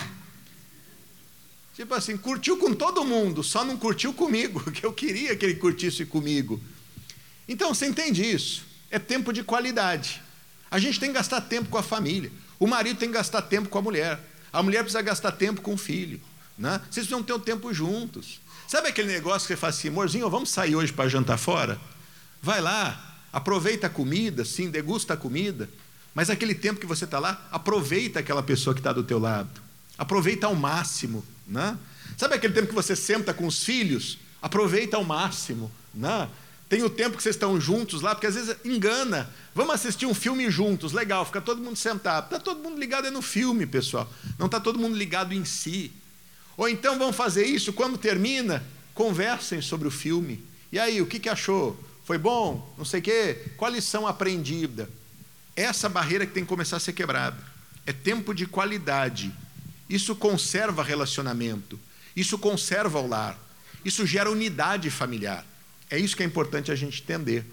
Tipo 1.73 1.93
assim, 1.93 2.17
curtiu 2.17 2.57
com 2.57 2.73
todo 2.73 3.05
mundo, 3.05 3.41
só 3.41 3.63
não 3.63 3.77
curtiu 3.77 4.13
comigo, 4.13 4.59
que 4.69 4.85
eu 4.85 4.91
queria 4.91 5.33
que 5.35 5.45
ele 5.45 5.55
curtisse 5.55 6.05
comigo. 6.05 6.61
Então, 7.47 7.73
você 7.73 7.87
entende 7.87 8.21
isso? 8.21 8.68
É 8.91 8.97
tempo 8.99 9.31
de 9.31 9.43
qualidade. 9.43 10.21
A 10.71 10.79
gente 10.79 10.99
tem 10.99 11.09
que 11.09 11.15
gastar 11.15 11.41
tempo 11.41 11.69
com 11.69 11.77
a 11.77 11.83
família. 11.83 12.31
O 12.59 12.67
marido 12.67 12.97
tem 12.97 13.09
que 13.09 13.15
gastar 13.15 13.41
tempo 13.41 13.69
com 13.69 13.77
a 13.77 13.81
mulher. 13.81 14.19
A 14.51 14.61
mulher 14.61 14.83
precisa 14.83 15.01
gastar 15.01 15.31
tempo 15.31 15.61
com 15.61 15.73
o 15.73 15.77
filho. 15.77 16.19
Né? 16.57 16.79
Vocês 16.89 17.07
precisam 17.07 17.23
ter 17.23 17.33
o 17.33 17.37
um 17.37 17.39
tempo 17.39 17.73
juntos. 17.73 18.39
Sabe 18.67 18.89
aquele 18.89 19.11
negócio 19.11 19.47
que 19.47 19.53
você 19.53 19.57
fala 19.57 19.71
assim, 19.71 19.87
amorzinho, 19.87 20.29
vamos 20.29 20.49
sair 20.49 20.75
hoje 20.75 20.93
para 20.93 21.09
jantar 21.09 21.37
fora? 21.37 21.79
Vai 22.41 22.61
lá, 22.61 23.17
aproveita 23.33 23.87
a 23.87 23.89
comida, 23.89 24.45
sim, 24.45 24.69
degusta 24.69 25.15
a 25.15 25.17
comida, 25.17 25.69
mas 26.13 26.29
aquele 26.29 26.53
tempo 26.53 26.79
que 26.79 26.85
você 26.85 27.05
está 27.05 27.17
lá, 27.17 27.47
aproveita 27.51 28.19
aquela 28.19 28.43
pessoa 28.43 28.73
que 28.73 28.79
está 28.79 28.93
do 28.93 29.03
teu 29.03 29.17
lado. 29.17 29.49
Aproveita 29.97 30.47
ao 30.47 30.55
máximo. 30.55 31.23
Né? 31.47 31.77
Sabe 32.17 32.35
aquele 32.35 32.53
tempo 32.53 32.67
que 32.67 32.75
você 32.75 32.95
senta 32.95 33.33
com 33.33 33.47
os 33.47 33.63
filhos? 33.63 34.19
Aproveita 34.41 34.97
ao 34.97 35.03
máximo. 35.03 35.71
Né? 35.93 36.29
Tem 36.69 36.83
o 36.83 36.89
tempo 36.89 37.17
que 37.17 37.23
vocês 37.23 37.35
estão 37.35 37.59
juntos 37.59 38.03
lá, 38.03 38.13
porque 38.13 38.27
às 38.27 38.35
vezes 38.35 38.55
engana. 38.63 39.27
Vamos 39.55 39.73
assistir 39.73 40.05
um 40.05 40.13
filme 40.13 40.51
juntos, 40.51 40.93
legal, 40.93 41.25
fica 41.25 41.41
todo 41.41 41.59
mundo 41.59 41.75
sentado. 41.75 42.25
Está 42.25 42.39
todo 42.39 42.61
mundo 42.61 42.79
ligado 42.79 43.09
no 43.09 43.23
filme, 43.23 43.65
pessoal. 43.65 44.07
Não 44.37 44.45
está 44.45 44.59
todo 44.59 44.77
mundo 44.77 44.95
ligado 44.95 45.33
em 45.33 45.43
si. 45.43 45.91
Ou 46.55 46.69
então 46.69 46.99
vamos 46.99 47.15
fazer 47.15 47.43
isso, 47.43 47.73
quando 47.73 47.97
termina, 47.97 48.63
conversem 48.93 49.61
sobre 49.61 49.87
o 49.87 49.91
filme. 49.91 50.43
E 50.71 50.77
aí, 50.77 51.01
o 51.01 51.07
que, 51.07 51.17
que 51.17 51.27
achou? 51.27 51.75
Foi 52.05 52.19
bom? 52.19 52.71
Não 52.77 52.85
sei 52.85 52.99
o 52.99 53.03
quê? 53.03 53.45
Qual 53.57 53.71
a 53.71 53.73
lição 53.73 54.05
aprendida? 54.05 54.87
Essa 55.55 55.89
barreira 55.89 56.25
que 56.27 56.33
tem 56.33 56.43
que 56.43 56.49
começar 56.49 56.77
a 56.77 56.79
ser 56.79 56.93
quebrada. 56.93 57.37
É 57.83 57.91
tempo 57.91 58.31
de 58.31 58.45
qualidade. 58.45 59.33
Isso 59.89 60.15
conserva 60.15 60.83
relacionamento. 60.83 61.79
Isso 62.15 62.37
conserva 62.37 62.99
o 62.99 63.07
lar. 63.07 63.39
Isso 63.83 64.05
gera 64.05 64.29
unidade 64.29 64.91
familiar. 64.91 65.43
É 65.89 65.97
isso 65.97 66.15
que 66.15 66.23
é 66.23 66.25
importante 66.25 66.71
a 66.71 66.75
gente 66.75 67.01
entender. 67.01 67.45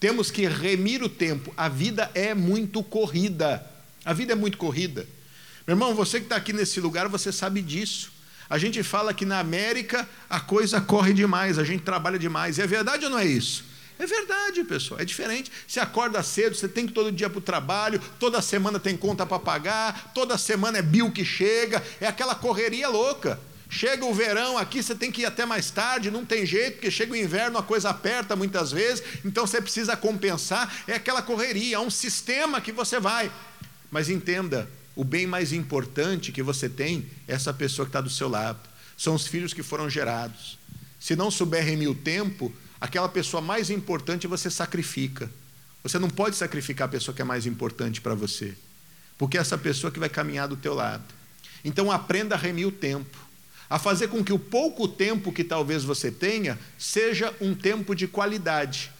Temos 0.00 0.30
que 0.30 0.46
remir 0.46 1.02
o 1.02 1.08
tempo. 1.08 1.52
A 1.56 1.68
vida 1.68 2.10
é 2.14 2.34
muito 2.34 2.82
corrida. 2.82 3.64
A 4.04 4.12
vida 4.12 4.32
é 4.32 4.36
muito 4.36 4.58
corrida. 4.58 5.06
Meu 5.66 5.74
irmão, 5.74 5.94
você 5.94 6.18
que 6.18 6.26
está 6.26 6.36
aqui 6.36 6.52
nesse 6.52 6.80
lugar, 6.80 7.08
você 7.08 7.30
sabe 7.30 7.60
disso. 7.60 8.10
A 8.48 8.56
gente 8.56 8.82
fala 8.82 9.12
que 9.12 9.26
na 9.26 9.38
América 9.38 10.08
a 10.30 10.40
coisa 10.40 10.80
corre 10.80 11.12
demais, 11.12 11.58
a 11.58 11.64
gente 11.64 11.82
trabalha 11.82 12.18
demais. 12.18 12.58
É 12.58 12.66
verdade 12.66 13.04
ou 13.04 13.10
não 13.10 13.18
é 13.18 13.26
isso? 13.26 13.64
É 13.98 14.06
verdade, 14.06 14.62
pessoal, 14.62 15.00
é 15.00 15.04
diferente. 15.04 15.50
Você 15.66 15.80
acorda 15.80 16.22
cedo, 16.22 16.54
você 16.54 16.68
tem 16.68 16.86
que 16.86 16.92
todo 16.92 17.10
dia 17.10 17.28
para 17.28 17.38
o 17.38 17.42
trabalho, 17.42 18.00
toda 18.18 18.40
semana 18.40 18.78
tem 18.78 18.96
conta 18.96 19.26
para 19.26 19.40
pagar, 19.40 20.12
toda 20.14 20.38
semana 20.38 20.78
é 20.78 20.82
bill 20.82 21.10
que 21.10 21.24
chega, 21.24 21.84
é 22.00 22.06
aquela 22.06 22.34
correria 22.34 22.88
louca. 22.88 23.38
Chega 23.70 24.04
o 24.04 24.14
verão 24.14 24.56
aqui, 24.56 24.82
você 24.82 24.94
tem 24.94 25.12
que 25.12 25.22
ir 25.22 25.26
até 25.26 25.44
mais 25.44 25.70
tarde, 25.70 26.10
não 26.10 26.24
tem 26.24 26.46
jeito, 26.46 26.74
porque 26.74 26.90
chega 26.90 27.12
o 27.12 27.16
inverno, 27.16 27.58
a 27.58 27.62
coisa 27.62 27.90
aperta 27.90 28.34
muitas 28.34 28.72
vezes, 28.72 29.04
então 29.24 29.46
você 29.46 29.60
precisa 29.60 29.96
compensar. 29.96 30.84
É 30.86 30.94
aquela 30.94 31.20
correria, 31.20 31.76
é 31.76 31.78
um 31.78 31.90
sistema 31.90 32.60
que 32.60 32.72
você 32.72 32.98
vai. 32.98 33.30
Mas 33.90 34.08
entenda, 34.08 34.68
o 34.96 35.04
bem 35.04 35.26
mais 35.26 35.52
importante 35.52 36.32
que 36.32 36.42
você 36.42 36.68
tem 36.68 37.06
é 37.26 37.34
essa 37.34 37.52
pessoa 37.52 37.84
que 37.84 37.90
está 37.90 38.00
do 38.00 38.10
seu 38.10 38.28
lado. 38.28 38.58
São 38.96 39.14
os 39.14 39.26
filhos 39.26 39.52
que 39.52 39.62
foram 39.62 39.88
gerados. 39.88 40.58
Se 40.98 41.14
não 41.14 41.30
souber 41.30 41.64
remir 41.64 41.90
o 41.90 41.94
tempo, 41.94 42.52
aquela 42.80 43.08
pessoa 43.08 43.40
mais 43.40 43.70
importante 43.70 44.26
você 44.26 44.50
sacrifica. 44.50 45.30
Você 45.82 45.98
não 45.98 46.10
pode 46.10 46.36
sacrificar 46.36 46.88
a 46.88 46.90
pessoa 46.90 47.14
que 47.14 47.22
é 47.22 47.24
mais 47.24 47.46
importante 47.46 48.00
para 48.00 48.14
você, 48.14 48.54
porque 49.16 49.38
é 49.38 49.40
essa 49.40 49.56
pessoa 49.56 49.92
que 49.92 50.00
vai 50.00 50.08
caminhar 50.08 50.48
do 50.48 50.56
teu 50.56 50.74
lado. 50.74 51.04
Então 51.64 51.92
aprenda 51.92 52.34
a 52.34 52.38
remir 52.38 52.66
o 52.66 52.72
tempo, 52.72 53.27
a 53.68 53.78
fazer 53.78 54.08
com 54.08 54.24
que 54.24 54.32
o 54.32 54.38
pouco 54.38 54.88
tempo 54.88 55.32
que 55.32 55.44
talvez 55.44 55.84
você 55.84 56.10
tenha 56.10 56.58
seja 56.78 57.34
um 57.40 57.54
tempo 57.54 57.94
de 57.94 58.06
qualidade. 58.06 58.90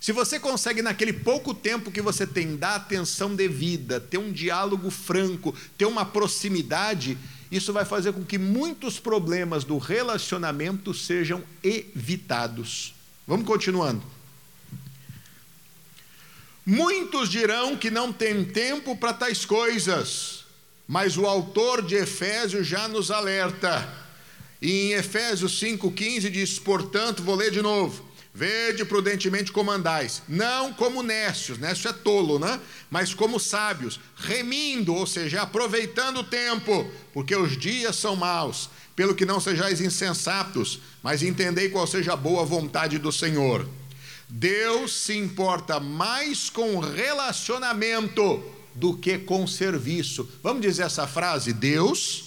Se 0.00 0.12
você 0.12 0.38
consegue, 0.38 0.82
naquele 0.82 1.12
pouco 1.12 1.54
tempo 1.54 1.90
que 1.90 2.02
você 2.02 2.26
tem, 2.26 2.56
dar 2.56 2.76
atenção 2.76 3.34
devida, 3.34 3.98
ter 3.98 4.18
um 4.18 4.30
diálogo 4.30 4.90
franco, 4.90 5.54
ter 5.76 5.86
uma 5.86 6.04
proximidade, 6.04 7.16
isso 7.50 7.72
vai 7.72 7.84
fazer 7.84 8.12
com 8.12 8.24
que 8.24 8.38
muitos 8.38 8.98
problemas 8.98 9.64
do 9.64 9.78
relacionamento 9.78 10.92
sejam 10.92 11.42
evitados. 11.62 12.94
Vamos 13.26 13.46
continuando. 13.46 14.02
Muitos 16.64 17.28
dirão 17.28 17.76
que 17.76 17.90
não 17.90 18.12
tem 18.12 18.44
tempo 18.44 18.96
para 18.96 19.12
tais 19.12 19.44
coisas, 19.44 20.44
mas 20.86 21.16
o 21.16 21.24
autor 21.24 21.80
de 21.80 21.94
Efésios 21.94 22.66
já 22.66 22.88
nos 22.88 23.10
alerta. 23.10 24.05
E 24.66 24.88
em 24.88 24.92
Efésios 24.94 25.60
5,15 25.60 26.28
diz: 26.28 26.58
Portanto, 26.58 27.22
vou 27.22 27.36
ler 27.36 27.52
de 27.52 27.62
novo. 27.62 28.04
Vede 28.34 28.84
prudentemente 28.84 29.52
como 29.52 29.70
andais, 29.70 30.22
não 30.28 30.72
como 30.72 31.04
necios, 31.04 31.56
nécio 31.56 31.88
é 31.88 31.92
tolo, 31.92 32.40
né? 32.40 32.60
Mas 32.90 33.14
como 33.14 33.38
sábios, 33.38 34.00
remindo, 34.16 34.92
ou 34.92 35.06
seja, 35.06 35.42
aproveitando 35.42 36.18
o 36.18 36.24
tempo, 36.24 36.90
porque 37.14 37.34
os 37.36 37.56
dias 37.56 37.94
são 37.94 38.16
maus 38.16 38.68
pelo 38.96 39.14
que 39.14 39.24
não 39.24 39.38
sejais 39.38 39.80
insensatos, 39.80 40.80
mas 41.00 41.22
entendei 41.22 41.68
qual 41.68 41.86
seja 41.86 42.14
a 42.14 42.16
boa 42.16 42.44
vontade 42.44 42.98
do 42.98 43.12
Senhor. 43.12 43.66
Deus 44.28 44.92
se 44.92 45.16
importa 45.16 45.78
mais 45.78 46.50
com 46.50 46.80
relacionamento 46.80 48.42
do 48.74 48.96
que 48.96 49.16
com 49.16 49.46
serviço. 49.46 50.28
Vamos 50.42 50.60
dizer 50.60 50.82
essa 50.82 51.06
frase? 51.06 51.52
Deus 51.52 52.25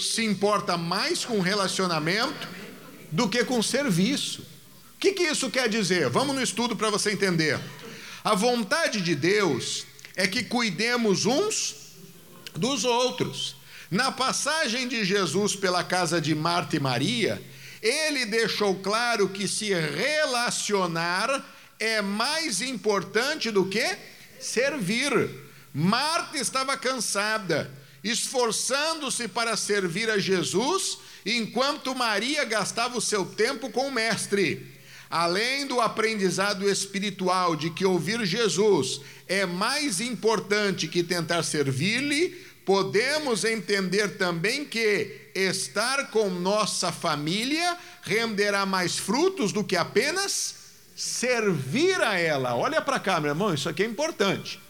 se 0.00 0.24
importa 0.24 0.76
mais 0.76 1.24
com 1.24 1.40
relacionamento 1.40 2.48
do 3.10 3.28
que 3.28 3.44
com 3.44 3.62
serviço. 3.62 4.42
O 4.94 4.98
que, 4.98 5.12
que 5.12 5.22
isso 5.22 5.50
quer 5.50 5.68
dizer? 5.68 6.08
Vamos 6.08 6.34
no 6.34 6.42
estudo 6.42 6.76
para 6.76 6.90
você 6.90 7.12
entender. 7.12 7.58
A 8.22 8.34
vontade 8.34 9.00
de 9.00 9.14
Deus 9.14 9.86
é 10.14 10.26
que 10.26 10.44
cuidemos 10.44 11.24
uns 11.24 11.76
dos 12.54 12.84
outros. 12.84 13.56
Na 13.90 14.12
passagem 14.12 14.86
de 14.86 15.04
Jesus 15.04 15.56
pela 15.56 15.82
casa 15.82 16.20
de 16.20 16.34
Marta 16.34 16.76
e 16.76 16.80
Maria, 16.80 17.42
ele 17.82 18.26
deixou 18.26 18.76
claro 18.76 19.28
que 19.28 19.48
se 19.48 19.72
relacionar 19.72 21.44
é 21.78 22.02
mais 22.02 22.60
importante 22.60 23.50
do 23.50 23.64
que 23.64 23.96
servir. 24.38 25.30
Marta 25.72 26.36
estava 26.36 26.76
cansada, 26.76 27.70
esforçando-se 28.02 29.28
para 29.28 29.56
servir 29.56 30.10
a 30.10 30.18
Jesus, 30.18 30.98
enquanto 31.24 31.94
Maria 31.94 32.44
gastava 32.44 32.96
o 32.96 33.00
seu 33.00 33.24
tempo 33.24 33.70
com 33.70 33.88
o 33.88 33.92
Mestre. 33.92 34.78
Além 35.10 35.66
do 35.66 35.80
aprendizado 35.80 36.68
espiritual 36.68 37.56
de 37.56 37.70
que 37.70 37.84
ouvir 37.84 38.24
Jesus 38.24 39.00
é 39.26 39.44
mais 39.44 40.00
importante 40.00 40.86
que 40.86 41.02
tentar 41.02 41.42
servir-lhe, 41.42 42.28
podemos 42.64 43.44
entender 43.44 44.16
também 44.16 44.64
que 44.64 45.30
estar 45.34 46.10
com 46.10 46.30
nossa 46.30 46.92
família 46.92 47.76
renderá 48.02 48.64
mais 48.64 48.96
frutos 48.96 49.52
do 49.52 49.64
que 49.64 49.76
apenas 49.76 50.54
servir 50.94 52.00
a 52.00 52.16
ela. 52.18 52.54
Olha 52.54 52.80
para 52.80 53.00
cá, 53.00 53.20
meu 53.20 53.30
irmão, 53.30 53.52
isso 53.52 53.68
aqui 53.68 53.82
é 53.82 53.86
importante. 53.86 54.60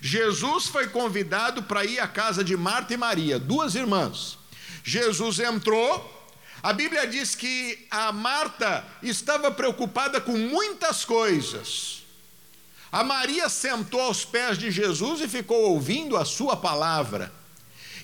Jesus 0.00 0.66
foi 0.66 0.88
convidado 0.88 1.62
para 1.62 1.84
ir 1.84 1.98
à 1.98 2.06
casa 2.06 2.44
de 2.44 2.56
Marta 2.56 2.94
e 2.94 2.96
Maria, 2.96 3.38
duas 3.38 3.74
irmãs. 3.74 4.38
Jesus 4.84 5.38
entrou, 5.38 6.18
a 6.62 6.72
Bíblia 6.72 7.06
diz 7.06 7.34
que 7.34 7.86
a 7.90 8.10
Marta 8.12 8.84
estava 9.02 9.50
preocupada 9.50 10.20
com 10.20 10.36
muitas 10.36 11.04
coisas. 11.04 12.02
A 12.90 13.04
Maria 13.04 13.48
sentou 13.48 14.00
aos 14.00 14.24
pés 14.24 14.56
de 14.56 14.70
Jesus 14.70 15.20
e 15.20 15.28
ficou 15.28 15.70
ouvindo 15.70 16.16
a 16.16 16.24
sua 16.24 16.56
palavra. 16.56 17.32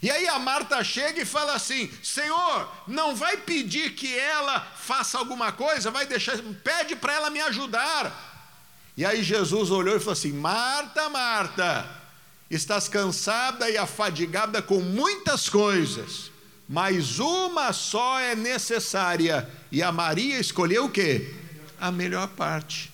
E 0.02 0.10
aí 0.10 0.28
a 0.28 0.38
Marta 0.38 0.84
chega 0.84 1.22
e 1.22 1.24
fala 1.24 1.54
assim: 1.54 1.90
Senhor, 2.02 2.68
não 2.86 3.16
vai 3.16 3.38
pedir 3.38 3.94
que 3.94 4.14
ela 4.18 4.60
faça 4.76 5.16
alguma 5.16 5.50
coisa, 5.50 5.90
vai 5.90 6.04
deixar, 6.04 6.36
pede 6.62 6.94
para 6.94 7.14
ela 7.14 7.30
me 7.30 7.40
ajudar. 7.40 8.33
E 8.96 9.04
aí 9.04 9.22
Jesus 9.22 9.70
olhou 9.70 9.96
e 9.96 9.98
falou 9.98 10.12
assim: 10.12 10.32
Marta, 10.32 11.08
Marta, 11.08 11.84
estás 12.48 12.88
cansada 12.88 13.68
e 13.68 13.76
afadigada 13.76 14.62
com 14.62 14.80
muitas 14.80 15.48
coisas, 15.48 16.30
mas 16.68 17.18
uma 17.18 17.72
só 17.72 18.20
é 18.20 18.36
necessária. 18.36 19.48
E 19.72 19.82
a 19.82 19.90
Maria 19.90 20.38
escolheu 20.38 20.84
o 20.84 20.90
quê? 20.90 21.34
A 21.80 21.90
melhor 21.90 22.28
parte. 22.28 22.93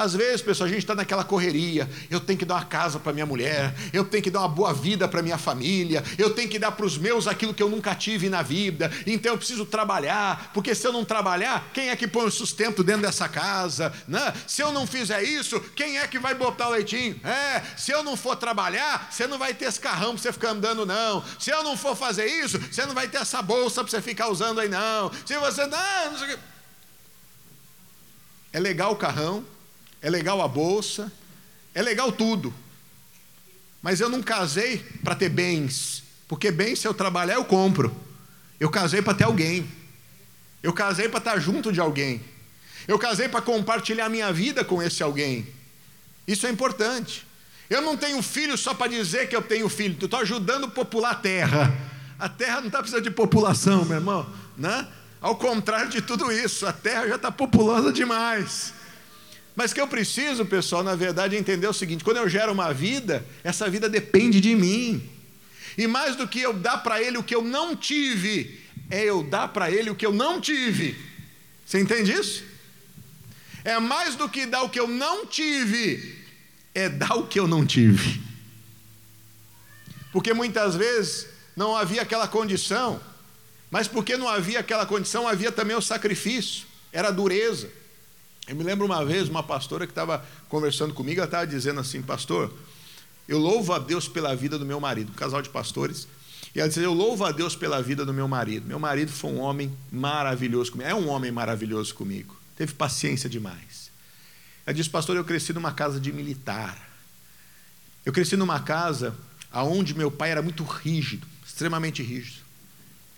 Às 0.00 0.14
vezes, 0.14 0.40
pessoal, 0.40 0.66
a 0.66 0.70
gente 0.70 0.78
está 0.78 0.94
naquela 0.94 1.22
correria. 1.22 1.86
Eu 2.08 2.20
tenho 2.20 2.38
que 2.38 2.46
dar 2.46 2.54
uma 2.54 2.64
casa 2.64 2.98
para 2.98 3.12
minha 3.12 3.26
mulher, 3.26 3.74
eu 3.92 4.02
tenho 4.02 4.22
que 4.22 4.30
dar 4.30 4.38
uma 4.38 4.48
boa 4.48 4.72
vida 4.72 5.06
para 5.06 5.20
minha 5.20 5.36
família, 5.36 6.02
eu 6.16 6.30
tenho 6.30 6.48
que 6.48 6.58
dar 6.58 6.72
para 6.72 6.86
os 6.86 6.96
meus 6.96 7.26
aquilo 7.26 7.52
que 7.52 7.62
eu 7.62 7.68
nunca 7.68 7.94
tive 7.94 8.30
na 8.30 8.40
vida. 8.40 8.90
Então 9.06 9.32
eu 9.32 9.36
preciso 9.36 9.66
trabalhar, 9.66 10.52
porque 10.54 10.74
se 10.74 10.86
eu 10.86 10.92
não 10.92 11.04
trabalhar, 11.04 11.68
quem 11.74 11.90
é 11.90 11.96
que 11.96 12.08
põe 12.08 12.24
o 12.24 12.30
sustento 12.30 12.82
dentro 12.82 13.02
dessa 13.02 13.28
casa? 13.28 13.92
Né? 14.08 14.32
Se 14.46 14.62
eu 14.62 14.72
não 14.72 14.86
fizer 14.86 15.22
isso, 15.22 15.60
quem 15.76 15.98
é 15.98 16.08
que 16.08 16.18
vai 16.18 16.34
botar 16.34 16.68
o 16.68 16.70
leitinho? 16.70 17.20
É, 17.22 17.62
se 17.76 17.92
eu 17.92 18.02
não 18.02 18.16
for 18.16 18.36
trabalhar, 18.36 19.06
você 19.10 19.26
não 19.26 19.38
vai 19.38 19.52
ter 19.52 19.66
esse 19.66 19.80
carrão 19.80 20.14
para 20.14 20.22
você 20.22 20.32
ficar 20.32 20.52
andando, 20.52 20.86
não. 20.86 21.22
Se 21.38 21.50
eu 21.50 21.62
não 21.62 21.76
for 21.76 21.94
fazer 21.94 22.24
isso, 22.24 22.58
você 22.58 22.86
não 22.86 22.94
vai 22.94 23.06
ter 23.06 23.18
essa 23.18 23.42
bolsa 23.42 23.84
para 23.84 23.90
você 23.90 24.00
ficar 24.00 24.28
usando 24.28 24.60
aí, 24.60 24.68
não. 24.70 25.12
Se 25.26 25.36
você 25.36 25.66
não, 25.66 26.10
não 26.10 26.18
sei 26.18 26.28
o 26.28 26.38
que. 26.38 26.42
É 28.54 28.58
legal 28.58 28.92
o 28.92 28.96
carrão, 28.96 29.44
é 30.02 30.08
legal 30.10 30.40
a 30.40 30.48
bolsa, 30.48 31.12
é 31.74 31.82
legal 31.82 32.10
tudo. 32.10 32.52
Mas 33.82 34.00
eu 34.00 34.08
não 34.08 34.22
casei 34.22 34.78
para 35.02 35.14
ter 35.14 35.28
bens, 35.28 36.02
porque 36.28 36.50
bens, 36.50 36.80
se 36.80 36.88
eu 36.88 36.94
trabalhar, 36.94 37.34
eu 37.34 37.44
compro. 37.44 37.94
Eu 38.58 38.68
casei 38.70 39.00
para 39.00 39.14
ter 39.14 39.24
alguém. 39.24 39.66
Eu 40.62 40.72
casei 40.72 41.08
para 41.08 41.18
estar 41.18 41.38
junto 41.38 41.72
de 41.72 41.80
alguém. 41.80 42.20
Eu 42.86 42.98
casei 42.98 43.28
para 43.28 43.40
compartilhar 43.40 44.08
minha 44.08 44.32
vida 44.32 44.64
com 44.64 44.82
esse 44.82 45.02
alguém. 45.02 45.46
Isso 46.26 46.46
é 46.46 46.50
importante. 46.50 47.26
Eu 47.70 47.80
não 47.80 47.96
tenho 47.96 48.20
filho 48.20 48.58
só 48.58 48.74
para 48.74 48.88
dizer 48.88 49.28
que 49.28 49.36
eu 49.36 49.42
tenho 49.42 49.68
filho. 49.68 49.96
Eu 50.00 50.04
estou 50.06 50.20
ajudando 50.20 50.64
a 50.64 50.68
popular 50.68 51.12
a 51.12 51.14
terra. 51.14 51.72
A 52.18 52.28
terra 52.28 52.60
não 52.60 52.66
está 52.66 52.80
precisando 52.80 53.04
de 53.04 53.10
população, 53.10 53.84
meu 53.84 53.96
irmão. 53.96 54.28
Né? 54.56 54.86
Ao 55.20 55.36
contrário 55.36 55.88
de 55.88 56.02
tudo 56.02 56.30
isso, 56.30 56.66
a 56.66 56.72
terra 56.72 57.08
já 57.08 57.16
está 57.16 57.32
populosa 57.32 57.92
demais. 57.92 58.74
Mas 59.54 59.72
que 59.72 59.80
eu 59.80 59.88
preciso, 59.88 60.46
pessoal, 60.46 60.82
na 60.82 60.94
verdade, 60.94 61.36
entender 61.36 61.66
o 61.66 61.72
seguinte: 61.72 62.04
quando 62.04 62.18
eu 62.18 62.28
gero 62.28 62.52
uma 62.52 62.72
vida, 62.72 63.24
essa 63.42 63.68
vida 63.68 63.88
depende 63.88 64.40
de 64.40 64.54
mim. 64.54 65.08
E 65.76 65.86
mais 65.86 66.16
do 66.16 66.26
que 66.26 66.40
eu 66.40 66.52
dar 66.52 66.78
para 66.78 67.02
ele 67.02 67.18
o 67.18 67.22
que 67.22 67.34
eu 67.34 67.42
não 67.42 67.76
tive, 67.76 68.60
é 68.90 69.04
eu 69.04 69.22
dar 69.22 69.48
para 69.48 69.70
ele 69.70 69.90
o 69.90 69.94
que 69.94 70.04
eu 70.04 70.12
não 70.12 70.40
tive. 70.40 70.96
Você 71.64 71.80
entende 71.80 72.12
isso? 72.12 72.44
É 73.64 73.78
mais 73.78 74.14
do 74.16 74.28
que 74.28 74.46
dar 74.46 74.62
o 74.62 74.70
que 74.70 74.80
eu 74.80 74.88
não 74.88 75.26
tive, 75.26 76.18
é 76.74 76.88
dar 76.88 77.14
o 77.14 77.26
que 77.26 77.38
eu 77.38 77.46
não 77.46 77.64
tive. 77.64 78.20
Porque 80.12 80.32
muitas 80.32 80.74
vezes 80.74 81.26
não 81.54 81.76
havia 81.76 82.02
aquela 82.02 82.26
condição, 82.26 83.00
mas 83.70 83.86
porque 83.86 84.16
não 84.16 84.28
havia 84.28 84.60
aquela 84.60 84.84
condição, 84.86 85.28
havia 85.28 85.52
também 85.52 85.76
o 85.76 85.82
sacrifício, 85.82 86.66
era 86.92 87.10
dureza. 87.10 87.70
Eu 88.50 88.56
me 88.56 88.64
lembro 88.64 88.84
uma 88.84 89.04
vez, 89.04 89.28
uma 89.28 89.44
pastora 89.44 89.86
que 89.86 89.92
estava 89.92 90.26
conversando 90.48 90.92
comigo, 90.92 91.20
ela 91.20 91.26
estava 91.26 91.46
dizendo 91.46 91.78
assim, 91.78 92.02
pastor, 92.02 92.52
eu 93.28 93.38
louvo 93.38 93.72
a 93.72 93.78
Deus 93.78 94.08
pela 94.08 94.34
vida 94.34 94.58
do 94.58 94.66
meu 94.66 94.80
marido, 94.80 95.12
um 95.12 95.14
casal 95.14 95.40
de 95.40 95.48
pastores, 95.48 96.08
e 96.52 96.58
ela 96.58 96.68
dizia, 96.68 96.82
eu 96.82 96.92
louvo 96.92 97.24
a 97.24 97.30
Deus 97.30 97.54
pela 97.54 97.80
vida 97.80 98.04
do 98.04 98.12
meu 98.12 98.26
marido. 98.26 98.66
Meu 98.66 98.80
marido 98.80 99.12
foi 99.12 99.30
um 99.30 99.38
homem 99.38 99.72
maravilhoso 99.92 100.72
comigo, 100.72 100.90
é 100.90 100.92
um 100.92 101.08
homem 101.08 101.30
maravilhoso 101.30 101.94
comigo, 101.94 102.36
teve 102.56 102.74
paciência 102.74 103.30
demais. 103.30 103.92
Ela 104.66 104.74
disse, 104.74 104.90
pastor, 104.90 105.16
eu 105.16 105.24
cresci 105.24 105.52
numa 105.52 105.70
casa 105.72 106.00
de 106.00 106.12
militar. 106.12 106.76
Eu 108.04 108.12
cresci 108.12 108.36
numa 108.36 108.58
casa 108.58 109.16
onde 109.52 109.94
meu 109.94 110.10
pai 110.10 110.32
era 110.32 110.42
muito 110.42 110.64
rígido, 110.64 111.24
extremamente 111.46 112.02
rígido. 112.02 112.40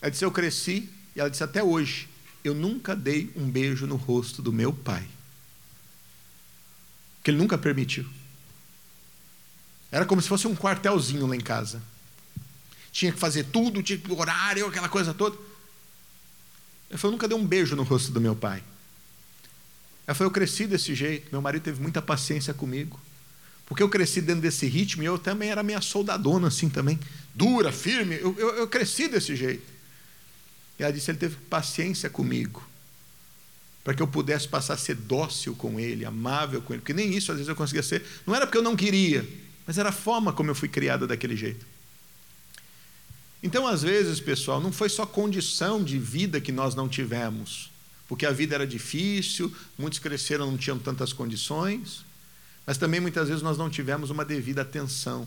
Ela 0.02 0.10
disse, 0.10 0.26
eu 0.26 0.30
cresci, 0.30 0.90
e 1.16 1.20
ela 1.20 1.30
disse, 1.30 1.42
até 1.42 1.62
hoje, 1.62 2.06
eu 2.44 2.54
nunca 2.54 2.94
dei 2.94 3.32
um 3.34 3.50
beijo 3.50 3.86
no 3.86 3.96
rosto 3.96 4.42
do 4.42 4.52
meu 4.52 4.74
pai 4.74 5.08
que 7.22 7.30
ele 7.30 7.38
nunca 7.38 7.56
permitiu. 7.56 8.04
Era 9.90 10.04
como 10.04 10.20
se 10.20 10.28
fosse 10.28 10.46
um 10.46 10.56
quartelzinho 10.56 11.26
lá 11.26 11.36
em 11.36 11.40
casa. 11.40 11.82
Tinha 12.90 13.12
que 13.12 13.18
fazer 13.18 13.44
tudo, 13.44 13.82
tinha 13.82 13.98
que 13.98 14.12
horário, 14.12 14.66
aquela 14.66 14.88
coisa 14.88 15.14
toda. 15.14 15.36
Falei, 16.90 17.00
eu 17.04 17.10
nunca 17.12 17.28
dei 17.28 17.36
um 17.36 17.46
beijo 17.46 17.76
no 17.76 17.82
rosto 17.82 18.10
do 18.10 18.20
meu 18.20 18.34
pai. 18.34 18.62
Ela 20.06 20.14
falou, 20.14 20.30
eu 20.30 20.34
cresci 20.34 20.66
desse 20.66 20.94
jeito. 20.94 21.28
Meu 21.30 21.40
marido 21.40 21.62
teve 21.62 21.80
muita 21.80 22.02
paciência 22.02 22.52
comigo. 22.52 23.00
Porque 23.66 23.82
eu 23.82 23.88
cresci 23.88 24.20
dentro 24.20 24.42
desse 24.42 24.66
ritmo 24.66 25.02
e 25.02 25.06
eu 25.06 25.18
também 25.18 25.50
era 25.50 25.62
minha 25.62 25.80
soldadona 25.80 26.48
assim 26.48 26.68
também. 26.68 26.98
Dura, 27.34 27.70
firme. 27.70 28.16
Eu, 28.16 28.34
eu, 28.38 28.50
eu 28.56 28.68
cresci 28.68 29.08
desse 29.08 29.36
jeito. 29.36 29.70
E 30.78 30.82
ela 30.82 30.92
disse, 30.92 31.10
ele 31.10 31.18
teve 31.18 31.36
paciência 31.48 32.10
comigo 32.10 32.71
para 33.84 33.94
que 33.94 34.02
eu 34.02 34.06
pudesse 34.06 34.46
passar 34.46 34.74
a 34.74 34.76
ser 34.76 34.94
dócil 34.94 35.54
com 35.54 35.78
ele, 35.78 36.04
amável 36.04 36.62
com 36.62 36.72
ele, 36.72 36.80
porque 36.80 36.92
nem 36.92 37.12
isso 37.14 37.32
às 37.32 37.38
vezes 37.38 37.48
eu 37.48 37.56
conseguia 37.56 37.82
ser. 37.82 38.04
Não 38.26 38.34
era 38.34 38.46
porque 38.46 38.58
eu 38.58 38.62
não 38.62 38.76
queria, 38.76 39.28
mas 39.66 39.76
era 39.76 39.88
a 39.88 39.92
forma 39.92 40.32
como 40.32 40.50
eu 40.50 40.54
fui 40.54 40.68
criada 40.68 41.06
daquele 41.06 41.36
jeito. 41.36 41.66
Então, 43.42 43.66
às 43.66 43.82
vezes, 43.82 44.20
pessoal, 44.20 44.60
não 44.60 44.70
foi 44.70 44.88
só 44.88 45.04
condição 45.04 45.82
de 45.82 45.98
vida 45.98 46.40
que 46.40 46.52
nós 46.52 46.76
não 46.76 46.88
tivemos, 46.88 47.72
porque 48.06 48.24
a 48.24 48.30
vida 48.30 48.54
era 48.54 48.66
difícil, 48.66 49.52
muitos 49.76 49.98
cresceram, 49.98 50.48
não 50.48 50.56
tinham 50.56 50.78
tantas 50.78 51.12
condições, 51.12 52.04
mas 52.64 52.78
também 52.78 53.00
muitas 53.00 53.28
vezes 53.28 53.42
nós 53.42 53.58
não 53.58 53.68
tivemos 53.68 54.10
uma 54.10 54.24
devida 54.24 54.62
atenção. 54.62 55.26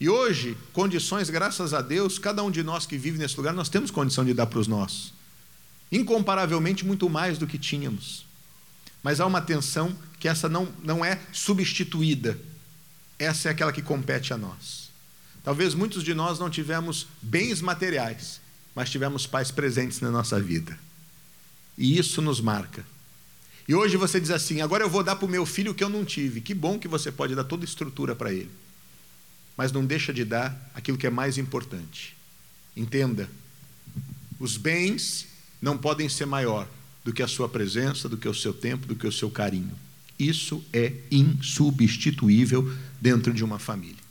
E 0.00 0.08
hoje, 0.08 0.56
condições, 0.72 1.28
graças 1.28 1.74
a 1.74 1.82
Deus, 1.82 2.18
cada 2.18 2.42
um 2.42 2.50
de 2.50 2.62
nós 2.62 2.86
que 2.86 2.96
vive 2.96 3.18
nesse 3.18 3.36
lugar, 3.36 3.52
nós 3.52 3.68
temos 3.68 3.90
condição 3.90 4.24
de 4.24 4.32
dar 4.32 4.46
para 4.46 4.58
os 4.58 4.66
nossos 4.66 5.12
incomparavelmente 5.92 6.84
muito 6.86 7.08
mais 7.08 7.36
do 7.36 7.46
que 7.46 7.58
tínhamos. 7.58 8.24
Mas 9.02 9.20
há 9.20 9.26
uma 9.26 9.38
atenção 9.38 9.96
que 10.18 10.26
essa 10.26 10.48
não, 10.48 10.72
não 10.82 11.04
é 11.04 11.20
substituída. 11.32 12.38
Essa 13.18 13.48
é 13.48 13.52
aquela 13.52 13.72
que 13.72 13.82
compete 13.82 14.32
a 14.32 14.38
nós. 14.38 14.90
Talvez 15.44 15.74
muitos 15.74 16.02
de 16.02 16.14
nós 16.14 16.38
não 16.38 16.48
tivemos 16.48 17.06
bens 17.20 17.60
materiais, 17.60 18.40
mas 18.74 18.90
tivemos 18.90 19.26
pais 19.26 19.50
presentes 19.50 20.00
na 20.00 20.10
nossa 20.10 20.40
vida. 20.40 20.78
E 21.76 21.98
isso 21.98 22.22
nos 22.22 22.40
marca. 22.40 22.84
E 23.66 23.74
hoje 23.74 23.96
você 23.96 24.20
diz 24.20 24.30
assim: 24.30 24.60
agora 24.60 24.84
eu 24.84 24.90
vou 24.90 25.02
dar 25.02 25.16
para 25.16 25.26
o 25.26 25.28
meu 25.28 25.44
filho 25.44 25.72
o 25.72 25.74
que 25.74 25.84
eu 25.84 25.88
não 25.88 26.04
tive. 26.04 26.40
Que 26.40 26.54
bom 26.54 26.78
que 26.78 26.88
você 26.88 27.10
pode 27.10 27.34
dar 27.34 27.44
toda 27.44 27.64
a 27.64 27.66
estrutura 27.66 28.14
para 28.14 28.32
ele. 28.32 28.50
Mas 29.56 29.72
não 29.72 29.84
deixa 29.84 30.12
de 30.12 30.24
dar 30.24 30.70
aquilo 30.74 30.96
que 30.96 31.06
é 31.06 31.10
mais 31.10 31.38
importante. 31.38 32.16
Entenda: 32.76 33.28
os 34.38 34.56
bens 34.56 35.26
não 35.62 35.78
podem 35.78 36.08
ser 36.08 36.26
maior 36.26 36.66
do 37.04 37.12
que 37.12 37.22
a 37.22 37.28
sua 37.28 37.48
presença, 37.48 38.08
do 38.08 38.16
que 38.16 38.28
o 38.28 38.34
seu 38.34 38.52
tempo, 38.52 38.86
do 38.86 38.96
que 38.96 39.06
o 39.06 39.12
seu 39.12 39.30
carinho. 39.30 39.72
Isso 40.18 40.62
é 40.72 40.92
insubstituível 41.10 42.70
dentro 43.00 43.32
de 43.32 43.44
uma 43.44 43.58
família. 43.58 44.02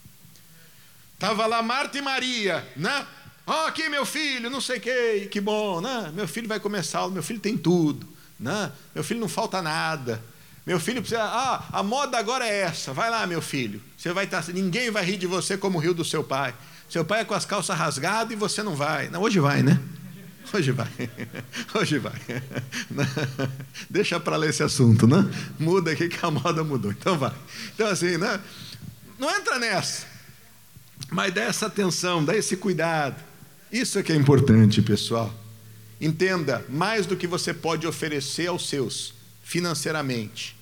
Tava 1.20 1.46
lá 1.46 1.62
Marta 1.62 1.98
e 1.98 2.02
Maria, 2.02 2.68
né? 2.76 3.06
Ó, 3.46 3.66
oh, 3.66 3.68
aqui 3.68 3.90
meu 3.90 4.06
filho, 4.06 4.50
não 4.50 4.62
sei 4.62 4.78
o 4.78 4.82
que, 4.82 5.28
que 5.30 5.42
bom, 5.42 5.82
né? 5.82 6.12
Meu 6.16 6.28
filho 6.28 6.48
vai 6.48 6.60
começar 6.60 7.00
aula, 7.00 7.14
meu 7.14 7.24
filho 7.24 7.40
tem 7.40 7.58
tudo, 7.58 8.08
né? 8.40 8.72
Meu 8.96 9.04
filho 9.04 9.20
não 9.20 9.30
falta 9.30 9.62
nada. 9.62 10.24
Meu 10.66 10.80
filho 10.80 11.02
precisa, 11.02 11.24
ah, 11.24 11.66
a 11.72 11.84
moda 11.84 12.18
agora 12.18 12.48
é 12.48 12.62
essa. 12.62 12.94
Vai 12.94 13.10
lá, 13.10 13.26
meu 13.26 13.42
filho. 13.42 13.82
Você 13.98 14.14
vai 14.14 14.26
estar, 14.26 14.48
ninguém 14.50 14.92
vai 14.92 15.04
rir 15.04 15.18
de 15.18 15.28
você 15.28 15.58
como 15.58 15.80
riu 15.80 15.94
do 15.94 16.06
seu 16.06 16.24
pai. 16.24 16.54
Seu 16.90 17.04
pai 17.04 17.22
é 17.22 17.26
com 17.26 17.34
as 17.34 17.46
calças 17.46 17.78
rasgadas 17.78 18.32
e 18.32 18.36
você 18.36 18.62
não 18.62 18.76
vai. 18.76 19.10
Não, 19.10 19.22
hoje 19.22 19.40
vai, 19.40 19.64
né? 19.64 19.80
Hoje 20.54 20.72
vai. 20.72 20.88
Hoje 21.74 22.00
vai. 22.00 22.20
Deixa 23.90 24.20
para 24.20 24.36
ler 24.36 24.50
esse 24.50 24.64
assunto, 24.64 25.08
né? 25.08 25.26
Muda 25.58 25.92
aqui 25.92 26.10
que 26.10 26.26
a 26.26 26.30
moda 26.30 26.64
mudou. 26.64 26.92
Então 26.92 27.18
vai. 27.18 27.34
Então, 27.74 27.88
assim, 27.88 28.18
né? 28.18 28.40
Não 29.18 29.30
entra 29.34 29.58
nessa. 29.58 30.06
Mas 31.10 31.34
dá 31.34 31.44
essa 31.44 31.68
atenção, 31.68 32.24
dá 32.24 32.36
esse 32.36 32.58
cuidado. 32.58 33.22
Isso 33.72 33.98
é 33.98 34.04
que 34.04 34.12
é 34.12 34.16
importante, 34.16 34.82
pessoal. 34.82 35.34
Entenda, 36.00 36.66
mais 36.68 37.06
do 37.06 37.16
que 37.16 37.28
você 37.28 37.54
pode 37.54 37.88
oferecer 37.88 38.48
aos 38.48 38.68
seus, 38.68 39.14
financeiramente, 39.44 40.56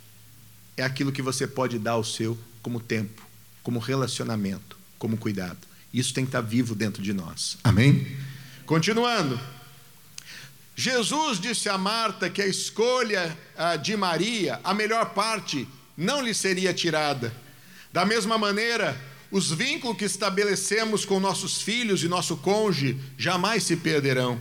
é 0.78 0.84
aquilo 0.84 1.12
que 1.12 1.22
você 1.22 1.48
pode 1.48 1.80
dar 1.80 1.92
ao 1.92 2.04
seu 2.04 2.38
como 2.62 2.80
tempo, 2.80 3.24
como 3.64 3.80
relacionamento, 3.80 4.78
como 4.98 5.18
cuidado. 5.18 5.60
Isso 5.94 6.14
tem 6.14 6.26
que 6.26 6.30
estar 6.30 6.42
vivo 6.42 6.76
dentro 6.76 7.02
de 7.02 7.14
nós. 7.14 7.58
Amém? 7.64 8.06
Continuando. 8.66 9.40
Jesus 10.80 11.42
disse 11.42 11.68
a 11.68 11.78
Marta 11.78 12.30
que 12.30 12.42
a 12.42 12.48
escolha 12.48 13.38
de 13.82 13.98
Maria, 13.98 14.62
a 14.64 14.74
melhor 14.74 15.10
parte, 15.14 15.68
não 15.98 16.22
lhe 16.22 16.34
seria 16.34 16.74
tirada. 16.74 17.34
Da 17.92 18.06
mesma 18.06 18.38
maneira, 18.38 18.98
os 19.30 19.52
vínculos 19.52 19.98
que 19.98 20.06
estabelecemos 20.06 21.04
com 21.04 21.20
nossos 21.20 21.62
filhos 21.62 22.02
e 22.02 22.08
nosso 22.08 22.38
cônjuge 22.38 22.98
jamais 23.18 23.64
se 23.64 23.76
perderão. 23.76 24.40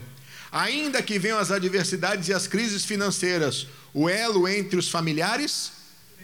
Ainda 0.49 1.03
que 1.03 1.19
venham 1.19 1.37
as 1.37 1.51
adversidades 1.51 2.29
e 2.29 2.33
as 2.33 2.47
crises 2.47 2.85
financeiras, 2.85 3.67
o 3.93 4.07
elo 4.07 4.47
entre 4.47 4.79
os 4.79 4.87
familiares 4.87 5.73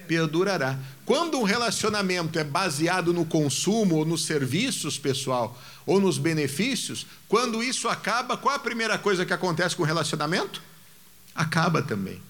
perdurará. 0.07 0.79
Quando 1.03 1.37
um 1.37 1.43
relacionamento 1.43 2.39
é 2.39 2.43
baseado 2.45 3.11
no 3.11 3.25
consumo 3.25 3.95
ou 3.95 4.05
nos 4.05 4.23
serviços, 4.23 4.97
pessoal, 4.97 5.61
ou 5.85 5.99
nos 5.99 6.17
benefícios, 6.17 7.05
quando 7.27 7.61
isso 7.61 7.87
acaba, 7.87 8.37
qual 8.37 8.55
a 8.55 8.59
primeira 8.59 8.97
coisa 8.97 9.25
que 9.25 9.33
acontece 9.33 9.75
com 9.75 9.83
o 9.83 9.85
relacionamento? 9.85 10.61
Acaba 11.33 11.81
também. 11.81 12.21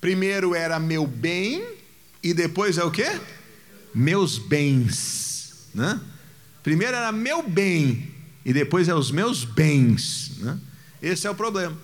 Primeiro 0.00 0.54
era 0.54 0.78
meu 0.78 1.06
bem 1.06 1.66
e 2.22 2.34
depois 2.34 2.78
é 2.78 2.84
o 2.84 2.90
quê? 2.90 3.20
Meus 3.94 4.38
bens, 4.38 5.68
né? 5.74 6.00
Primeiro 6.62 6.96
era 6.96 7.10
meu 7.12 7.42
bem 7.48 8.14
e 8.44 8.52
depois 8.52 8.88
é 8.88 8.94
os 8.94 9.10
meus 9.10 9.44
bens, 9.44 10.32
né? 10.38 10.58
Esse 11.00 11.26
é 11.26 11.30
o 11.30 11.34
problema. 11.34 11.76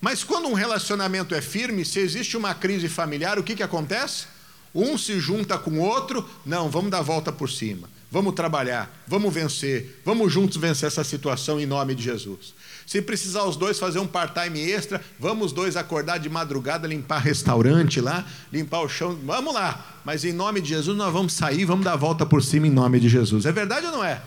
Mas 0.00 0.22
quando 0.22 0.48
um 0.48 0.54
relacionamento 0.54 1.34
é 1.34 1.40
firme, 1.40 1.84
se 1.84 1.98
existe 1.98 2.36
uma 2.36 2.54
crise 2.54 2.88
familiar, 2.88 3.38
o 3.38 3.42
que, 3.42 3.56
que 3.56 3.62
acontece? 3.62 4.26
Um 4.74 4.96
se 4.96 5.18
junta 5.18 5.58
com 5.58 5.72
o 5.72 5.80
outro, 5.80 6.28
não, 6.44 6.70
vamos 6.70 6.90
dar 6.90 7.02
volta 7.02 7.32
por 7.32 7.50
cima, 7.50 7.88
vamos 8.10 8.34
trabalhar, 8.34 9.02
vamos 9.06 9.32
vencer, 9.32 10.00
vamos 10.04 10.32
juntos 10.32 10.56
vencer 10.56 10.86
essa 10.86 11.04
situação 11.04 11.60
em 11.60 11.66
nome 11.66 11.94
de 11.94 12.02
Jesus. 12.02 12.54
Se 12.86 13.02
precisar 13.02 13.44
os 13.44 13.56
dois 13.56 13.78
fazer 13.78 13.98
um 13.98 14.06
part-time 14.06 14.60
extra, 14.60 15.02
vamos 15.18 15.46
os 15.46 15.52
dois 15.52 15.76
acordar 15.76 16.18
de 16.18 16.28
madrugada, 16.28 16.88
limpar 16.88 17.18
restaurante 17.18 18.00
lá, 18.00 18.26
limpar 18.52 18.80
o 18.80 18.88
chão, 18.88 19.18
vamos 19.24 19.52
lá. 19.52 20.00
Mas 20.04 20.24
em 20.24 20.32
nome 20.32 20.60
de 20.60 20.70
Jesus 20.70 20.96
nós 20.96 21.12
vamos 21.12 21.34
sair, 21.34 21.64
vamos 21.64 21.84
dar 21.84 21.92
a 21.92 21.96
volta 21.96 22.24
por 22.24 22.42
cima 22.42 22.66
em 22.66 22.70
nome 22.70 22.98
de 22.98 23.08
Jesus. 23.08 23.44
É 23.44 23.52
verdade 23.52 23.86
ou 23.86 23.92
não 23.92 24.04
é? 24.04 24.22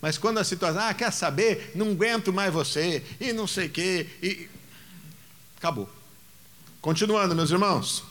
Mas 0.00 0.16
quando 0.16 0.38
a 0.38 0.44
situação, 0.44 0.82
ah, 0.82 0.94
quer 0.94 1.10
saber? 1.10 1.72
Não 1.74 1.90
aguento 1.90 2.32
mais 2.32 2.52
você, 2.52 3.02
e 3.20 3.32
não 3.32 3.46
sei 3.46 3.66
o 3.66 3.70
quê, 3.70 4.06
e 4.22 4.48
Acabou. 5.58 5.90
Continuando, 6.80 7.34
meus 7.34 7.50
irmãos. 7.50 8.04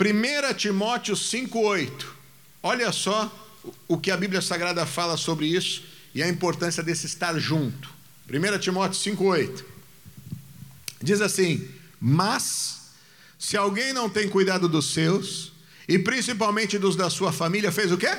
1 0.00 0.54
Timóteo 0.54 1.14
5,8. 1.14 2.06
Olha 2.62 2.92
só 2.92 3.30
o 3.88 3.98
que 3.98 4.10
a 4.10 4.16
Bíblia 4.16 4.42
Sagrada 4.42 4.84
fala 4.84 5.16
sobre 5.16 5.46
isso 5.46 5.82
e 6.14 6.22
a 6.22 6.28
importância 6.28 6.82
desse 6.82 7.06
estar 7.06 7.38
junto. 7.38 7.88
1 8.28 8.58
Timóteo 8.58 8.98
5,8. 9.16 9.64
Diz 11.02 11.20
assim: 11.20 11.68
Mas, 12.00 12.92
se 13.38 13.56
alguém 13.56 13.92
não 13.92 14.08
tem 14.08 14.28
cuidado 14.28 14.68
dos 14.68 14.92
seus, 14.92 15.52
e 15.88 15.98
principalmente 15.98 16.78
dos 16.78 16.94
da 16.94 17.10
sua 17.10 17.32
família, 17.32 17.72
fez 17.72 17.90
o 17.90 17.98
quê? 17.98 18.16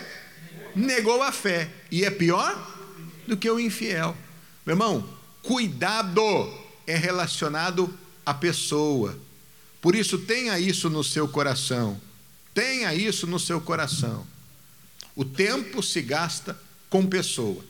Negou 0.75 1.21
a 1.21 1.31
fé. 1.31 1.69
E 1.89 2.03
é 2.03 2.09
pior 2.09 2.69
do 3.27 3.37
que 3.37 3.49
o 3.49 3.59
infiel. 3.59 4.15
Meu 4.65 4.73
irmão, 4.73 5.07
cuidado 5.43 6.21
é 6.85 6.95
relacionado 6.95 7.93
à 8.25 8.33
pessoa. 8.33 9.17
Por 9.79 9.95
isso, 9.95 10.17
tenha 10.19 10.59
isso 10.59 10.89
no 10.89 11.03
seu 11.03 11.27
coração. 11.27 11.99
Tenha 12.53 12.93
isso 12.93 13.25
no 13.25 13.39
seu 13.39 13.61
coração. 13.61 14.27
O 15.15 15.25
tempo 15.25 15.81
se 15.83 16.01
gasta 16.01 16.59
com 16.89 17.05
pessoa. 17.05 17.63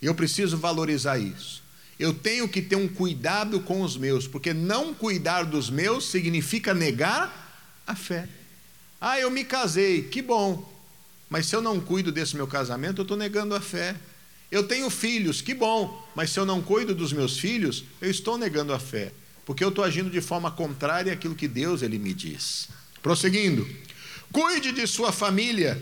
Eu 0.00 0.14
preciso 0.14 0.56
valorizar 0.56 1.18
isso. 1.18 1.62
Eu 1.98 2.12
tenho 2.12 2.48
que 2.48 2.60
ter 2.60 2.76
um 2.76 2.88
cuidado 2.88 3.60
com 3.60 3.80
os 3.80 3.96
meus, 3.96 4.28
porque 4.28 4.52
não 4.52 4.92
cuidar 4.92 5.44
dos 5.44 5.70
meus 5.70 6.04
significa 6.06 6.74
negar 6.74 7.82
a 7.86 7.94
fé. 7.94 8.28
Ah, 9.00 9.18
eu 9.18 9.30
me 9.30 9.44
casei, 9.44 10.02
que 10.02 10.20
bom. 10.20 10.72
Mas 11.28 11.46
se 11.46 11.56
eu 11.56 11.62
não 11.62 11.80
cuido 11.80 12.12
desse 12.12 12.36
meu 12.36 12.46
casamento, 12.46 13.00
eu 13.00 13.02
estou 13.02 13.16
negando 13.16 13.54
a 13.54 13.60
fé. 13.60 13.96
Eu 14.50 14.62
tenho 14.62 14.88
filhos, 14.90 15.40
que 15.40 15.54
bom, 15.54 16.06
mas 16.14 16.30
se 16.30 16.38
eu 16.38 16.46
não 16.46 16.62
cuido 16.62 16.94
dos 16.94 17.12
meus 17.12 17.38
filhos, 17.38 17.84
eu 18.00 18.10
estou 18.10 18.38
negando 18.38 18.72
a 18.72 18.78
fé, 18.78 19.12
porque 19.44 19.64
eu 19.64 19.70
estou 19.70 19.84
agindo 19.84 20.08
de 20.08 20.20
forma 20.20 20.50
contrária 20.50 21.12
àquilo 21.12 21.34
que 21.34 21.48
Deus 21.48 21.82
ele 21.82 21.98
me 21.98 22.14
diz. 22.14 22.68
Prosseguindo, 23.02 23.68
cuide 24.30 24.70
de 24.70 24.86
sua 24.86 25.10
família, 25.10 25.80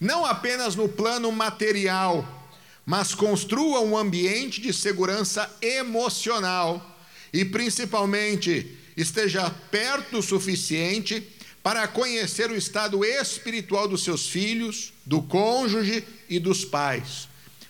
não 0.00 0.24
apenas 0.24 0.74
no 0.74 0.88
plano 0.88 1.30
material, 1.30 2.48
mas 2.84 3.14
construa 3.14 3.80
um 3.80 3.96
ambiente 3.96 4.60
de 4.60 4.72
segurança 4.72 5.50
emocional 5.62 6.98
e, 7.32 7.44
principalmente, 7.44 8.78
esteja 8.96 9.48
perto 9.70 10.18
o 10.18 10.22
suficiente 10.22 11.26
para 11.62 11.88
conhecer 11.88 12.50
o 12.50 12.56
estado 12.56 13.04
espiritual 13.04 13.88
dos 13.88 14.04
seus 14.04 14.28
filhos, 14.28 14.92
do 15.06 15.22
cônjuge 15.22 16.04
e 16.28 16.38
dos 16.38 16.64
pais. 16.64 17.26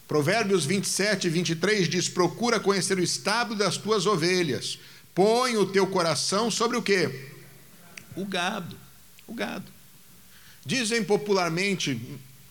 Provérbios 0.08 0.66
27 0.66 1.28
e 1.28 1.30
23 1.30 1.88
diz: 1.88 2.08
Procura 2.08 2.58
conhecer 2.58 2.98
o 2.98 3.02
estado 3.02 3.54
das 3.54 3.76
tuas 3.76 4.04
ovelhas. 4.04 4.78
Põe 5.14 5.56
o 5.56 5.64
teu 5.64 5.86
coração 5.86 6.50
sobre 6.50 6.76
o 6.76 6.82
quê? 6.82 7.30
O 8.16 8.26
gado. 8.26 8.76
O 9.26 9.32
gado. 9.32 9.73
Dizem 10.66 11.04
popularmente, 11.04 12.00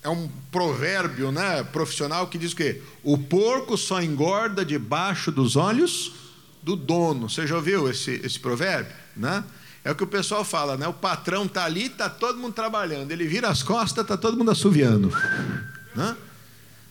é 0.04 0.10
um 0.10 0.30
provérbio 0.52 1.32
né, 1.32 1.64
profissional 1.64 2.28
que 2.28 2.38
diz 2.38 2.54
que 2.54 2.82
o 3.04 3.18
porco 3.18 3.78
só 3.78 4.02
engorda 4.02 4.64
debaixo 4.64 5.32
dos 5.32 5.56
olhos 5.56 6.14
do 6.62 6.76
dono. 6.76 7.30
Você 7.30 7.48
já 7.48 7.56
ouviu 7.56 7.90
esse, 7.90 8.22
esse 8.24 8.40
provérbio? 8.40 8.94
Né? 9.16 9.44
É 9.84 9.92
o 9.92 9.96
que 9.96 10.04
o 10.04 10.08
pessoal 10.08 10.46
fala, 10.46 10.78
né? 10.78 10.88
O 10.88 10.94
patrão 10.94 11.46
está 11.46 11.66
ali, 11.66 11.88
está 11.88 12.10
todo 12.10 12.40
mundo 12.40 12.54
trabalhando. 12.54 13.12
Ele 13.12 13.26
vira 13.26 13.50
as 13.50 13.64
costas, 13.64 14.04
está 14.04 14.16
todo 14.16 14.38
mundo 14.38 14.52
assoviando. 14.52 15.10
Né? 15.96 16.16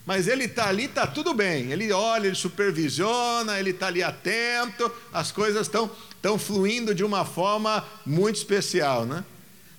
Mas 0.05 0.27
ele 0.27 0.45
está 0.45 0.69
ali, 0.69 0.85
está 0.85 1.07
tudo 1.07 1.33
bem. 1.33 1.71
Ele 1.73 1.93
olha, 1.93 2.27
ele 2.27 2.37
supervisiona, 2.37 3.59
ele 3.59 3.71
está 3.71 3.87
ali 3.87 4.03
atento, 4.03 4.91
as 5.13 5.31
coisas 5.31 5.67
estão 5.67 6.39
fluindo 6.39 6.95
de 6.95 7.05
uma 7.05 7.25
forma 7.25 7.85
muito 8.05 8.37
especial, 8.37 9.07
né? 9.07 9.25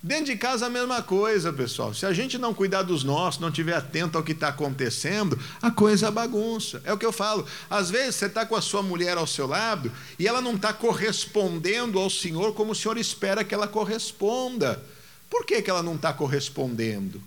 Dentro 0.04 0.26
de 0.26 0.36
casa 0.36 0.66
a 0.66 0.68
mesma 0.68 1.02
coisa, 1.02 1.50
pessoal. 1.50 1.94
Se 1.94 2.04
a 2.04 2.12
gente 2.12 2.36
não 2.36 2.52
cuidar 2.52 2.82
dos 2.82 3.02
nossos, 3.02 3.40
não 3.40 3.48
estiver 3.48 3.74
atento 3.74 4.18
ao 4.18 4.22
que 4.22 4.32
está 4.32 4.48
acontecendo, 4.48 5.38
a 5.62 5.70
coisa 5.70 6.10
bagunça. 6.10 6.82
É 6.84 6.92
o 6.92 6.98
que 6.98 7.06
eu 7.06 7.10
falo. 7.10 7.46
Às 7.70 7.88
vezes 7.88 8.16
você 8.16 8.26
está 8.26 8.44
com 8.44 8.54
a 8.54 8.60
sua 8.60 8.82
mulher 8.82 9.16
ao 9.16 9.26
seu 9.26 9.46
lado 9.46 9.90
e 10.18 10.28
ela 10.28 10.42
não 10.42 10.56
está 10.56 10.74
correspondendo 10.74 11.98
ao 11.98 12.10
Senhor 12.10 12.52
como 12.52 12.72
o 12.72 12.74
Senhor 12.74 12.98
espera 12.98 13.42
que 13.42 13.54
ela 13.54 13.66
corresponda. 13.66 14.82
Por 15.30 15.46
que, 15.46 15.62
que 15.62 15.70
ela 15.70 15.82
não 15.82 15.94
está 15.94 16.12
correspondendo? 16.12 17.22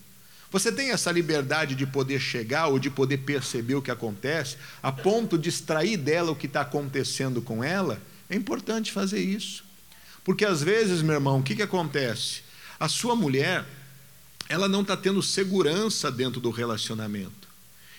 Você 0.51 0.71
tem 0.71 0.91
essa 0.91 1.11
liberdade 1.11 1.73
de 1.73 1.87
poder 1.87 2.19
chegar 2.19 2.67
ou 2.67 2.77
de 2.77 2.91
poder 2.91 3.17
perceber 3.17 3.73
o 3.73 3.81
que 3.81 3.89
acontece, 3.89 4.55
a 4.83 4.91
ponto 4.91 5.35
de 5.35 5.49
extrair 5.49 5.97
dela 5.97 6.29
o 6.29 6.35
que 6.35 6.45
está 6.45 6.61
acontecendo 6.61 7.41
com 7.41 7.63
ela? 7.63 7.99
É 8.29 8.35
importante 8.35 8.91
fazer 8.91 9.19
isso. 9.19 9.65
Porque 10.23 10.45
às 10.45 10.61
vezes, 10.61 11.01
meu 11.01 11.15
irmão, 11.15 11.39
o 11.39 11.43
que, 11.43 11.55
que 11.55 11.63
acontece? 11.63 12.45
A 12.79 12.87
sua 12.87 13.15
mulher, 13.15 13.65
ela 14.49 14.67
não 14.67 14.81
está 14.81 14.95
tendo 14.95 15.21
segurança 15.21 16.11
dentro 16.11 16.39
do 16.39 16.49
relacionamento. 16.49 17.47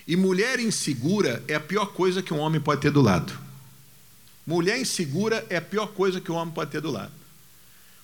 E 0.07 0.16
mulher 0.16 0.59
insegura 0.59 1.43
é 1.47 1.55
a 1.55 1.61
pior 1.61 1.87
coisa 1.87 2.22
que 2.22 2.33
um 2.33 2.39
homem 2.39 2.61
pode 2.61 2.81
ter 2.81 2.91
do 2.91 3.03
lado. 3.03 3.39
Mulher 4.47 4.81
insegura 4.81 5.45
é 5.51 5.57
a 5.57 5.62
pior 5.62 5.89
coisa 5.89 6.20
que 6.20 6.33
um 6.33 6.35
homem 6.35 6.55
pode 6.55 6.70
ter 6.70 6.81
do 6.81 6.91
lado. 6.91 7.12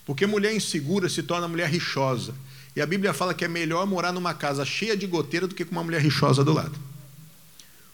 Porque 0.05 0.27
mulher 0.27 0.55
insegura 0.55 1.09
se 1.09 1.22
torna 1.22 1.49
mulher 1.49 1.70
rixosa. 1.70 2.35
E 2.77 2.83
a 2.83 2.87
Bíblia 2.87 3.14
fala 3.14 3.33
que 3.33 3.45
é 3.45 3.49
melhor 3.49 3.87
morar 3.87 4.12
numa 4.12 4.35
casa 4.35 4.64
cheia 4.64 4.97
de 4.97 5.07
goteira 5.07 5.47
do 5.47 5.55
que 5.55 5.64
com 5.64 5.72
uma 5.72 5.85
mulher 5.85 6.03
rixosa 6.03 6.45
do 6.45 6.53
lado. 6.53 6.79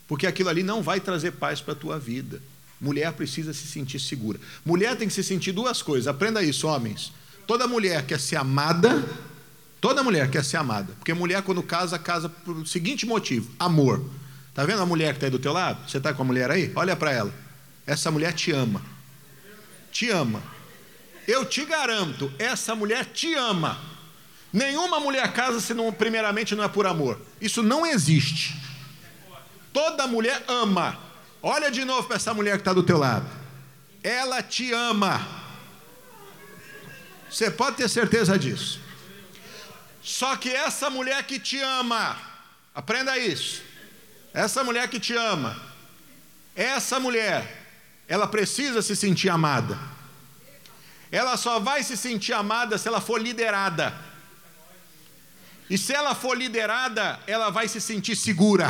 Porque 0.09 0.27
aquilo 0.27 0.49
ali 0.49 0.65
não 0.65 0.83
vai 0.83 0.99
trazer 0.99 1.33
paz 1.33 1.61
para 1.61 1.75
a 1.75 1.77
tua 1.77 1.97
vida. 1.99 2.43
Mulher 2.81 3.13
precisa 3.13 3.55
se 3.55 3.69
sentir 3.69 4.01
segura. 4.01 4.41
Mulher 4.65 4.97
tem 4.97 5.07
que 5.07 5.15
se 5.15 5.23
sentir 5.23 5.53
duas 5.53 5.83
coisas. 5.83 6.09
Aprenda 6.09 6.43
isso, 6.43 6.67
homens. 6.67 7.13
Toda 7.51 7.67
mulher 7.67 8.07
quer 8.07 8.21
ser 8.21 8.37
amada. 8.37 9.05
Toda 9.81 10.05
mulher 10.05 10.31
quer 10.31 10.45
ser 10.45 10.57
amada. 10.57 10.93
Porque 10.97 11.13
mulher, 11.13 11.43
quando 11.43 11.61
casa, 11.65 11.99
casa 11.99 12.29
por 12.29 12.65
seguinte 12.65 13.05
motivo: 13.05 13.51
amor. 13.59 14.09
Tá 14.55 14.65
vendo 14.65 14.81
a 14.81 14.87
mulher 14.87 15.09
que 15.09 15.17
está 15.17 15.27
aí 15.27 15.33
do 15.33 15.39
teu 15.41 15.53
lado? 15.53 15.91
Você 15.91 15.97
está 15.99 16.15
com 16.15 16.23
a 16.23 16.25
mulher 16.25 16.49
aí? 16.49 16.71
Olha 16.77 16.95
para 16.95 17.11
ela. 17.11 17.35
Essa 17.85 18.09
mulher 18.09 18.35
te 18.35 18.53
ama. 18.53 18.81
Te 19.91 20.09
ama. 20.11 20.41
Eu 21.27 21.45
te 21.45 21.65
garanto, 21.65 22.33
essa 22.39 22.77
mulher 22.77 23.05
te 23.07 23.35
ama. 23.35 23.81
Nenhuma 24.53 25.01
mulher 25.01 25.33
casa 25.33 25.59
se 25.59 25.75
não, 25.75 25.93
primeiramente 25.93 26.55
não 26.55 26.63
é 26.63 26.69
por 26.69 26.87
amor. 26.87 27.21
Isso 27.41 27.65
não 27.65 27.85
existe. 27.85 28.57
Toda 29.73 30.07
mulher 30.07 30.45
ama. 30.47 30.97
Olha 31.43 31.69
de 31.69 31.85
novo 31.85 32.05
para 32.05 32.15
essa 32.15 32.33
mulher 32.33 32.53
que 32.53 32.61
está 32.61 32.73
do 32.73 32.85
teu 32.85 32.97
lado. 32.97 33.29
Ela 34.05 34.41
te 34.41 34.73
ama. 34.73 35.40
Você 37.31 37.51
pode 37.51 37.77
ter 37.77 37.89
certeza 37.89 38.39
disso. 38.39 38.81
Só 40.03 40.37
que 40.37 40.51
essa 40.51 40.91
mulher 40.91 41.23
que 41.25 41.39
te 41.39 41.61
ama, 41.61 42.21
aprenda 42.75 43.17
isso. 43.19 43.63
Essa 44.33 44.65
mulher 44.65 44.89
que 44.89 44.99
te 44.99 45.15
ama, 45.15 45.61
essa 46.55 46.99
mulher, 46.99 47.67
ela 48.09 48.27
precisa 48.27 48.83
se 48.83 48.97
sentir 48.97 49.29
amada. 49.29 49.79
Ela 51.13 51.37
só 51.37 51.59
vai 51.59 51.83
se 51.83 51.97
sentir 51.97 52.33
amada 52.33 52.79
se 52.79 52.89
ela 52.89 53.01
for 53.01 53.21
liderada. 53.21 53.95
E 55.69 55.79
se 55.79 55.93
ela 55.93 56.15
for 56.15 56.37
liderada, 56.37 57.21
ela 57.27 57.51
vai 57.51 57.69
se 57.69 57.81
sentir 57.81 58.17
segura. 58.17 58.69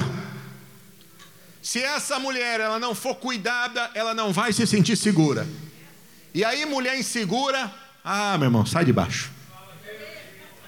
Se 1.63 1.83
essa 1.83 2.19
mulher 2.19 2.61
ela 2.61 2.79
não 2.79 2.95
for 2.95 3.15
cuidada, 3.15 3.91
ela 3.95 4.15
não 4.15 4.33
vai 4.33 4.53
se 4.53 4.67
sentir 4.67 4.97
segura. 4.97 5.47
E 6.33 6.45
aí, 6.45 6.65
mulher 6.65 6.99
insegura, 6.99 7.73
ah, 8.05 8.37
meu 8.39 8.47
irmão, 8.47 8.65
sai 8.65 8.85
de 8.85 8.93
baixo. 8.93 9.31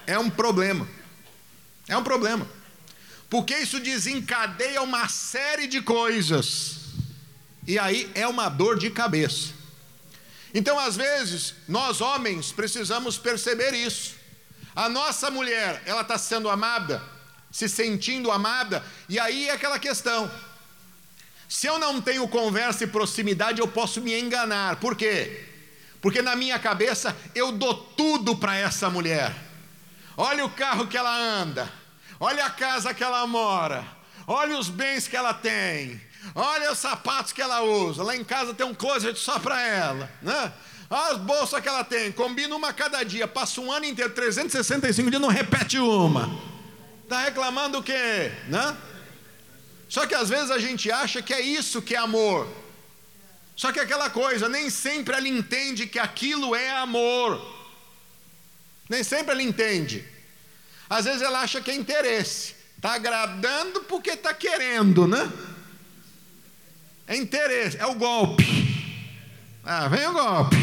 É 0.05 0.17
um 0.19 0.29
problema. 0.29 0.87
É 1.87 1.97
um 1.97 2.03
problema. 2.03 2.47
Porque 3.29 3.55
isso 3.57 3.79
desencadeia 3.79 4.81
uma 4.81 5.07
série 5.07 5.67
de 5.67 5.81
coisas. 5.81 6.77
E 7.65 7.79
aí 7.79 8.09
é 8.13 8.27
uma 8.27 8.49
dor 8.49 8.77
de 8.77 8.89
cabeça. 8.91 9.53
Então, 10.53 10.77
às 10.77 10.95
vezes, 10.95 11.55
nós 11.67 11.99
homens 11.99 12.51
precisamos 12.51 13.17
perceber 13.17 13.73
isso. 13.73 14.15
A 14.75 14.87
nossa 14.87 15.31
mulher, 15.31 15.81
ela 15.85 16.01
está 16.01 16.17
sendo 16.17 16.49
amada, 16.49 17.01
se 17.51 17.67
sentindo 17.67 18.31
amada, 18.31 18.83
e 19.09 19.19
aí 19.19 19.49
é 19.49 19.53
aquela 19.53 19.79
questão. 19.79 20.31
Se 21.49 21.67
eu 21.67 21.79
não 21.79 22.01
tenho 22.01 22.27
conversa 22.27 22.83
e 22.83 22.87
proximidade, 22.87 23.61
eu 23.61 23.67
posso 23.67 24.01
me 24.01 24.19
enganar. 24.19 24.75
Por 24.77 24.95
quê? 24.95 25.52
Porque 26.03 26.21
na 26.21 26.35
minha 26.35 26.59
cabeça 26.59 27.15
eu 27.33 27.53
dou 27.53 27.73
tudo 27.73 28.35
para 28.35 28.57
essa 28.57 28.89
mulher. 28.89 29.33
Olha 30.17 30.43
o 30.45 30.49
carro 30.49 30.85
que 30.85 30.97
ela 30.97 31.15
anda, 31.17 31.71
olha 32.19 32.45
a 32.45 32.49
casa 32.49 32.93
que 32.93 33.01
ela 33.01 33.25
mora, 33.25 33.87
olha 34.27 34.57
os 34.59 34.67
bens 34.67 35.07
que 35.07 35.15
ela 35.15 35.33
tem, 35.33 35.99
olha 36.35 36.73
os 36.73 36.77
sapatos 36.77 37.31
que 37.31 37.41
ela 37.41 37.61
usa. 37.61 38.03
Lá 38.03 38.17
em 38.17 38.23
casa 38.23 38.53
tem 38.53 38.65
um 38.65 38.75
closet 38.75 39.17
só 39.17 39.39
para 39.39 39.59
ela, 39.61 40.11
né? 40.21 40.53
As 40.89 41.17
bolsas 41.17 41.61
que 41.61 41.69
ela 41.69 41.85
tem, 41.85 42.11
combina 42.11 42.53
uma 42.53 42.73
cada 42.73 43.01
dia, 43.03 43.25
passa 43.25 43.61
um 43.61 43.71
ano 43.71 43.85
inteiro, 43.85 44.13
365 44.13 45.09
dias, 45.09 45.21
não 45.21 45.29
repete 45.29 45.79
uma. 45.79 46.29
Está 47.03 47.21
reclamando 47.21 47.79
o 47.79 47.83
quê? 47.83 48.29
Né? 48.49 48.77
Só 49.87 50.05
que 50.05 50.13
às 50.13 50.27
vezes 50.27 50.51
a 50.51 50.59
gente 50.59 50.91
acha 50.91 51.21
que 51.21 51.33
é 51.33 51.39
isso 51.39 51.81
que 51.81 51.95
é 51.95 51.97
amor. 51.97 52.47
Só 53.55 53.71
que 53.71 53.79
aquela 53.79 54.09
coisa, 54.09 54.49
nem 54.49 54.69
sempre 54.69 55.15
ela 55.15 55.27
entende 55.27 55.87
que 55.87 55.99
aquilo 55.99 56.55
é 56.55 56.71
amor. 56.71 57.41
Nem 58.89 59.03
sempre 59.03 59.31
ela 59.31 59.43
entende. 59.43 60.03
Às 60.89 61.05
vezes 61.05 61.21
ela 61.21 61.41
acha 61.41 61.61
que 61.61 61.71
é 61.71 61.75
interesse. 61.75 62.55
Está 62.75 62.95
agradando 62.95 63.81
porque 63.81 64.11
está 64.11 64.33
querendo, 64.33 65.07
né? 65.07 65.31
É 67.07 67.15
interesse, 67.15 67.77
é 67.77 67.85
o 67.85 67.95
golpe. 67.95 68.43
Ah, 69.63 69.87
vem 69.87 70.05
o 70.07 70.13
golpe. 70.13 70.57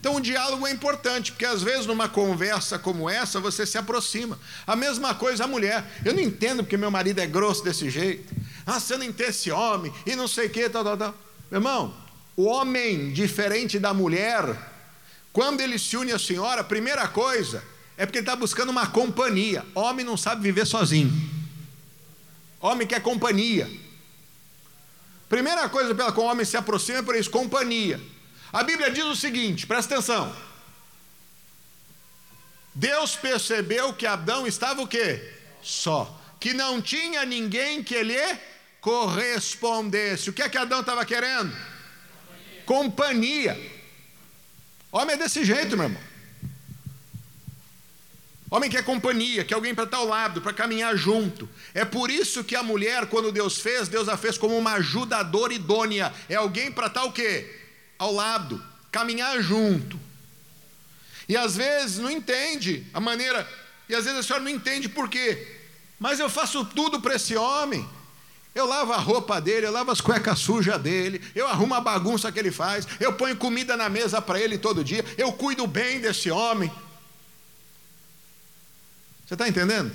Então 0.00 0.16
o 0.16 0.20
diálogo 0.20 0.66
é 0.66 0.70
importante, 0.70 1.30
porque 1.30 1.44
às 1.44 1.62
vezes 1.62 1.86
numa 1.86 2.08
conversa 2.08 2.78
como 2.78 3.08
essa 3.08 3.38
você 3.38 3.66
se 3.66 3.76
aproxima. 3.76 4.38
A 4.66 4.74
mesma 4.74 5.14
coisa 5.14 5.44
a 5.44 5.46
mulher. 5.46 5.84
Eu 6.04 6.14
não 6.14 6.20
entendo 6.20 6.62
porque 6.62 6.76
meu 6.76 6.90
marido 6.90 7.18
é 7.18 7.26
grosso 7.26 7.62
desse 7.62 7.90
jeito. 7.90 8.34
Ah, 8.70 8.78
você 8.78 8.96
não 8.96 9.04
entende 9.04 9.30
esse 9.30 9.50
homem 9.50 9.92
e 10.06 10.14
não 10.14 10.28
sei 10.28 10.46
o 10.46 10.50
que, 10.50 10.68
tal, 10.68 10.84
tal, 10.84 10.96
tal. 10.96 11.14
Meu 11.50 11.58
irmão, 11.58 11.92
o 12.36 12.44
homem 12.44 13.12
diferente 13.12 13.80
da 13.80 13.92
mulher, 13.92 14.44
quando 15.32 15.60
ele 15.60 15.76
se 15.76 15.96
une 15.96 16.12
à 16.12 16.20
senhora, 16.20 16.60
a 16.60 16.64
primeira 16.64 17.08
coisa 17.08 17.64
é 17.96 18.06
porque 18.06 18.18
ele 18.18 18.22
está 18.22 18.36
buscando 18.36 18.70
uma 18.70 18.86
companhia. 18.86 19.66
Homem 19.74 20.06
não 20.06 20.16
sabe 20.16 20.42
viver 20.42 20.68
sozinho. 20.68 21.10
Homem 22.60 22.86
quer 22.86 23.02
companhia. 23.02 23.68
Primeira 25.28 25.68
coisa 25.68 25.92
pela 25.92 26.12
qual 26.12 26.28
o 26.28 26.30
homem 26.30 26.46
se 26.46 26.56
aproxima 26.56 26.98
é 26.98 27.02
por 27.02 27.16
isso, 27.16 27.28
companhia. 27.28 28.00
A 28.52 28.62
Bíblia 28.62 28.88
diz 28.92 29.04
o 29.04 29.16
seguinte, 29.16 29.66
presta 29.66 29.96
atenção. 29.96 30.32
Deus 32.72 33.16
percebeu 33.16 33.92
que 33.92 34.06
Adão 34.06 34.46
estava 34.46 34.80
o 34.80 34.86
quê? 34.86 35.28
Só. 35.60 36.16
Que 36.38 36.54
não 36.54 36.80
tinha 36.80 37.24
ninguém 37.24 37.82
que 37.82 38.00
lhe 38.00 38.38
correspondesse. 38.80 40.30
O 40.30 40.32
que 40.32 40.42
é 40.42 40.48
que 40.48 40.58
Adão 40.58 40.80
estava 40.80 41.04
querendo? 41.04 41.54
Companhia. 42.64 43.58
Homem 44.92 45.14
é 45.14 45.18
desse 45.18 45.44
jeito, 45.44 45.76
meu 45.76 45.86
irmão. 45.86 46.10
Homem 48.50 48.68
quer 48.68 48.84
companhia, 48.84 49.44
quer 49.44 49.54
alguém 49.54 49.72
para 49.72 49.84
estar 49.84 49.98
ao 49.98 50.06
lado, 50.06 50.42
para 50.42 50.52
caminhar 50.52 50.96
junto. 50.96 51.48
É 51.72 51.84
por 51.84 52.10
isso 52.10 52.42
que 52.42 52.56
a 52.56 52.62
mulher, 52.64 53.06
quando 53.06 53.30
Deus 53.30 53.60
fez, 53.60 53.86
Deus 53.86 54.08
a 54.08 54.16
fez 54.16 54.36
como 54.36 54.58
uma 54.58 54.72
ajudadora 54.72 55.54
idônea. 55.54 56.12
É 56.28 56.34
alguém 56.34 56.72
para 56.72 56.88
estar 56.88 57.04
o 57.04 57.12
quê? 57.12 57.60
Ao 57.96 58.12
lado, 58.12 58.60
caminhar 58.90 59.40
junto. 59.40 60.00
E 61.28 61.36
às 61.36 61.54
vezes 61.56 61.98
não 61.98 62.10
entende 62.10 62.84
a 62.92 62.98
maneira, 62.98 63.48
e 63.88 63.94
às 63.94 64.04
vezes 64.04 64.18
a 64.18 64.22
senhora 64.24 64.42
não 64.42 64.50
entende 64.50 64.88
por 64.88 65.08
quê. 65.08 65.46
Mas 65.96 66.18
eu 66.18 66.28
faço 66.28 66.64
tudo 66.64 67.00
para 67.00 67.14
esse 67.14 67.36
homem. 67.36 67.88
Eu 68.54 68.66
lavo 68.66 68.92
a 68.92 68.96
roupa 68.96 69.40
dele, 69.40 69.66
eu 69.66 69.72
lavo 69.72 69.90
as 69.90 70.00
cuecas 70.00 70.38
sujas 70.38 70.80
dele, 70.80 71.22
eu 71.34 71.46
arrumo 71.46 71.74
a 71.74 71.80
bagunça 71.80 72.32
que 72.32 72.38
ele 72.38 72.50
faz, 72.50 72.86
eu 72.98 73.12
ponho 73.12 73.36
comida 73.36 73.76
na 73.76 73.88
mesa 73.88 74.20
para 74.20 74.40
ele 74.40 74.58
todo 74.58 74.82
dia, 74.82 75.04
eu 75.16 75.32
cuido 75.32 75.66
bem 75.66 76.00
desse 76.00 76.30
homem. 76.30 76.70
Você 79.24 79.34
está 79.34 79.48
entendendo? 79.48 79.94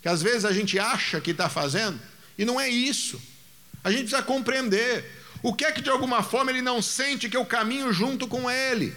Que 0.00 0.08
às 0.08 0.22
vezes 0.22 0.44
a 0.44 0.52
gente 0.52 0.78
acha 0.78 1.20
que 1.20 1.32
está 1.32 1.48
fazendo 1.48 2.00
e 2.38 2.44
não 2.44 2.60
é 2.60 2.68
isso. 2.68 3.20
A 3.82 3.90
gente 3.90 4.02
precisa 4.02 4.22
compreender 4.22 5.04
o 5.42 5.52
que 5.52 5.64
é 5.64 5.72
que 5.72 5.80
de 5.80 5.90
alguma 5.90 6.22
forma 6.22 6.52
ele 6.52 6.62
não 6.62 6.80
sente 6.80 7.28
que 7.28 7.36
eu 7.36 7.44
caminho 7.44 7.92
junto 7.92 8.28
com 8.28 8.48
ele. 8.48 8.94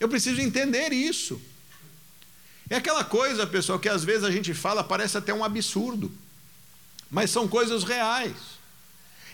Eu 0.00 0.08
preciso 0.08 0.40
entender 0.40 0.92
isso. 0.92 1.40
É 2.70 2.76
aquela 2.76 3.04
coisa, 3.04 3.46
pessoal, 3.46 3.78
que 3.78 3.88
às 3.88 4.04
vezes 4.04 4.24
a 4.24 4.30
gente 4.30 4.54
fala, 4.54 4.82
parece 4.82 5.18
até 5.18 5.32
um 5.32 5.44
absurdo, 5.44 6.10
mas 7.10 7.30
são 7.30 7.48
coisas 7.48 7.84
reais. 7.84 8.58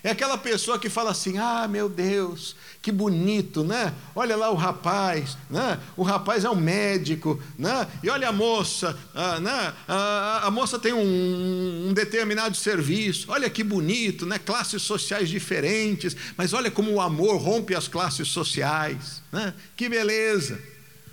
É 0.04 0.10
aquela 0.10 0.36
pessoa 0.36 0.78
que 0.78 0.90
fala 0.90 1.12
assim: 1.12 1.38
ah, 1.38 1.66
meu 1.66 1.88
Deus, 1.88 2.54
que 2.82 2.92
bonito, 2.92 3.64
né? 3.64 3.94
Olha 4.14 4.36
lá 4.36 4.50
o 4.50 4.54
rapaz, 4.54 5.38
né? 5.48 5.80
O 5.96 6.02
rapaz 6.02 6.44
é 6.44 6.50
um 6.50 6.54
médico, 6.54 7.42
né? 7.58 7.88
E 8.02 8.10
olha 8.10 8.28
a 8.28 8.32
moça, 8.32 8.94
ah, 9.14 9.40
né? 9.40 9.72
a, 9.88 10.42
a 10.46 10.50
moça 10.50 10.78
tem 10.78 10.92
um, 10.92 11.88
um, 11.88 11.94
determinado 11.94 12.54
serviço. 12.54 13.28
Olha 13.30 13.48
que 13.48 13.64
bonito, 13.64 14.26
né? 14.26 14.38
Classes 14.38 14.82
sociais 14.82 15.30
diferentes, 15.30 16.14
mas 16.36 16.52
olha 16.52 16.70
como 16.70 16.92
o 16.92 17.00
amor 17.00 17.38
rompe 17.38 17.74
as 17.74 17.88
classes 17.88 18.28
sociais, 18.28 19.22
né? 19.32 19.54
Que 19.74 19.88
beleza! 19.88 20.60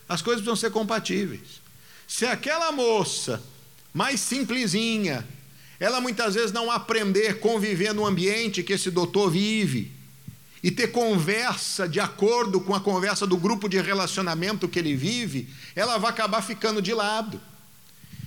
As 0.10 0.22
coisas 0.22 0.42
precisam 0.44 0.58
ser 0.58 0.70
compatíveis. 0.70 1.62
Se 2.06 2.26
aquela 2.26 2.74
moça 2.74 3.42
mais 3.94 4.20
simplesinha, 4.20 5.26
ela 5.82 6.00
muitas 6.00 6.36
vezes 6.36 6.52
não 6.52 6.70
aprender 6.70 7.40
conviver 7.40 7.92
no 7.92 8.06
ambiente 8.06 8.62
que 8.62 8.74
esse 8.74 8.92
doutor 8.92 9.32
vive 9.32 9.92
e 10.62 10.70
ter 10.70 10.92
conversa 10.92 11.90
de 11.90 12.00
acordo 12.00 12.62
com 12.62 12.76
a 12.76 12.80
conversa 12.80 13.26
do 13.26 13.36
grupo 13.36 13.68
de 13.68 13.82
relacionamento 13.82 14.68
que 14.68 14.78
ele 14.78 14.96
vive, 14.96 15.50
ela 15.76 15.98
vai 15.98 16.12
acabar 16.12 16.44
ficando 16.44 16.84
de 16.84 16.94
lado. 16.94 17.42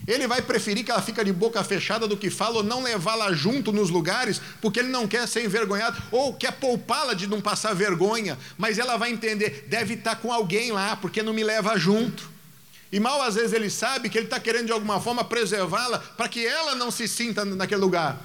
Ele 0.05 0.27
vai 0.27 0.43
preferir 0.43 0.85
que 0.85 0.91
ela 0.91 1.01
fique 1.01 1.23
de 1.23 1.33
boca 1.33 1.63
fechada 1.63 2.09
do 2.09 2.17
que 2.17 2.29
fala, 2.29 2.57
ou 2.57 2.65
não 2.65 2.83
levá-la 2.83 3.33
junto 3.33 3.73
nos 3.73 3.89
lugares, 3.89 4.41
porque 4.61 4.81
ele 4.81 4.89
não 4.89 5.07
quer 5.07 5.29
ser 5.29 5.45
envergonhado, 5.45 6.03
ou 6.11 6.35
quer 6.35 6.55
poupá-la 6.55 7.15
de 7.15 7.29
não 7.29 7.41
passar 7.41 7.73
vergonha, 7.73 8.37
mas 8.59 8.81
ela 8.81 8.97
vai 8.97 9.13
entender, 9.13 9.67
deve 9.69 9.95
estar 9.95 10.17
com 10.17 10.33
alguém 10.33 10.73
lá, 10.73 10.97
porque 10.97 11.23
não 11.23 11.33
me 11.33 11.45
leva 11.45 11.79
junto. 11.79 12.34
E 12.95 13.01
mal 13.01 13.21
às 13.23 13.35
vezes 13.35 13.53
ele 13.53 13.69
sabe 13.69 14.09
que 14.09 14.17
ele 14.17 14.27
está 14.27 14.39
querendo 14.39 14.67
de 14.67 14.73
alguma 14.73 15.01
forma 15.01 15.25
preservá-la 15.25 15.99
para 15.99 16.29
que 16.29 16.47
ela 16.47 16.77
não 16.77 16.93
se 16.93 17.09
sinta 17.09 17.45
naquele 17.45 17.81
lugar. 17.81 18.21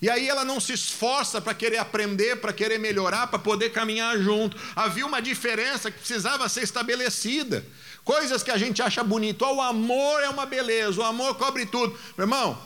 E 0.00 0.08
aí 0.08 0.26
ela 0.26 0.46
não 0.46 0.58
se 0.58 0.72
esforça 0.72 1.42
para 1.42 1.52
querer 1.52 1.76
aprender, 1.76 2.36
para 2.36 2.50
querer 2.50 2.78
melhorar, 2.78 3.26
para 3.26 3.38
poder 3.38 3.68
caminhar 3.68 4.18
junto. 4.18 4.56
Havia 4.74 5.04
uma 5.04 5.20
diferença 5.20 5.90
que 5.90 5.98
precisava 5.98 6.48
ser 6.48 6.62
estabelecida. 6.62 7.62
Coisas 8.02 8.42
que 8.42 8.50
a 8.50 8.56
gente 8.56 8.80
acha 8.80 9.04
bonito. 9.04 9.44
Oh, 9.44 9.56
o 9.56 9.60
amor 9.60 10.22
é 10.22 10.30
uma 10.30 10.46
beleza, 10.46 10.98
o 10.98 11.04
amor 11.04 11.34
cobre 11.34 11.66
tudo. 11.66 11.92
Meu 12.16 12.24
irmão, 12.24 12.58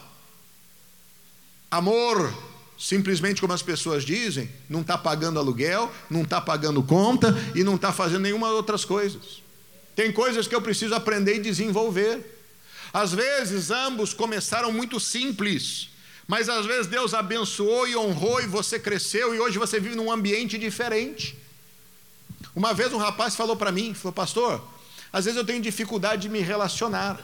amor, 1.69 2.33
simplesmente 2.79 3.41
como 3.41 3.53
as 3.53 3.63
pessoas 3.63 4.05
dizem, 4.05 4.49
não 4.71 4.83
está 4.83 4.97
pagando 4.97 5.41
aluguel, 5.41 5.91
não 6.09 6.23
está 6.23 6.41
pagando 6.41 6.85
conta 6.85 7.35
e 7.53 7.65
não 7.65 7.75
está 7.75 7.93
fazendo 7.93 8.21
nenhuma 8.21 8.51
outras 8.51 8.85
coisas. 8.85 9.43
Tem 9.95 10.11
coisas 10.13 10.47
que 10.47 10.55
eu 10.55 10.63
preciso 10.63 10.95
aprender 10.95 11.37
e 11.37 11.41
desenvolver. 11.41 12.41
Às 12.93 13.13
vezes 13.13 13.71
ambos 13.71 14.13
começaram 14.13 14.73
muito 14.73 15.01
simples, 15.01 15.89
mas 16.27 16.49
às 16.49 16.67
vezes 16.67 16.87
Deus 16.87 17.15
abençoou 17.15 17.89
e 17.89 17.97
honrou 17.97 18.41
e 18.43 18.47
você 18.47 18.79
cresceu 18.79 19.35
e 19.35 19.41
hoje 19.41 19.59
você 19.59 19.81
vive 19.81 19.95
num 19.95 20.13
ambiente 20.13 20.59
diferente. 20.59 21.37
Uma 22.55 22.75
vez 22.75 22.93
um 22.93 22.99
rapaz 22.99 23.35
falou 23.35 23.57
para 23.57 23.73
mim, 23.73 23.95
falou, 23.95 24.13
pastor, 24.13 24.63
às 25.13 25.25
vezes 25.25 25.39
eu 25.39 25.45
tenho 25.45 25.61
dificuldade 25.63 26.23
de 26.23 26.29
me 26.29 26.41
relacionar. 26.41 27.21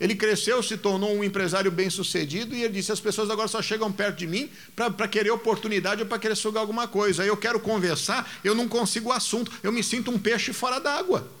Ele 0.00 0.14
cresceu, 0.14 0.62
se 0.62 0.76
tornou 0.76 1.12
um 1.12 1.24
empresário 1.24 1.70
bem-sucedido 1.70 2.54
e 2.54 2.62
ele 2.62 2.74
disse: 2.74 2.92
as 2.92 3.00
pessoas 3.00 3.30
agora 3.30 3.48
só 3.48 3.60
chegam 3.60 3.90
perto 3.90 4.18
de 4.18 4.26
mim 4.26 4.48
para 4.76 5.08
querer 5.08 5.30
oportunidade 5.30 6.02
ou 6.02 6.08
para 6.08 6.18
querer 6.18 6.36
sugar 6.36 6.60
alguma 6.60 6.86
coisa. 6.86 7.22
Aí 7.22 7.28
eu 7.28 7.36
quero 7.36 7.58
conversar, 7.58 8.30
eu 8.44 8.54
não 8.54 8.68
consigo 8.68 9.08
o 9.08 9.12
assunto, 9.12 9.50
eu 9.62 9.72
me 9.72 9.82
sinto 9.82 10.10
um 10.10 10.18
peixe 10.18 10.52
fora 10.52 10.78
d'água. 10.78 11.37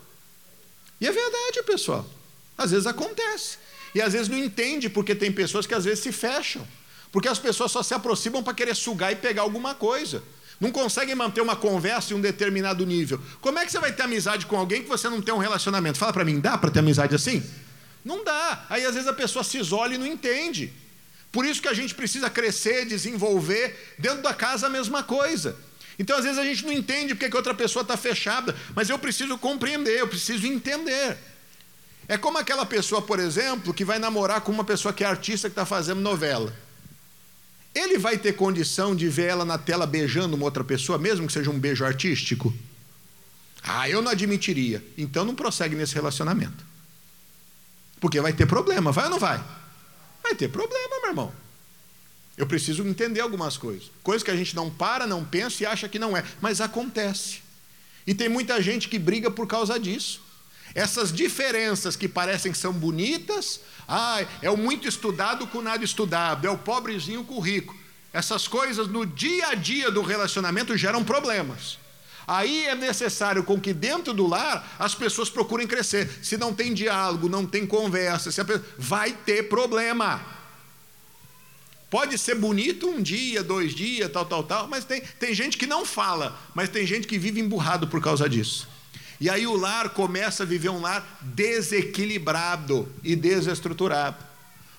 E 1.00 1.06
é 1.06 1.12
verdade, 1.12 1.62
pessoal. 1.64 2.06
Às 2.56 2.70
vezes 2.72 2.86
acontece. 2.86 3.58
E 3.94 4.02
às 4.02 4.12
vezes 4.12 4.28
não 4.28 4.36
entende, 4.36 4.88
porque 4.88 5.14
tem 5.14 5.30
pessoas 5.32 5.66
que 5.66 5.74
às 5.74 5.84
vezes 5.84 6.00
se 6.00 6.12
fecham. 6.12 6.66
Porque 7.10 7.28
as 7.28 7.38
pessoas 7.38 7.72
só 7.72 7.82
se 7.82 7.94
aproximam 7.94 8.42
para 8.42 8.52
querer 8.52 8.74
sugar 8.74 9.12
e 9.12 9.16
pegar 9.16 9.42
alguma 9.42 9.74
coisa. 9.74 10.22
Não 10.60 10.72
conseguem 10.72 11.14
manter 11.14 11.40
uma 11.40 11.54
conversa 11.54 12.12
em 12.12 12.16
um 12.16 12.20
determinado 12.20 12.84
nível. 12.84 13.20
Como 13.40 13.58
é 13.58 13.64
que 13.64 13.70
você 13.70 13.78
vai 13.78 13.92
ter 13.92 14.02
amizade 14.02 14.44
com 14.44 14.56
alguém 14.56 14.82
que 14.82 14.88
você 14.88 15.08
não 15.08 15.22
tem 15.22 15.32
um 15.32 15.38
relacionamento? 15.38 15.98
Fala 15.98 16.12
para 16.12 16.24
mim, 16.24 16.40
dá 16.40 16.58
para 16.58 16.70
ter 16.70 16.80
amizade 16.80 17.14
assim? 17.14 17.42
Não 18.04 18.24
dá. 18.24 18.66
Aí 18.68 18.84
às 18.84 18.94
vezes 18.94 19.08
a 19.08 19.12
pessoa 19.12 19.44
se 19.44 19.58
isola 19.58 19.94
e 19.94 19.98
não 19.98 20.06
entende. 20.06 20.72
Por 21.30 21.44
isso 21.44 21.62
que 21.62 21.68
a 21.68 21.74
gente 21.74 21.94
precisa 21.94 22.28
crescer, 22.28 22.86
desenvolver. 22.86 23.94
Dentro 23.98 24.22
da 24.22 24.34
casa 24.34 24.66
a 24.66 24.70
mesma 24.70 25.02
coisa. 25.02 25.56
Então 25.98 26.16
às 26.16 26.24
vezes 26.24 26.38
a 26.38 26.44
gente 26.44 26.64
não 26.64 26.72
entende 26.72 27.14
porque 27.14 27.28
que 27.28 27.36
outra 27.36 27.54
pessoa 27.54 27.82
está 27.82 27.96
fechada, 27.96 28.54
mas 28.74 28.88
eu 28.88 28.98
preciso 28.98 29.36
compreender, 29.36 29.98
eu 29.98 30.08
preciso 30.08 30.46
entender. 30.46 31.18
É 32.06 32.16
como 32.16 32.38
aquela 32.38 32.64
pessoa, 32.64 33.02
por 33.02 33.18
exemplo, 33.18 33.74
que 33.74 33.84
vai 33.84 33.98
namorar 33.98 34.40
com 34.40 34.52
uma 34.52 34.64
pessoa 34.64 34.94
que 34.94 35.04
é 35.04 35.06
artista 35.06 35.48
que 35.48 35.52
está 35.52 35.66
fazendo 35.66 36.00
novela. 36.00 36.54
Ele 37.74 37.98
vai 37.98 38.16
ter 38.16 38.32
condição 38.32 38.96
de 38.96 39.08
ver 39.08 39.26
ela 39.26 39.44
na 39.44 39.58
tela 39.58 39.86
beijando 39.86 40.34
uma 40.34 40.44
outra 40.44 40.64
pessoa, 40.64 40.98
mesmo 40.98 41.26
que 41.26 41.32
seja 41.32 41.50
um 41.50 41.58
beijo 41.58 41.84
artístico? 41.84 42.54
Ah, 43.62 43.88
eu 43.88 44.00
não 44.00 44.10
admitiria. 44.10 44.82
Então 44.96 45.24
não 45.24 45.34
prossegue 45.34 45.76
nesse 45.76 45.94
relacionamento. 45.94 46.64
Porque 48.00 48.20
vai 48.20 48.32
ter 48.32 48.46
problema, 48.46 48.90
vai 48.90 49.04
ou 49.04 49.10
não 49.10 49.18
vai? 49.18 49.42
Vai 50.22 50.34
ter 50.34 50.48
problema, 50.48 51.00
meu 51.02 51.10
irmão. 51.10 51.32
Eu 52.38 52.46
preciso 52.46 52.86
entender 52.86 53.20
algumas 53.20 53.56
coisas. 53.56 53.90
Coisas 54.00 54.22
que 54.22 54.30
a 54.30 54.36
gente 54.36 54.54
não 54.54 54.70
para, 54.70 55.08
não 55.08 55.24
pensa 55.24 55.64
e 55.64 55.66
acha 55.66 55.88
que 55.88 55.98
não 55.98 56.16
é, 56.16 56.24
mas 56.40 56.60
acontece. 56.60 57.40
E 58.06 58.14
tem 58.14 58.28
muita 58.28 58.62
gente 58.62 58.88
que 58.88 58.98
briga 58.98 59.28
por 59.28 59.48
causa 59.48 59.78
disso. 59.78 60.22
Essas 60.72 61.12
diferenças 61.12 61.96
que 61.96 62.06
parecem 62.08 62.52
que 62.52 62.58
são 62.58 62.72
bonitas, 62.72 63.60
ah, 63.88 64.24
é 64.40 64.48
o 64.48 64.56
muito 64.56 64.86
estudado 64.86 65.48
com 65.48 65.60
nada 65.60 65.84
estudado, 65.84 66.46
é 66.46 66.50
o 66.50 66.56
pobrezinho 66.56 67.24
com 67.24 67.34
o 67.34 67.40
rico. 67.40 67.76
Essas 68.12 68.46
coisas 68.46 68.86
no 68.86 69.04
dia 69.04 69.48
a 69.48 69.54
dia 69.54 69.90
do 69.90 70.00
relacionamento 70.00 70.76
geram 70.76 71.02
problemas. 71.02 71.76
Aí 72.24 72.66
é 72.66 72.74
necessário 72.74 73.42
com 73.42 73.58
que 73.58 73.72
dentro 73.72 74.12
do 74.12 74.26
lar 74.26 74.76
as 74.78 74.94
pessoas 74.94 75.28
procurem 75.28 75.66
crescer. 75.66 76.08
Se 76.22 76.36
não 76.36 76.54
tem 76.54 76.72
diálogo, 76.72 77.28
não 77.28 77.44
tem 77.44 77.66
conversa, 77.66 78.30
pessoa... 78.30 78.64
vai 78.78 79.12
ter 79.12 79.48
problema. 79.48 80.37
Pode 81.90 82.18
ser 82.18 82.34
bonito 82.34 82.86
um 82.86 83.00
dia, 83.00 83.42
dois 83.42 83.74
dias, 83.74 84.10
tal, 84.12 84.26
tal, 84.26 84.42
tal, 84.42 84.68
mas 84.68 84.84
tem, 84.84 85.00
tem 85.18 85.34
gente 85.34 85.56
que 85.56 85.66
não 85.66 85.86
fala, 85.86 86.38
mas 86.54 86.68
tem 86.68 86.86
gente 86.86 87.06
que 87.06 87.18
vive 87.18 87.40
emburrado 87.40 87.88
por 87.88 88.02
causa 88.02 88.28
disso. 88.28 88.68
E 89.20 89.28
aí 89.28 89.46
o 89.46 89.56
lar 89.56 89.90
começa 89.90 90.42
a 90.42 90.46
viver 90.46 90.68
um 90.68 90.80
lar 90.80 91.18
desequilibrado 91.22 92.88
e 93.02 93.16
desestruturado. 93.16 94.28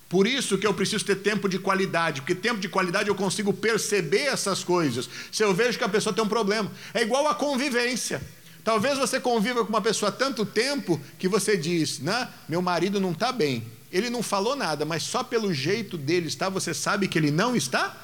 Por 0.07 0.26
isso 0.26 0.57
que 0.57 0.66
eu 0.66 0.74
preciso 0.74 1.03
ter 1.03 1.18
tempo 1.18 1.49
de 1.49 1.60
qualidade, 1.60 2.22
porque 2.22 2.34
tempo 2.34 2.60
de 2.60 2.70
qualidade 2.70 3.10
eu 3.10 3.16
consigo 3.16 3.53
perceber 3.53 4.26
essas 4.28 4.64
coisas. 4.64 5.10
Se 5.32 5.43
eu 5.43 5.53
vejo 5.53 5.78
que 5.78 5.84
a 5.84 5.89
pessoa 5.89 6.14
tem 6.14 6.24
um 6.24 6.28
problema, 6.28 6.72
é 6.93 7.01
igual 7.01 7.28
a 7.28 7.36
convivência. 7.36 8.22
Talvez 8.64 8.97
você 8.97 9.20
conviva 9.20 9.64
com 9.64 9.70
uma 9.70 9.82
pessoa 9.82 10.12
tanto 10.12 10.45
tempo 10.45 10.99
que 11.18 11.28
você 11.28 11.57
diz, 11.57 11.99
né? 11.99 12.28
Meu 12.47 12.62
marido 12.62 12.99
não 12.99 13.12
está 13.12 13.32
bem. 13.32 13.64
Ele 13.92 14.10
não 14.10 14.22
falou 14.22 14.56
nada, 14.56 14.86
mas 14.86 15.04
só 15.04 15.24
pelo 15.24 15.54
jeito 15.54 15.98
dele 15.98 16.28
está, 16.28 16.48
você 16.50 16.74
sabe 16.74 17.08
que 17.08 17.18
ele 17.18 17.32
não 17.32 17.56
está 17.56 17.96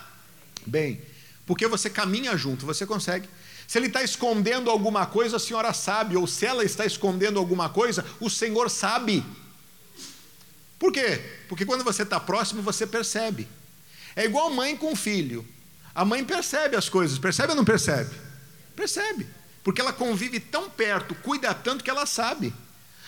bem. 0.66 1.02
Porque 1.46 1.68
você 1.68 1.90
caminha 1.90 2.36
junto, 2.36 2.66
você 2.66 2.86
consegue. 2.86 3.30
Se 3.68 3.78
ele 3.78 3.88
está 3.88 4.04
escondendo 4.04 4.70
alguma 4.70 5.06
coisa, 5.06 5.38
a 5.38 5.40
senhora 5.40 5.74
sabe, 5.74 6.16
ou 6.16 6.28
se 6.28 6.46
ela 6.46 6.64
está 6.64 6.86
escondendo 6.86 7.40
alguma 7.40 7.70
coisa, 7.70 8.06
o 8.20 8.30
Senhor 8.30 8.70
sabe. 8.70 9.24
Por 10.78 10.92
quê? 10.92 11.22
Porque 11.48 11.66
quando 11.66 11.84
você 11.84 12.04
está 12.04 12.20
próximo, 12.20 12.62
você 12.62 12.86
percebe. 12.86 13.48
É 14.16 14.26
igual 14.26 14.52
mãe 14.52 14.76
com 14.76 14.96
filho. 14.96 15.46
A 15.94 16.04
mãe 16.04 16.24
percebe 16.24 16.76
as 16.76 16.90
coisas, 16.90 17.18
percebe 17.18 17.52
ou 17.52 17.56
não 17.56 17.66
percebe? 17.66 18.14
Percebe. 18.76 19.28
Porque 19.64 19.82
ela 19.82 19.94
convive 19.94 20.40
tão 20.40 20.70
perto, 20.70 21.16
cuida 21.16 21.54
tanto 21.54 21.84
que 21.84 21.90
ela 21.90 22.06
sabe. 22.06 22.54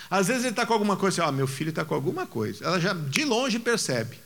Às 0.10 0.28
vezes 0.28 0.43
ele 0.43 0.51
está 0.51 0.66
com 0.66 0.74
alguma 0.74 0.95
coisa, 0.95 1.26
ó, 1.26 1.32
meu 1.32 1.47
filho 1.47 1.70
está 1.70 1.84
com 1.84 1.93
alguma 1.93 2.26
coisa. 2.26 2.64
Ela 2.64 2.80
já 2.80 2.93
de 2.93 3.26
longe 3.26 3.60
percebe. 3.60 4.18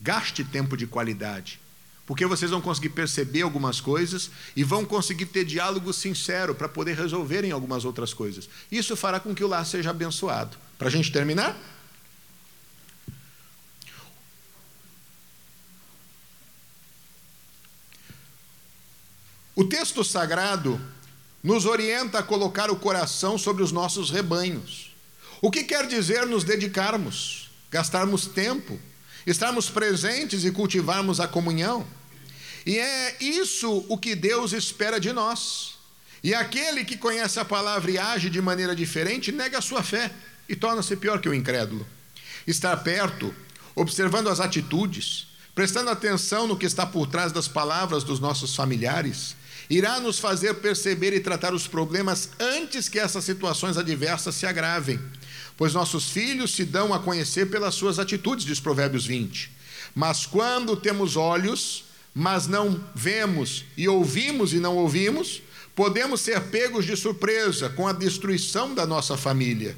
Gaste 0.00 0.44
tempo 0.44 0.76
de 0.76 0.86
qualidade. 0.86 1.60
Porque 2.06 2.26
vocês 2.26 2.50
vão 2.50 2.60
conseguir 2.60 2.88
perceber 2.88 3.42
algumas 3.42 3.80
coisas 3.80 4.30
e 4.56 4.64
vão 4.64 4.84
conseguir 4.84 5.26
ter 5.26 5.44
diálogo 5.44 5.92
sincero 5.92 6.54
para 6.54 6.68
poder 6.68 6.96
resolverem 6.96 7.52
algumas 7.52 7.84
outras 7.84 8.12
coisas. 8.12 8.48
Isso 8.70 8.96
fará 8.96 9.20
com 9.20 9.34
que 9.34 9.44
o 9.44 9.48
lar 9.48 9.64
seja 9.64 9.90
abençoado. 9.90 10.56
Para 10.76 10.88
a 10.88 10.90
gente 10.90 11.12
terminar? 11.12 11.56
O 19.54 19.64
texto 19.64 20.02
sagrado 20.02 20.80
nos 21.42 21.64
orienta 21.64 22.18
a 22.18 22.22
colocar 22.22 22.70
o 22.70 22.76
coração 22.76 23.38
sobre 23.38 23.62
os 23.62 23.70
nossos 23.70 24.10
rebanhos. 24.10 24.89
O 25.42 25.50
que 25.50 25.64
quer 25.64 25.86
dizer 25.86 26.26
nos 26.26 26.44
dedicarmos, 26.44 27.50
gastarmos 27.70 28.26
tempo, 28.26 28.78
estarmos 29.26 29.70
presentes 29.70 30.44
e 30.44 30.50
cultivarmos 30.50 31.18
a 31.18 31.26
comunhão? 31.26 31.86
E 32.66 32.78
é 32.78 33.16
isso 33.20 33.86
o 33.88 33.96
que 33.96 34.14
Deus 34.14 34.52
espera 34.52 35.00
de 35.00 35.12
nós. 35.12 35.78
E 36.22 36.34
aquele 36.34 36.84
que 36.84 36.98
conhece 36.98 37.40
a 37.40 37.44
palavra 37.44 37.90
e 37.90 37.98
age 37.98 38.28
de 38.28 38.42
maneira 38.42 38.76
diferente 38.76 39.32
nega 39.32 39.58
a 39.58 39.62
sua 39.62 39.82
fé 39.82 40.10
e 40.46 40.54
torna-se 40.54 40.94
pior 40.96 41.20
que 41.20 41.28
o 41.28 41.34
incrédulo. 41.34 41.86
Estar 42.46 42.76
perto, 42.78 43.34
observando 43.74 44.28
as 44.28 44.40
atitudes, 44.40 45.28
prestando 45.54 45.88
atenção 45.88 46.46
no 46.46 46.56
que 46.56 46.66
está 46.66 46.84
por 46.84 47.06
trás 47.06 47.32
das 47.32 47.48
palavras 47.48 48.04
dos 48.04 48.20
nossos 48.20 48.54
familiares, 48.54 49.34
irá 49.70 49.98
nos 50.00 50.18
fazer 50.18 50.54
perceber 50.54 51.14
e 51.14 51.20
tratar 51.20 51.54
os 51.54 51.66
problemas 51.66 52.30
antes 52.38 52.88
que 52.88 52.98
essas 52.98 53.24
situações 53.24 53.78
adversas 53.78 54.34
se 54.34 54.44
agravem, 54.44 55.00
pois 55.60 55.74
nossos 55.74 56.08
filhos 56.08 56.54
se 56.54 56.64
dão 56.64 56.94
a 56.94 56.98
conhecer 56.98 57.50
pelas 57.50 57.74
suas 57.74 57.98
atitudes, 57.98 58.46
diz 58.46 58.58
Provérbios 58.58 59.04
20. 59.04 59.50
Mas 59.94 60.24
quando 60.24 60.74
temos 60.74 61.16
olhos, 61.16 61.84
mas 62.14 62.46
não 62.46 62.82
vemos, 62.94 63.66
e 63.76 63.86
ouvimos 63.86 64.54
e 64.54 64.58
não 64.58 64.78
ouvimos, 64.78 65.42
podemos 65.76 66.22
ser 66.22 66.40
pegos 66.44 66.86
de 66.86 66.96
surpresa 66.96 67.68
com 67.68 67.86
a 67.86 67.92
destruição 67.92 68.74
da 68.74 68.86
nossa 68.86 69.18
família. 69.18 69.76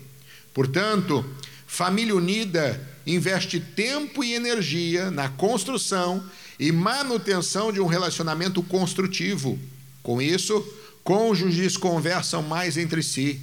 Portanto, 0.55 1.25
família 1.67 2.15
unida 2.15 2.81
investe 3.05 3.59
tempo 3.59 4.23
e 4.23 4.35
energia 4.35 5.11
na 5.11 5.31
construção 5.31 6.23
e 6.61 6.71
manutenção 6.71 7.73
de 7.73 7.81
um 7.81 7.87
relacionamento 7.87 8.63
construtivo 8.63 9.59
com 10.01 10.23
isso, 10.23 10.65
cônjuges 11.03 11.77
conversam 11.77 12.41
mais 12.41 12.77
entre 12.77 13.03
si, 13.03 13.41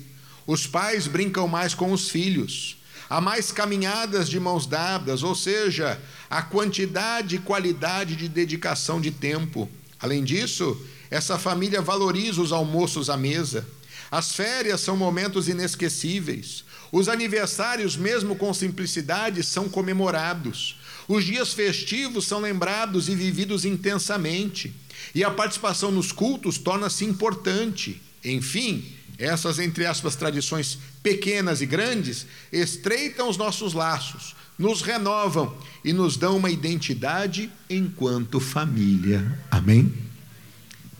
os 0.49 0.65
pais 0.65 1.05
brincam 1.05 1.47
mais 1.47 1.75
com 1.75 1.91
os 1.91 2.09
filhos, 2.09 2.75
há 3.07 3.21
mais 3.21 3.51
caminhadas 3.51 4.27
de 4.27 4.39
mãos 4.39 4.65
dadas, 4.65 5.21
ou 5.21 5.35
seja, 5.35 6.01
a 6.27 6.41
quantidade 6.41 7.35
e 7.35 7.39
qualidade 7.39 8.15
de 8.15 8.27
dedicação 8.27 8.99
de 8.99 9.11
tempo. 9.11 9.69
Além 9.99 10.23
disso, 10.23 10.75
essa 11.11 11.37
família 11.37 11.83
valoriza 11.83 12.41
os 12.41 12.51
almoços 12.51 13.11
à 13.11 13.15
mesa. 13.15 13.63
As 14.09 14.33
férias 14.33 14.81
são 14.81 14.97
momentos 14.97 15.47
inesquecíveis. 15.47 16.63
Os 16.91 17.07
aniversários, 17.09 17.95
mesmo 17.95 18.35
com 18.35 18.51
simplicidade, 18.51 19.43
são 19.43 19.69
comemorados. 19.69 20.79
Os 21.07 21.23
dias 21.23 21.53
festivos 21.53 22.25
são 22.25 22.39
lembrados 22.39 23.07
e 23.07 23.13
vividos 23.13 23.65
intensamente. 23.65 24.73
E 25.13 25.23
a 25.23 25.29
participação 25.29 25.91
nos 25.91 26.11
cultos 26.11 26.57
torna-se 26.57 27.05
importante. 27.05 28.01
Enfim, 28.25 28.83
essas, 29.19 29.59
entre 29.59 29.85
aspas, 29.85 30.15
tradições 30.15 30.79
pequenas 31.03 31.59
e 31.59 31.65
grandes 31.65 32.25
estreitam 32.53 33.27
os 33.27 33.35
nossos 33.35 33.73
laços, 33.73 34.33
nos 34.57 34.81
renovam 34.81 35.57
e 35.83 35.91
nos 35.91 36.15
dão 36.15 36.37
uma 36.37 36.49
identidade 36.49 37.51
enquanto 37.69 38.39
família. 38.39 39.37
Amém? 39.51 39.93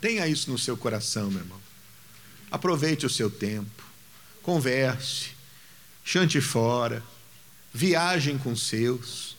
Tenha 0.02 0.28
isso 0.28 0.52
no 0.52 0.58
seu 0.58 0.76
coração, 0.76 1.32
meu 1.32 1.40
irmão. 1.40 1.60
Aproveite 2.52 3.06
o 3.06 3.10
seu 3.10 3.30
tempo, 3.30 3.84
converse, 4.44 5.30
chante 6.04 6.42
fora, 6.42 7.02
viajem 7.74 8.38
com 8.38 8.54
seus, 8.54 9.38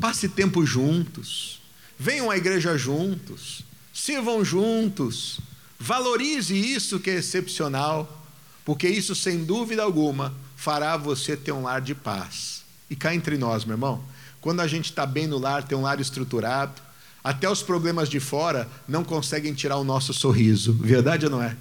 passe 0.00 0.28
tempo 0.28 0.64
juntos, 0.64 1.60
venham 1.98 2.30
à 2.30 2.36
igreja 2.36 2.78
juntos, 2.78 3.64
sirvam 3.92 4.44
juntos, 4.44 5.40
Valorize 5.78 6.56
isso 6.56 6.98
que 6.98 7.10
é 7.10 7.14
excepcional, 7.14 8.26
porque 8.64 8.88
isso, 8.88 9.14
sem 9.14 9.44
dúvida 9.44 9.82
alguma, 9.82 10.34
fará 10.56 10.96
você 10.96 11.36
ter 11.36 11.52
um 11.52 11.62
lar 11.62 11.80
de 11.80 11.94
paz. 11.94 12.62
E 12.90 12.96
cá 12.96 13.14
entre 13.14 13.38
nós, 13.38 13.64
meu 13.64 13.74
irmão, 13.74 14.02
quando 14.40 14.60
a 14.60 14.66
gente 14.66 14.86
está 14.86 15.06
bem 15.06 15.26
no 15.26 15.38
lar, 15.38 15.62
tem 15.62 15.76
um 15.76 15.82
lar 15.82 16.00
estruturado, 16.00 16.80
até 17.22 17.48
os 17.48 17.62
problemas 17.62 18.08
de 18.08 18.20
fora 18.20 18.68
não 18.86 19.04
conseguem 19.04 19.54
tirar 19.54 19.76
o 19.76 19.84
nosso 19.84 20.12
sorriso. 20.14 20.72
Verdade 20.72 21.26
ou 21.26 21.30
não 21.30 21.42
é? 21.42 21.56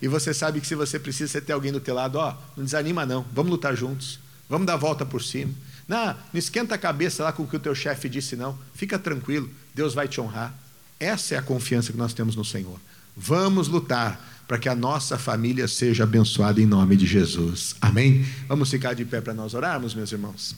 E 0.00 0.08
você 0.08 0.32
sabe 0.32 0.60
que 0.60 0.66
se 0.66 0.74
você 0.74 0.98
precisa 0.98 1.40
ter 1.40 1.52
alguém 1.52 1.72
do 1.72 1.80
teu 1.80 1.94
lado, 1.94 2.16
ó, 2.16 2.34
não 2.56 2.64
desanima 2.64 3.04
não, 3.04 3.24
vamos 3.32 3.50
lutar 3.50 3.76
juntos, 3.76 4.18
vamos 4.48 4.66
dar 4.66 4.74
a 4.74 4.78
volta 4.78 5.04
por 5.04 5.22
cima. 5.22 5.52
Não, 5.86 6.06
não 6.06 6.38
esquenta 6.38 6.74
a 6.74 6.78
cabeça 6.78 7.24
lá 7.24 7.32
com 7.32 7.42
o 7.42 7.46
que 7.46 7.56
o 7.56 7.60
teu 7.60 7.74
chefe 7.74 8.08
disse, 8.08 8.36
não. 8.36 8.58
Fica 8.72 8.98
tranquilo, 8.98 9.50
Deus 9.74 9.92
vai 9.92 10.08
te 10.08 10.20
honrar. 10.20 10.54
Essa 10.98 11.34
é 11.34 11.38
a 11.38 11.42
confiança 11.42 11.92
que 11.92 11.98
nós 11.98 12.14
temos 12.14 12.36
no 12.36 12.44
Senhor. 12.44 12.78
Vamos 13.16 13.68
lutar 13.68 14.28
para 14.46 14.58
que 14.58 14.68
a 14.68 14.74
nossa 14.74 15.16
família 15.16 15.68
seja 15.68 16.04
abençoada 16.04 16.60
em 16.60 16.66
nome 16.66 16.96
de 16.96 17.06
Jesus. 17.06 17.76
Amém? 17.80 18.26
Vamos 18.48 18.68
ficar 18.68 18.94
de 18.94 19.04
pé 19.04 19.20
para 19.20 19.32
nós 19.32 19.54
orarmos, 19.54 19.94
meus 19.94 20.10
irmãos. 20.10 20.56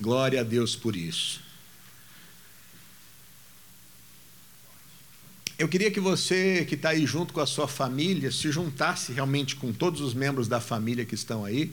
Glória 0.00 0.40
a 0.40 0.44
Deus 0.44 0.76
por 0.76 0.94
isso. 0.94 1.40
Eu 5.58 5.68
queria 5.68 5.90
que 5.90 6.00
você 6.00 6.64
que 6.64 6.74
está 6.74 6.90
aí 6.90 7.06
junto 7.06 7.32
com 7.32 7.40
a 7.40 7.46
sua 7.46 7.68
família 7.68 8.32
se 8.32 8.50
juntasse 8.50 9.12
realmente 9.12 9.56
com 9.56 9.72
todos 9.72 10.00
os 10.00 10.14
membros 10.14 10.48
da 10.48 10.60
família 10.60 11.04
que 11.04 11.14
estão 11.14 11.44
aí. 11.44 11.72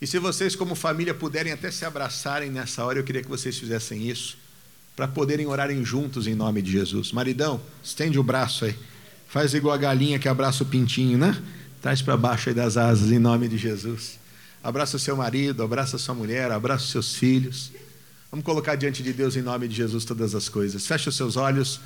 E 0.00 0.06
se 0.06 0.18
vocês, 0.18 0.54
como 0.54 0.74
família, 0.74 1.14
puderem 1.14 1.52
até 1.52 1.70
se 1.70 1.84
abraçarem 1.84 2.50
nessa 2.50 2.84
hora, 2.84 2.98
eu 2.98 3.04
queria 3.04 3.22
que 3.22 3.28
vocês 3.28 3.58
fizessem 3.58 4.08
isso, 4.08 4.36
para 4.94 5.08
poderem 5.08 5.46
orarem 5.46 5.84
juntos 5.84 6.26
em 6.26 6.34
nome 6.34 6.60
de 6.60 6.70
Jesus. 6.70 7.12
Maridão, 7.12 7.60
estende 7.82 8.18
o 8.18 8.22
braço 8.22 8.64
aí. 8.64 8.76
Faz 9.36 9.52
igual 9.52 9.74
a 9.74 9.76
galinha 9.76 10.18
que 10.18 10.30
abraça 10.30 10.62
o 10.62 10.66
pintinho, 10.66 11.18
né? 11.18 11.38
Traz 11.82 12.00
para 12.00 12.16
baixo 12.16 12.48
aí 12.48 12.54
das 12.54 12.78
asas 12.78 13.12
em 13.12 13.18
nome 13.18 13.48
de 13.48 13.58
Jesus. 13.58 14.18
Abraça 14.64 14.96
o 14.96 14.98
seu 14.98 15.14
marido, 15.14 15.62
abraça 15.62 15.96
a 15.96 15.98
sua 15.98 16.14
mulher, 16.14 16.50
abraça 16.50 16.84
os 16.84 16.90
seus 16.90 17.14
filhos. 17.16 17.70
Vamos 18.30 18.46
colocar 18.46 18.76
diante 18.76 19.02
de 19.02 19.12
Deus 19.12 19.36
em 19.36 19.42
nome 19.42 19.68
de 19.68 19.74
Jesus 19.74 20.06
todas 20.06 20.34
as 20.34 20.48
coisas. 20.48 20.86
Feche 20.86 21.10
os 21.10 21.16
seus 21.16 21.36
olhos. 21.36 21.82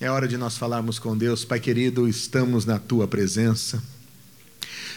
É 0.00 0.10
hora 0.10 0.26
de 0.26 0.36
nós 0.36 0.58
falarmos 0.58 0.98
com 0.98 1.16
Deus. 1.16 1.44
Pai 1.44 1.60
querido, 1.60 2.08
estamos 2.08 2.64
na 2.64 2.80
tua 2.80 3.06
presença. 3.06 3.80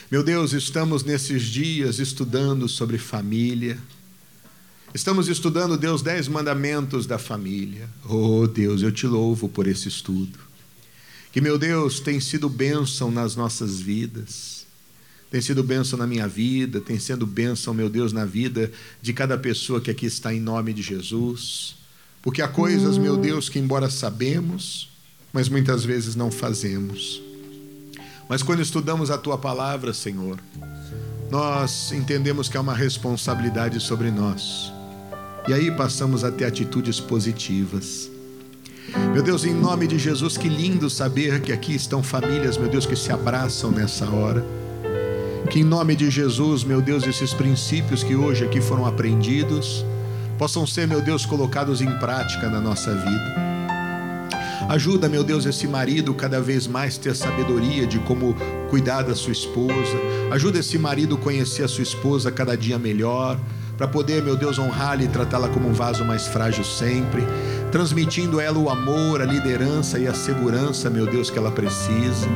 Meu 0.10 0.24
Deus, 0.24 0.52
estamos 0.52 1.04
nesses 1.04 1.44
dias 1.44 2.00
estudando 2.00 2.68
sobre 2.68 2.98
família. 2.98 3.78
Estamos 4.96 5.28
estudando, 5.28 5.78
Deus, 5.78 6.02
dez 6.02 6.28
mandamentos 6.28 7.06
da 7.06 7.20
família. 7.20 7.88
Oh, 8.10 8.48
Deus, 8.48 8.82
eu 8.82 8.92
te 8.92 9.06
louvo 9.06 9.48
por 9.48 9.68
esse 9.68 9.88
estudo. 9.88 10.53
Que, 11.34 11.42
meu 11.42 11.58
Deus, 11.58 12.00
tem 12.00 12.20
sido 12.20 12.48
bênção 12.48 13.10
nas 13.10 13.36
nossas 13.36 13.82
vidas. 13.82 14.68
Tem 15.32 15.42
sido 15.42 15.64
bênção 15.64 15.98
na 15.98 16.06
minha 16.06 16.28
vida, 16.28 16.80
tem 16.80 17.00
sido 17.00 17.26
bênção, 17.26 17.74
meu 17.74 17.90
Deus, 17.90 18.14
na 18.14 18.24
vida 18.24 18.72
de 19.02 19.14
cada 19.14 19.36
pessoa 19.36 19.82
que 19.82 19.90
aqui 19.90 20.06
está 20.06 20.32
em 20.32 20.40
nome 20.40 20.74
de 20.74 20.84
Jesus. 20.84 21.76
Porque 22.22 22.40
há 22.40 22.48
coisas, 22.48 23.00
meu 23.00 23.18
Deus, 23.18 23.50
que 23.50 23.58
embora 23.58 23.90
sabemos, 23.90 24.92
mas 25.34 25.50
muitas 25.50 25.84
vezes 25.84 26.16
não 26.16 26.30
fazemos. 26.30 27.20
Mas 28.30 28.44
quando 28.44 28.62
estudamos 28.62 29.10
a 29.10 29.18
tua 29.18 29.36
palavra, 29.36 29.92
Senhor, 29.92 30.40
nós 31.32 31.92
entendemos 31.92 32.48
que 32.48 32.58
há 32.58 32.62
uma 32.62 32.76
responsabilidade 32.76 33.80
sobre 33.80 34.12
nós. 34.12 34.72
E 35.48 35.54
aí 35.54 35.72
passamos 35.72 36.24
a 36.24 36.32
ter 36.32 36.46
atitudes 36.46 37.00
positivas. 37.00 38.13
Meu 39.14 39.24
Deus, 39.24 39.46
em 39.46 39.54
nome 39.54 39.88
de 39.88 39.98
Jesus, 39.98 40.38
que 40.38 40.50
lindo 40.50 40.90
saber 40.90 41.42
que 41.42 41.54
aqui 41.54 41.74
estão 41.74 42.04
famílias, 42.04 42.58
meu 42.58 42.68
Deus, 42.68 42.86
que 42.86 42.96
se 42.96 43.12
abraçam 43.12 43.72
nessa 43.72 44.10
hora. 44.10 44.46
Que 45.50 45.60
em 45.60 45.64
nome 45.64 45.96
de 45.96 46.10
Jesus, 46.10 46.64
meu 46.64 46.82
Deus, 46.82 47.06
esses 47.06 47.34
princípios 47.34 48.04
que 48.04 48.16
hoje 48.16 48.44
aqui 48.44 48.60
foram 48.60 48.86
aprendidos, 48.86 49.86
possam 50.38 50.68
ser, 50.68 50.88
meu 50.88 51.02
Deus, 51.02 51.26
colocados 51.26 51.82
em 51.82 51.92
prática 52.00 52.50
na 52.50 52.60
nossa 52.60 52.94
vida. 52.94 53.44
Ajuda, 54.70 55.10
meu 55.10 55.24
Deus, 55.24 55.46
esse 55.46 55.68
marido 55.68 56.14
cada 56.14 56.42
vez 56.42 56.68
mais 56.68 56.98
ter 56.98 57.16
sabedoria 57.16 57.86
de 57.86 58.00
como 58.00 58.36
cuidar 58.70 59.04
da 59.04 59.16
sua 59.16 59.32
esposa. 59.34 59.98
Ajuda 60.32 60.60
esse 60.60 60.78
marido 60.78 61.16
a 61.16 61.18
conhecer 61.18 61.64
a 61.64 61.68
sua 61.68 61.84
esposa 61.84 62.32
cada 62.32 62.56
dia 62.56 62.80
melhor, 62.80 63.40
para 63.78 63.88
poder, 63.88 64.22
meu 64.22 64.36
Deus, 64.36 64.60
honrá-la 64.60 65.04
e 65.04 65.08
tratá-la 65.08 65.50
como 65.50 65.68
um 65.68 65.74
vaso 65.74 66.06
mais 66.06 66.28
frágil 66.28 66.64
sempre, 66.64 67.24
transmitindo 67.72 68.40
a 68.40 68.44
ela 68.44 68.60
o 68.60 68.70
amor, 68.70 69.22
a 69.22 69.26
liderança 69.26 69.98
e 69.98 70.08
a 70.08 70.14
segurança, 70.14 70.90
meu 70.90 71.08
Deus, 71.08 71.30
que 71.30 71.38
ela 71.38 71.52
precisa. 71.52 72.28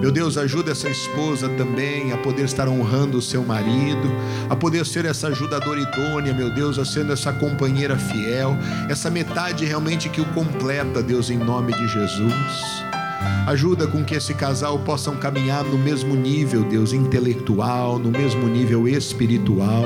Meu 0.00 0.10
Deus, 0.10 0.38
ajuda 0.38 0.72
essa 0.72 0.88
esposa 0.88 1.48
também 1.50 2.12
a 2.12 2.16
poder 2.16 2.44
estar 2.44 2.68
honrando 2.68 3.18
o 3.18 3.22
seu 3.22 3.44
marido, 3.44 4.10
a 4.48 4.56
poder 4.56 4.86
ser 4.86 5.04
essa 5.04 5.28
ajudadora 5.28 5.80
idônea, 5.80 6.32
meu 6.32 6.52
Deus, 6.54 6.78
a 6.78 6.84
sendo 6.84 7.12
essa 7.12 7.32
companheira 7.32 7.96
fiel, 7.98 8.56
essa 8.88 9.10
metade 9.10 9.66
realmente 9.66 10.08
que 10.08 10.20
o 10.20 10.26
completa, 10.26 11.02
Deus, 11.02 11.28
em 11.28 11.36
nome 11.36 11.74
de 11.74 11.86
Jesus. 11.86 12.84
Ajuda 13.46 13.86
com 13.86 14.02
que 14.02 14.14
esse 14.14 14.32
casal 14.32 14.78
possam 14.78 15.16
caminhar 15.16 15.64
no 15.64 15.76
mesmo 15.76 16.14
nível, 16.14 16.64
Deus, 16.64 16.94
intelectual, 16.94 17.98
no 17.98 18.10
mesmo 18.10 18.46
nível 18.48 18.88
espiritual 18.88 19.84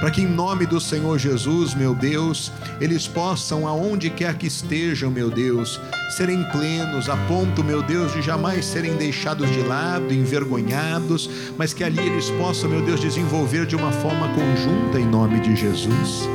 para 0.00 0.10
que 0.10 0.22
em 0.22 0.26
nome 0.26 0.66
do 0.66 0.80
Senhor 0.80 1.18
Jesus, 1.18 1.74
meu 1.74 1.94
Deus, 1.94 2.52
eles 2.80 3.06
possam, 3.06 3.66
aonde 3.66 4.10
quer 4.10 4.36
que 4.36 4.46
estejam, 4.46 5.10
meu 5.10 5.30
Deus, 5.30 5.80
serem 6.16 6.42
plenos, 6.50 7.08
a 7.08 7.16
ponto, 7.26 7.64
meu 7.64 7.82
Deus, 7.82 8.12
de 8.12 8.22
jamais 8.22 8.64
serem 8.64 8.96
deixados 8.96 9.50
de 9.50 9.62
lado, 9.62 10.12
envergonhados, 10.12 11.28
mas 11.56 11.72
que 11.72 11.84
ali 11.84 12.00
eles 12.00 12.30
possam, 12.30 12.70
meu 12.70 12.82
Deus, 12.82 13.00
desenvolver 13.00 13.66
de 13.66 13.76
uma 13.76 13.92
forma 13.92 14.28
conjunta 14.28 15.00
em 15.00 15.06
nome 15.06 15.40
de 15.40 15.56
Jesus. 15.56 16.28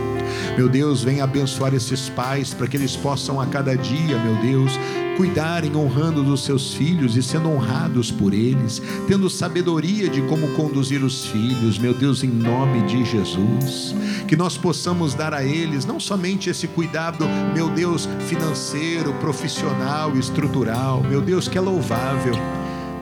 Meu 0.55 0.69
Deus, 0.69 1.03
vem 1.03 1.19
abençoar 1.19 1.73
esses 1.73 2.09
pais 2.09 2.53
para 2.53 2.67
que 2.67 2.77
eles 2.77 2.95
possam 2.95 3.41
a 3.41 3.45
cada 3.47 3.75
dia, 3.75 4.19
meu 4.19 4.35
Deus, 4.35 4.71
cuidarem 5.17 5.75
honrando 5.75 6.23
dos 6.23 6.45
seus 6.45 6.75
filhos 6.75 7.17
e 7.17 7.23
sendo 7.23 7.49
honrados 7.49 8.11
por 8.11 8.33
eles, 8.33 8.79
tendo 9.07 9.31
sabedoria 9.31 10.07
de 10.07 10.21
como 10.23 10.47
conduzir 10.49 11.03
os 11.03 11.25
filhos, 11.25 11.79
meu 11.79 11.93
Deus, 11.93 12.23
em 12.23 12.29
nome 12.29 12.83
de 12.83 13.03
Jesus. 13.03 13.95
Que 14.27 14.35
nós 14.35 14.55
possamos 14.55 15.15
dar 15.15 15.33
a 15.33 15.43
eles 15.43 15.85
não 15.85 15.99
somente 15.99 16.51
esse 16.51 16.67
cuidado, 16.67 17.25
meu 17.55 17.69
Deus, 17.69 18.07
financeiro, 18.27 19.11
profissional, 19.15 20.15
estrutural, 20.15 21.01
meu 21.01 21.21
Deus, 21.21 21.47
que 21.47 21.57
é 21.57 21.61
louvável 21.61 22.33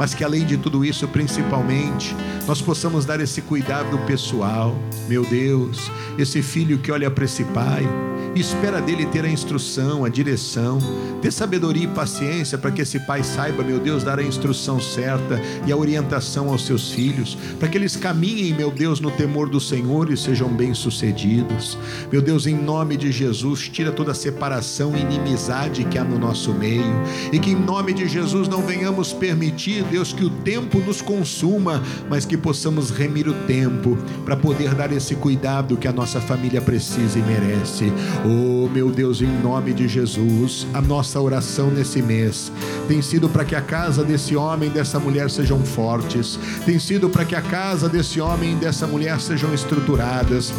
mas 0.02 0.16
que 0.16 0.24
além 0.24 0.48
de 0.48 0.58
tudo 0.58 0.84
isso, 0.84 1.08
principalmente, 1.08 2.16
nós 2.48 2.60
possamos 2.60 3.06
dar 3.06 3.22
esse 3.22 3.40
cuidado 3.40 4.00
pessoal. 4.00 4.76
Meu 5.08 5.24
Deus, 5.24 5.92
esse 6.18 6.42
filho 6.42 6.80
que 6.80 6.92
olha 6.92 7.12
para 7.12 7.26
esse 7.26 7.44
pai, 7.44 7.88
e 8.34 8.40
espera 8.40 8.82
dele 8.82 9.06
ter 9.06 9.26
a 9.26 9.30
instrução, 9.30 10.06
a 10.06 10.10
direção, 10.10 10.80
ter 11.22 11.32
sabedoria 11.32 11.84
e 11.84 11.88
paciência 11.88 12.58
para 12.58 12.72
que 12.72 12.82
esse 12.82 13.00
pai 13.00 13.24
saiba, 13.24 13.64
meu 13.64 13.80
Deus, 13.80 14.04
dar 14.04 14.20
a 14.20 14.24
instrução 14.24 14.80
certa 14.80 15.40
e 15.66 15.72
a 15.72 15.78
orientação 15.78 16.50
aos 16.50 16.66
seus 16.66 16.92
filhos, 16.92 17.38
para 17.60 17.68
que 17.68 17.78
eles 17.78 17.96
caminhem, 17.96 18.54
meu 18.54 18.72
Deus, 18.72 19.00
no 19.00 19.12
temor 19.12 19.50
do 19.50 19.60
Senhor 19.60 20.10
e 20.12 20.18
sejam 20.18 20.48
bem-sucedidos. 20.48 21.78
Meu 22.12 22.22
Deus, 22.22 22.48
em 22.48 22.56
nome 22.56 22.96
de 22.96 23.12
Jesus, 23.12 23.68
tira 23.68 23.92
toda 23.92 24.12
a 24.12 24.16
separação 24.16 24.96
e 24.96 25.02
inimizade 25.02 25.84
que 25.84 25.98
há 25.98 26.04
no 26.04 26.18
nosso 26.18 26.54
meio, 26.54 27.02
e 27.32 27.40
que 27.40 27.52
em 27.52 27.56
nome 27.56 27.94
de 27.94 28.08
Jesus 28.08 28.48
não 28.48 28.66
venhamos 28.66 29.12
permitir, 29.12 29.84
Deus, 29.92 30.14
que 30.14 30.24
o 30.24 30.30
tempo 30.30 30.80
nos 30.80 31.02
consuma, 31.02 31.84
mas 32.10 32.26
que 32.26 32.38
possamos 32.38 32.90
remir 32.90 33.28
o 33.28 33.34
tempo 33.46 33.98
para 34.24 34.38
poder 34.38 34.74
dar 34.74 34.92
esse 34.94 35.16
cuidado 35.16 35.76
que 35.76 35.88
a 35.88 35.92
nossa 35.92 36.22
família 36.22 36.62
precisa 36.62 37.20
e 37.20 37.22
merece. 37.22 37.92
Oh, 38.26 38.70
meu 38.70 38.90
Deus, 38.90 39.22
em 39.22 39.42
nome 39.42 39.74
de 39.74 39.90
Jesus, 39.90 40.66
a 40.74 40.82
nossa 40.82 41.20
oração 41.20 41.70
nesse 41.70 42.02
mês 42.02 42.52
tem 42.88 43.02
sido 43.02 43.28
para 43.28 43.44
que 43.44 43.56
a 43.56 43.62
casa 43.62 44.04
desse 44.04 44.36
homem 44.36 44.70
e 44.70 44.72
dessa 44.72 44.98
mulher 44.98 45.30
sejam 45.30 45.60
fortes, 45.60 46.40
tem 46.66 46.80
sido 46.80 47.10
para 47.10 47.26
que 47.26 47.36
a 47.36 47.42
casa 47.42 47.90
desse 47.90 48.22
homem 48.22 48.54
e 48.54 48.56
dessa 48.56 48.88
mulher 48.88 49.20
sejam 49.20 49.54
estruturadas 49.54 50.54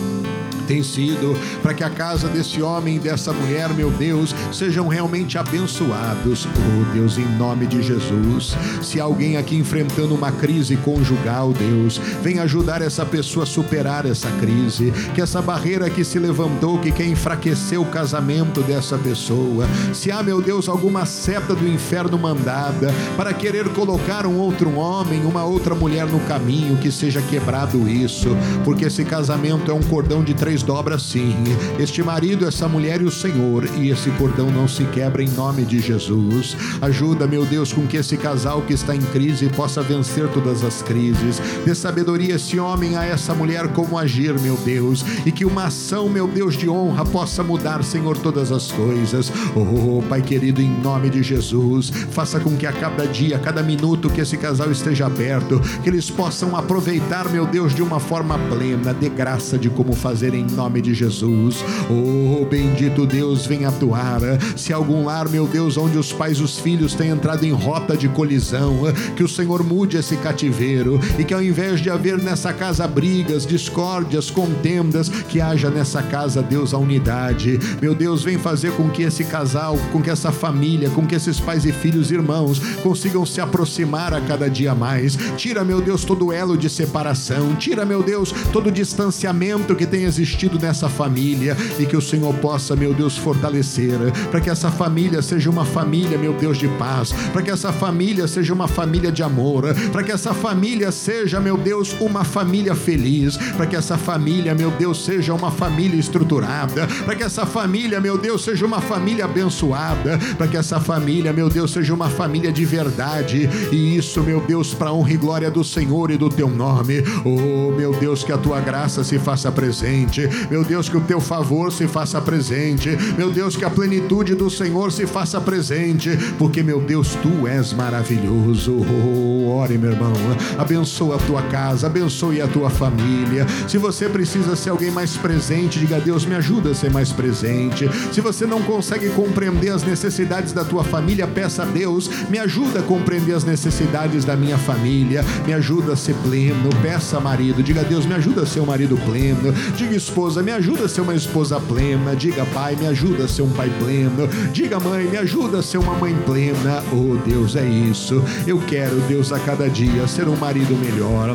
tem 0.66 0.82
sido 0.82 1.36
para 1.60 1.74
que 1.74 1.84
a 1.84 1.90
casa 1.90 2.28
desse 2.28 2.62
homem 2.62 2.96
e 2.96 2.98
dessa 2.98 3.32
mulher, 3.32 3.68
meu 3.70 3.90
Deus, 3.90 4.34
sejam 4.52 4.88
realmente 4.88 5.36
abençoados. 5.36 6.46
Oh 6.46 6.92
Deus, 6.94 7.18
em 7.18 7.26
nome 7.36 7.66
de 7.66 7.82
Jesus. 7.82 8.56
Se 8.80 9.00
há 9.00 9.06
alguém 9.12 9.36
aqui 9.36 9.56
enfrentando 9.56 10.14
uma 10.14 10.32
crise 10.32 10.74
conjugal, 10.78 11.52
Deus. 11.52 12.00
Vem 12.22 12.38
ajudar 12.38 12.80
essa 12.80 13.04
pessoa 13.04 13.44
a 13.44 13.46
superar 13.46 14.06
essa 14.06 14.30
crise. 14.40 14.90
Que 15.14 15.20
essa 15.20 15.42
barreira 15.42 15.90
que 15.90 16.02
se 16.02 16.18
levantou, 16.18 16.78
que 16.78 16.90
quer 16.90 17.06
enfraquecer 17.06 17.78
o 17.78 17.84
casamento 17.84 18.62
dessa 18.62 18.96
pessoa. 18.96 19.68
Se 19.92 20.10
há, 20.10 20.22
meu 20.22 20.40
Deus, 20.40 20.66
alguma 20.66 21.04
seta 21.04 21.54
do 21.54 21.68
inferno 21.68 22.18
mandada 22.18 22.92
para 23.14 23.34
querer 23.34 23.68
colocar 23.68 24.26
um 24.26 24.38
outro 24.38 24.74
homem, 24.76 25.26
uma 25.26 25.44
outra 25.44 25.74
mulher 25.74 26.06
no 26.06 26.20
caminho, 26.20 26.78
que 26.78 26.90
seja 26.90 27.20
quebrado 27.20 27.86
isso. 27.86 28.30
Porque 28.64 28.86
esse 28.86 29.04
casamento 29.04 29.70
é 29.70 29.74
um 29.74 29.82
cordão 29.82 30.24
de 30.24 30.32
três 30.32 30.62
dobras, 30.62 31.02
sim. 31.02 31.36
Este 31.78 32.02
marido, 32.02 32.46
essa 32.48 32.66
mulher 32.66 33.02
e 33.02 33.04
o 33.04 33.10
Senhor. 33.10 33.68
E 33.76 33.90
esse 33.90 34.10
cordão 34.12 34.50
não 34.50 34.66
se 34.66 34.84
quebra 34.84 35.22
em 35.22 35.28
nome 35.28 35.66
de 35.66 35.80
Jesus. 35.80 36.56
Ajuda, 36.80 37.26
meu 37.26 37.44
Deus, 37.44 37.74
com 37.74 37.86
que 37.86 37.98
esse 37.98 38.16
casal 38.16 38.62
que 38.62 38.72
está 38.72 38.96
em 38.96 39.01
crise 39.06 39.48
possa 39.48 39.82
vencer 39.82 40.28
todas 40.28 40.64
as 40.64 40.82
crises. 40.82 41.40
Dê 41.64 41.74
sabedoria 41.74 42.34
a 42.34 42.36
esse 42.36 42.58
homem, 42.58 42.96
a 42.96 43.04
essa 43.04 43.34
mulher, 43.34 43.68
como 43.68 43.98
agir, 43.98 44.38
meu 44.40 44.56
Deus. 44.56 45.04
E 45.24 45.32
que 45.32 45.44
uma 45.44 45.64
ação, 45.64 46.08
meu 46.08 46.26
Deus, 46.26 46.54
de 46.56 46.68
honra 46.68 47.04
possa 47.04 47.42
mudar, 47.42 47.82
Senhor, 47.82 48.16
todas 48.16 48.52
as 48.52 48.70
coisas. 48.72 49.32
Oh, 49.54 50.02
Pai 50.08 50.22
querido, 50.22 50.60
em 50.60 50.70
nome 50.80 51.10
de 51.10 51.22
Jesus, 51.22 51.90
faça 52.10 52.40
com 52.40 52.56
que 52.56 52.66
a 52.66 52.72
cada 52.72 53.06
dia, 53.06 53.36
a 53.36 53.38
cada 53.38 53.62
minuto 53.62 54.10
que 54.10 54.20
esse 54.20 54.36
casal 54.36 54.70
esteja 54.70 55.06
aberto, 55.06 55.60
que 55.82 55.88
eles 55.88 56.10
possam 56.10 56.56
aproveitar, 56.56 57.28
meu 57.28 57.46
Deus, 57.46 57.74
de 57.74 57.82
uma 57.82 58.00
forma 58.00 58.38
plena, 58.50 58.92
de 58.92 59.08
graça 59.08 59.58
de 59.58 59.70
como 59.70 59.92
fazer 59.92 60.34
em 60.34 60.44
nome 60.44 60.80
de 60.80 60.94
Jesus. 60.94 61.64
Oh, 61.90 62.44
bendito 62.44 63.06
Deus, 63.06 63.46
venha 63.46 63.68
atuar. 63.68 64.20
Se 64.56 64.72
algum 64.72 65.04
lar, 65.04 65.28
meu 65.28 65.46
Deus, 65.46 65.76
onde 65.76 65.98
os 65.98 66.12
pais 66.12 66.38
e 66.38 66.42
os 66.42 66.58
filhos 66.58 66.94
têm 66.94 67.10
entrado 67.10 67.44
em 67.44 67.52
rota 67.52 67.96
de 67.96 68.08
colisão, 68.08 68.80
que 69.16 69.22
o 69.22 69.28
Senhor 69.28 69.62
mude 69.62 69.96
esse 69.96 70.16
cativeiro 70.16 71.00
e 71.18 71.24
que 71.24 71.34
ao 71.34 71.42
invés 71.42 71.80
de 71.80 71.90
haver 71.90 72.18
nessa 72.18 72.52
casa 72.52 72.86
brigas, 72.86 73.46
discórdias, 73.46 74.30
contendas, 74.30 75.08
que 75.08 75.40
haja 75.40 75.70
nessa 75.70 76.02
casa, 76.02 76.42
Deus, 76.42 76.74
a 76.74 76.78
unidade. 76.78 77.58
Meu 77.80 77.94
Deus, 77.94 78.22
vem 78.22 78.38
fazer 78.38 78.72
com 78.72 78.88
que 78.90 79.02
esse 79.02 79.24
casal, 79.24 79.76
com 79.90 80.02
que 80.02 80.10
essa 80.10 80.32
família, 80.32 80.90
com 80.90 81.06
que 81.06 81.14
esses 81.14 81.40
pais 81.40 81.64
e 81.64 81.72
filhos 81.72 82.10
irmãos 82.10 82.58
consigam 82.82 83.24
se 83.24 83.40
aproximar 83.40 84.14
a 84.14 84.20
cada 84.20 84.48
dia 84.48 84.74
mais. 84.74 85.16
Tira, 85.36 85.64
meu 85.64 85.80
Deus, 85.80 86.04
todo 86.04 86.32
elo 86.32 86.56
de 86.56 86.68
separação. 86.68 87.54
Tira, 87.56 87.84
meu 87.84 88.02
Deus, 88.02 88.32
todo 88.52 88.70
distanciamento 88.70 89.74
que 89.74 89.86
tem 89.86 90.04
existido 90.04 90.58
nessa 90.58 90.88
família 90.88 91.56
e 91.78 91.86
que 91.86 91.96
o 91.96 92.02
Senhor 92.02 92.34
possa, 92.34 92.76
meu 92.76 92.92
Deus, 92.94 93.16
fortalecer 93.16 93.98
para 94.30 94.40
que 94.40 94.50
essa 94.50 94.70
família 94.70 95.22
seja 95.22 95.50
uma 95.50 95.64
família, 95.64 96.18
meu 96.18 96.32
Deus, 96.32 96.58
de 96.58 96.68
paz, 96.68 97.12
para 97.32 97.42
que 97.42 97.50
essa 97.50 97.72
família 97.72 98.26
seja 98.26 98.52
uma 98.52 98.68
família 98.68 98.81
de 99.12 99.22
amor, 99.22 99.74
para 99.92 100.02
que 100.02 100.12
essa 100.12 100.34
família 100.34 100.90
seja, 100.90 101.40
meu 101.40 101.56
Deus, 101.56 101.94
uma 102.00 102.24
família 102.24 102.74
feliz, 102.74 103.36
para 103.56 103.66
que 103.66 103.76
essa 103.76 103.96
família, 103.96 104.54
meu 104.54 104.70
Deus, 104.70 105.04
seja 105.04 105.32
uma 105.32 105.50
família 105.50 105.98
estruturada, 105.98 106.86
para 107.04 107.14
que 107.14 107.22
essa 107.22 107.46
família, 107.46 108.00
meu 108.00 108.18
Deus, 108.18 108.44
seja 108.44 108.66
uma 108.66 108.80
família 108.80 109.24
abençoada, 109.24 110.18
para 110.36 110.48
que 110.48 110.56
essa 110.56 110.80
família, 110.80 111.32
meu 111.32 111.48
Deus, 111.48 111.72
seja 111.72 111.94
uma 111.94 112.10
família 112.10 112.52
de 112.52 112.64
verdade, 112.64 113.48
e 113.70 113.96
isso, 113.96 114.22
meu 114.22 114.40
Deus, 114.40 114.74
para 114.74 114.92
honra 114.92 115.12
e 115.12 115.16
glória 115.16 115.50
do 115.50 115.62
Senhor 115.62 116.10
e 116.10 116.16
do 116.16 116.28
teu 116.28 116.48
nome. 116.48 117.02
Oh, 117.24 117.72
meu 117.72 117.92
Deus, 117.94 118.24
que 118.24 118.32
a 118.32 118.38
tua 118.38 118.60
graça 118.60 119.04
se 119.04 119.18
faça 119.18 119.50
presente, 119.50 120.28
meu 120.50 120.64
Deus, 120.64 120.88
que 120.88 120.96
o 120.96 121.00
teu 121.00 121.20
favor 121.20 121.72
se 121.72 121.86
faça 121.86 122.20
presente, 122.20 122.90
meu 123.16 123.30
Deus, 123.30 123.56
que 123.56 123.64
a 123.64 123.70
plenitude 123.70 124.34
do 124.34 124.50
Senhor 124.50 124.90
se 124.92 125.06
faça 125.06 125.40
presente, 125.40 126.10
porque, 126.38 126.62
meu 126.62 126.80
Deus, 126.80 127.16
tu 127.22 127.46
és 127.46 127.72
maravilhoso. 127.72 128.71
Oh, 128.80 129.48
ore, 129.58 129.76
meu 129.76 129.92
irmão, 129.92 130.12
abençoa 130.58 131.16
a 131.16 131.18
tua 131.18 131.42
casa, 131.42 131.86
abençoe 131.86 132.40
a 132.40 132.48
tua 132.48 132.70
família. 132.70 133.46
Se 133.68 133.78
você 133.78 134.08
precisa 134.08 134.56
ser 134.56 134.70
alguém 134.70 134.90
mais 134.90 135.16
presente, 135.16 135.78
diga: 135.78 136.00
Deus, 136.00 136.24
me 136.24 136.34
ajuda 136.34 136.70
a 136.70 136.74
ser 136.74 136.90
mais 136.90 137.12
presente. 137.12 137.88
Se 138.12 138.20
você 138.20 138.46
não 138.46 138.62
consegue 138.62 139.10
compreender 139.10 139.70
as 139.70 139.82
necessidades 139.82 140.52
da 140.52 140.64
tua 140.64 140.84
família, 140.84 141.26
peça 141.26 141.62
a 141.62 141.66
Deus, 141.66 142.08
me 142.28 142.38
ajuda 142.38 142.80
a 142.80 142.82
compreender 142.82 143.34
as 143.34 143.44
necessidades 143.44 144.24
da 144.24 144.36
minha 144.36 144.58
família, 144.58 145.24
me 145.46 145.52
ajuda 145.52 145.92
a 145.92 145.96
ser 145.96 146.14
pleno. 146.22 146.70
Peça 146.82 147.20
marido, 147.20 147.62
diga: 147.62 147.82
Deus, 147.84 148.06
me 148.06 148.14
ajuda 148.14 148.42
a 148.42 148.46
ser 148.46 148.60
um 148.60 148.66
marido 148.66 148.96
pleno. 149.04 149.52
Diga 149.76 149.94
esposa, 149.94 150.42
me 150.42 150.52
ajuda 150.52 150.84
a 150.84 150.88
ser 150.88 151.00
uma 151.00 151.14
esposa 151.14 151.60
plena. 151.60 152.14
Diga 152.16 152.44
pai, 152.46 152.76
me 152.76 152.86
ajuda 152.86 153.24
a 153.24 153.28
ser 153.28 153.42
um 153.42 153.50
pai 153.50 153.70
pleno. 153.78 154.28
Diga 154.52 154.78
mãe, 154.80 155.04
me 155.04 155.16
ajuda 155.16 155.58
a 155.58 155.62
ser 155.62 155.78
uma 155.78 155.94
mãe 155.94 156.14
plena. 156.24 156.82
Oh 156.92 157.16
Deus, 157.28 157.56
é 157.56 157.64
isso. 157.64 158.22
Eu 158.46 158.58
quero, 158.62 158.96
Deus, 159.02 159.32
a 159.32 159.38
cada 159.38 159.68
dia 159.68 160.06
ser 160.06 160.28
um 160.28 160.36
marido 160.36 160.74
melhor. 160.76 161.34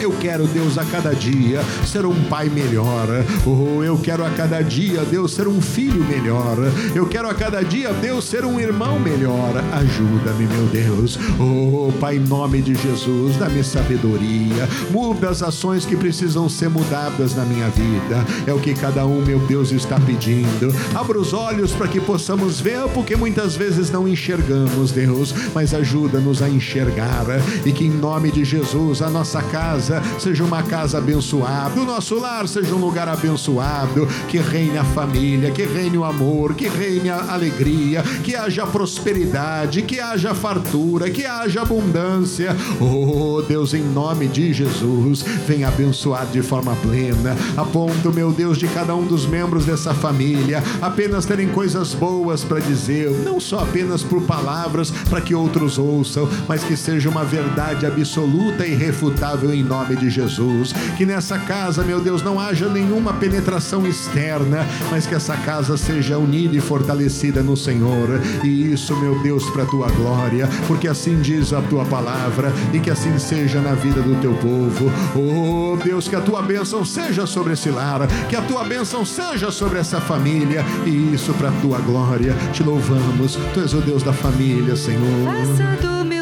Eu 0.00 0.12
quero, 0.12 0.46
Deus, 0.46 0.78
a 0.78 0.84
cada 0.86 1.14
dia 1.14 1.60
ser 1.84 2.06
um 2.06 2.24
pai 2.24 2.48
melhor. 2.48 3.06
Oh, 3.46 3.84
eu 3.84 3.98
quero 3.98 4.24
a 4.24 4.30
cada 4.30 4.62
dia, 4.62 5.04
Deus, 5.04 5.34
ser 5.34 5.46
um 5.46 5.60
filho 5.60 6.02
melhor. 6.02 6.56
Eu 6.94 7.06
quero 7.06 7.28
a 7.28 7.34
cada 7.34 7.62
dia, 7.62 7.92
Deus, 7.92 8.24
ser 8.24 8.42
um 8.46 8.58
irmão 8.58 8.98
melhor. 8.98 9.52
Ajuda-me, 9.72 10.46
meu 10.46 10.66
Deus. 10.68 11.18
Oh, 11.38 11.92
Pai, 12.00 12.16
em 12.16 12.20
nome 12.20 12.62
de 12.62 12.74
Jesus, 12.74 13.36
dá-me 13.36 13.62
sabedoria. 13.62 14.66
Muda 14.90 15.28
as 15.28 15.42
ações 15.42 15.84
que 15.84 15.94
precisam 15.94 16.48
ser 16.48 16.70
mudadas 16.70 17.34
na 17.34 17.44
minha 17.44 17.68
vida. 17.68 18.24
É 18.46 18.54
o 18.54 18.58
que 18.58 18.72
cada 18.72 19.04
um, 19.04 19.20
meu 19.22 19.38
Deus, 19.40 19.70
está 19.70 20.00
pedindo. 20.00 20.74
Abra 20.94 21.18
os 21.18 21.34
olhos 21.34 21.72
para 21.72 21.88
que 21.88 22.00
possamos 22.00 22.58
ver, 22.58 22.88
porque 22.94 23.16
muitas 23.16 23.54
vezes 23.54 23.90
não 23.90 24.08
enxergamos, 24.08 24.92
Deus, 24.92 25.34
mas 25.54 25.74
ajuda-nos 25.74 26.40
a 26.40 26.48
enxergar. 26.48 27.26
E 27.66 27.70
que 27.70 27.84
em 27.84 27.90
nome 27.90 28.30
de 28.30 28.44
Jesus, 28.44 29.02
a 29.02 29.10
nossa 29.10 29.42
casa 29.42 29.89
casa 29.90 30.02
seja 30.18 30.44
uma 30.44 30.62
casa 30.62 30.98
abençoada, 30.98 31.80
o 31.80 31.84
nosso 31.84 32.18
lar 32.18 32.46
seja 32.46 32.74
um 32.74 32.78
lugar 32.78 33.08
abençoado, 33.08 34.06
que 34.28 34.38
reine 34.38 34.78
a 34.78 34.84
família, 34.84 35.50
que 35.50 35.64
reine 35.64 35.98
o 35.98 36.04
amor, 36.04 36.54
que 36.54 36.68
reine 36.68 37.10
a 37.10 37.32
alegria, 37.32 38.02
que 38.22 38.36
haja 38.36 38.66
prosperidade, 38.66 39.82
que 39.82 39.98
haja 39.98 40.34
fartura, 40.34 41.10
que 41.10 41.26
haja 41.26 41.62
abundância. 41.62 42.56
Oh, 42.80 43.42
Deus, 43.42 43.74
em 43.74 43.82
nome 43.82 44.28
de 44.28 44.52
Jesus, 44.52 45.22
venha 45.46 45.68
abençoar 45.68 46.26
de 46.26 46.42
forma 46.42 46.76
plena. 46.76 47.36
Aponto, 47.56 48.12
meu 48.12 48.30
Deus, 48.30 48.58
de 48.58 48.68
cada 48.68 48.94
um 48.94 49.04
dos 49.04 49.26
membros 49.26 49.64
dessa 49.64 49.92
família, 49.92 50.62
apenas 50.80 51.24
terem 51.24 51.48
coisas 51.48 51.94
boas 51.94 52.44
para 52.44 52.60
dizer, 52.60 53.10
não 53.24 53.40
só 53.40 53.60
apenas 53.60 54.02
por 54.02 54.22
palavras 54.22 54.90
para 55.08 55.20
que 55.20 55.34
outros 55.34 55.78
ouçam, 55.78 56.28
mas 56.46 56.62
que 56.62 56.76
seja 56.76 57.08
uma 57.08 57.24
verdade 57.24 57.86
absoluta 57.86 58.66
e 58.66 58.72
irrefutável 58.72 59.52
em 59.52 59.62
nós 59.62 59.79
nome 59.80 59.96
de 59.96 60.10
Jesus. 60.10 60.72
Que 60.96 61.06
nessa 61.06 61.38
casa, 61.38 61.82
meu 61.82 62.00
Deus, 62.00 62.22
não 62.22 62.38
haja 62.38 62.68
nenhuma 62.68 63.14
penetração 63.14 63.86
externa, 63.86 64.66
mas 64.90 65.06
que 65.06 65.14
essa 65.14 65.36
casa 65.36 65.76
seja 65.76 66.18
unida 66.18 66.56
e 66.56 66.60
fortalecida 66.60 67.42
no 67.42 67.56
Senhor. 67.56 68.20
E 68.44 68.72
isso, 68.72 68.94
meu 68.96 69.18
Deus, 69.22 69.48
para 69.50 69.64
tua 69.64 69.88
glória, 69.88 70.48
porque 70.66 70.86
assim 70.86 71.20
diz 71.20 71.52
a 71.52 71.62
tua 71.62 71.84
palavra 71.84 72.52
e 72.72 72.78
que 72.78 72.90
assim 72.90 73.18
seja 73.18 73.60
na 73.60 73.74
vida 73.74 74.02
do 74.02 74.20
teu 74.20 74.34
povo. 74.34 74.90
Oh, 75.16 75.76
Deus, 75.82 76.08
que 76.08 76.16
a 76.16 76.20
tua 76.20 76.42
bênção 76.42 76.84
seja 76.84 77.26
sobre 77.26 77.54
esse 77.54 77.70
lar, 77.70 78.06
que 78.28 78.36
a 78.36 78.42
tua 78.42 78.64
bênção 78.64 79.04
seja 79.04 79.50
sobre 79.50 79.78
essa 79.78 80.00
família 80.00 80.64
e 80.84 81.14
isso 81.14 81.32
para 81.34 81.50
tua 81.62 81.78
glória. 81.78 82.34
Te 82.52 82.62
louvamos. 82.62 83.36
Tu 83.54 83.60
és 83.60 83.72
o 83.72 83.80
Deus 83.80 84.02
da 84.02 84.12
família, 84.12 84.76
Senhor. 84.76 85.00
Faça 85.24 85.76
do 85.80 86.04
meu 86.04 86.19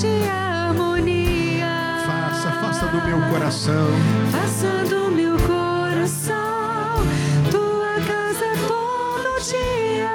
de 0.00 0.28
harmonia. 0.28 1.66
Faça, 2.06 2.50
faça 2.60 2.86
do 2.86 3.04
meu 3.04 3.20
coração. 3.30 3.88
Faça 4.30 4.84
do 4.88 5.10
meu 5.10 5.36
coração 5.38 6.36
tua 7.50 7.94
casa 8.06 8.46
todo 8.68 9.42
dia. 9.42 10.08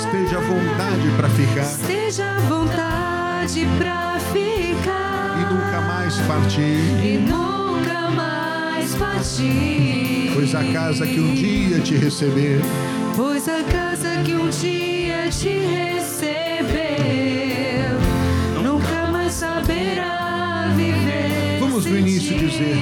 Esteja 0.00 0.38
à 0.38 0.40
vontade 0.40 1.10
para 1.16 1.28
ficar 1.28 1.62
Esteja 1.62 2.24
à 2.24 2.38
vontade 2.40 3.68
pra 3.78 4.18
ficar 4.32 5.36
e 5.38 5.54
nunca 5.54 5.80
mais 5.82 6.16
partir. 6.22 6.60
e 7.04 7.18
nunca 7.18 8.10
mais 8.10 8.94
partir. 8.96 10.32
Pois 10.34 10.54
a 10.56 10.64
casa 10.72 11.06
que 11.06 11.20
um 11.20 11.34
dia 11.34 11.78
te 11.80 11.94
receber 11.96 12.60
Pois 13.14 13.48
a 13.48 13.62
casa 13.62 14.22
que 14.24 14.34
um 14.34 14.48
dia 14.48 15.28
te 15.30 15.48
recebeu 15.48 15.98
no 21.88 21.94
sem 21.94 22.00
início 22.00 22.38
dizer: 22.38 22.76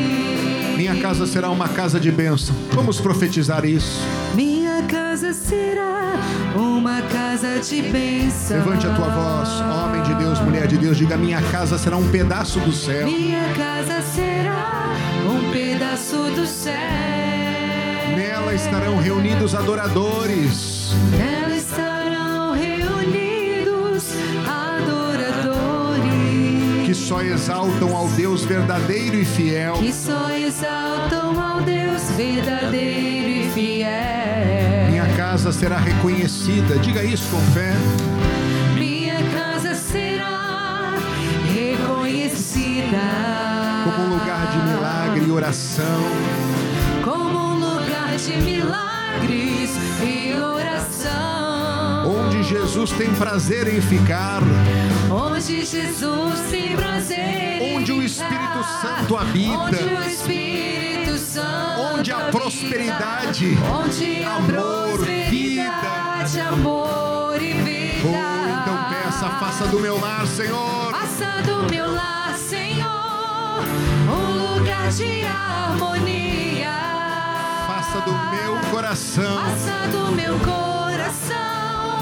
Minha 0.76 0.96
casa 0.96 1.26
será 1.26 1.50
uma 1.50 1.68
casa 1.68 1.98
de 2.00 2.10
bênção. 2.10 2.54
Vamos 2.72 3.00
profetizar 3.00 3.64
isso. 3.64 4.00
Minha 4.34 4.82
casa 4.82 5.32
será 5.32 6.14
uma 6.54 7.00
casa 7.02 7.58
de 7.60 7.82
bênção. 7.82 8.58
Levante 8.58 8.86
a 8.86 8.94
tua 8.94 9.08
voz, 9.08 9.48
homem 9.60 10.02
de 10.02 10.14
Deus, 10.14 10.40
mulher 10.40 10.66
de 10.66 10.76
Deus, 10.76 10.96
diga: 10.96 11.16
Minha 11.16 11.40
casa 11.42 11.78
será 11.78 11.96
um 11.96 12.08
pedaço 12.08 12.58
do 12.60 12.72
céu. 12.72 13.06
Minha 13.06 13.44
casa 13.54 14.02
será 14.02 14.92
um 15.24 15.50
pedaço 15.52 16.16
do 16.34 16.46
céu. 16.46 16.74
Nela 18.16 18.54
estarão 18.54 18.98
reunidos 18.98 19.54
adoradores. 19.54 20.90
Nela 21.16 21.55
só 26.96 27.22
exaltam 27.22 27.94
ao 27.96 28.08
Deus 28.08 28.44
verdadeiro 28.44 29.16
e 29.16 29.24
fiel. 29.24 29.74
que 29.74 29.92
só 29.92 30.30
exaltam 30.30 31.40
ao 31.40 31.60
Deus 31.60 32.02
verdadeiro 32.16 33.28
e 33.28 33.50
fiel. 33.52 34.90
Minha 34.90 35.06
casa 35.16 35.52
será 35.52 35.76
reconhecida, 35.78 36.78
diga 36.78 37.04
isso 37.04 37.28
com 37.30 37.40
fé. 37.52 37.72
Minha 38.74 39.18
casa 39.30 39.74
será 39.74 40.94
reconhecida 41.54 42.98
Como 43.84 44.06
um 44.06 44.18
lugar 44.18 44.50
de 44.50 44.58
milagre 44.70 45.24
e 45.26 45.30
oração. 45.30 46.00
como 47.04 47.38
um 47.38 47.54
lugar 47.58 48.16
de 48.16 48.36
milagres 48.38 49.70
e 50.02 50.34
oração. 50.34 52.26
Onde 52.26 52.42
Jesus 52.42 52.90
tem 52.92 53.12
prazer 53.14 53.68
em 53.72 53.80
ficar. 53.80 54.42
Onde 55.10 55.64
Jesus 55.64 56.40
tem 56.50 56.76
prazer. 56.76 57.76
Onde 57.76 57.92
o 57.92 58.02
Espírito. 58.02 58.46
Santo 58.80 59.16
habita. 59.16 59.56
Onde 59.56 59.76
o 59.76 60.02
Espírito 60.04 61.18
Santo 61.18 61.80
Onde 61.94 62.12
a 62.12 62.18
prosperidade, 62.30 63.56
Onde 63.72 64.24
a 64.24 64.36
amor, 64.36 64.98
prosperidade, 64.98 66.40
amor 66.40 67.42
e 67.42 67.52
vida. 67.52 68.08
Oh, 68.08 68.48
então 68.48 68.84
peça, 68.90 69.30
faça 69.30 69.66
do 69.66 69.80
meu 69.80 70.00
lar, 70.00 70.26
Senhor. 70.26 70.90
Faça 70.92 71.42
do 71.42 71.70
meu 71.70 71.94
lar, 71.94 72.34
Senhor, 72.36 73.64
um 74.10 74.54
lugar 74.56 74.90
de 74.90 75.24
harmonia. 75.24 76.70
Faça 77.66 78.00
do 78.00 78.12
meu 78.12 78.70
coração 78.70 79.38
Faça 79.38 79.88
do 79.88 80.12
meu 80.12 80.38
coração 80.40 81.98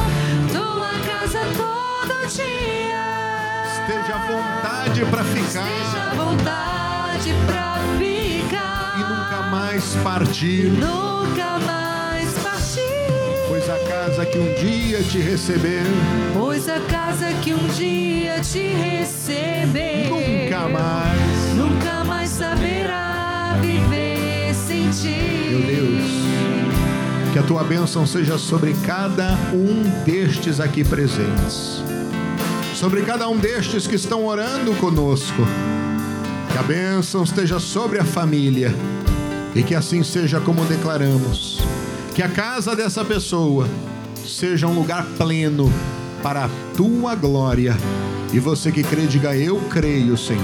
tua 0.50 0.90
casa 1.06 1.40
todo 1.56 1.74
dia. 1.74 1.93
Esteja 2.26 4.14
à 4.14 4.18
vontade 4.18 5.04
para 5.06 5.22
Esteja 5.22 5.62
à 5.62 6.10
ficar 6.10 6.14
vontade 6.14 7.34
pra 7.46 7.78
ficar. 7.98 8.94
e 8.96 9.00
nunca 9.02 9.42
mais 9.50 9.94
partir. 10.02 10.64
Nunca 10.70 11.58
mais 11.66 12.32
partir. 12.42 12.80
Pois 13.48 13.68
a 13.68 13.78
casa 13.78 14.24
que 14.26 14.38
um 14.38 14.54
dia 14.54 15.02
te 15.02 15.18
receber 15.18 15.82
Pois 16.32 16.68
a 16.68 16.80
casa 16.80 17.26
que 17.42 17.52
um 17.54 17.66
dia 17.68 18.40
te 18.40 18.68
receber 18.68 20.08
nunca 20.08 20.68
mais. 20.68 21.54
nunca 21.54 22.04
mais 22.04 22.30
saberá 22.30 23.56
viver 23.60 24.54
sem 24.54 24.88
ti. 24.90 25.50
Meu 25.50 25.60
Deus, 25.60 26.10
que 27.32 27.38
a 27.38 27.42
tua 27.42 27.62
bênção 27.64 28.06
seja 28.06 28.38
sobre 28.38 28.74
cada 28.86 29.36
um 29.52 29.82
destes 30.04 30.58
aqui 30.60 30.82
presentes, 30.84 31.82
sobre 32.84 33.00
cada 33.00 33.26
um 33.30 33.38
destes 33.38 33.86
que 33.86 33.94
estão 33.94 34.26
orando 34.26 34.74
conosco. 34.74 35.40
Que 36.52 36.58
a 36.58 36.62
bênção 36.62 37.22
esteja 37.22 37.58
sobre 37.58 37.98
a 37.98 38.04
família 38.04 38.74
e 39.54 39.62
que 39.62 39.74
assim 39.74 40.02
seja 40.02 40.38
como 40.38 40.62
declaramos. 40.66 41.62
Que 42.14 42.22
a 42.22 42.28
casa 42.28 42.76
dessa 42.76 43.02
pessoa 43.02 43.66
seja 44.26 44.66
um 44.66 44.74
lugar 44.74 45.06
pleno 45.16 45.72
para 46.22 46.44
a 46.44 46.50
tua 46.76 47.14
glória. 47.14 47.74
E 48.34 48.38
você 48.38 48.70
que 48.70 48.82
crê, 48.82 49.06
diga: 49.06 49.34
Eu 49.34 49.58
creio, 49.70 50.14
Senhor. 50.18 50.42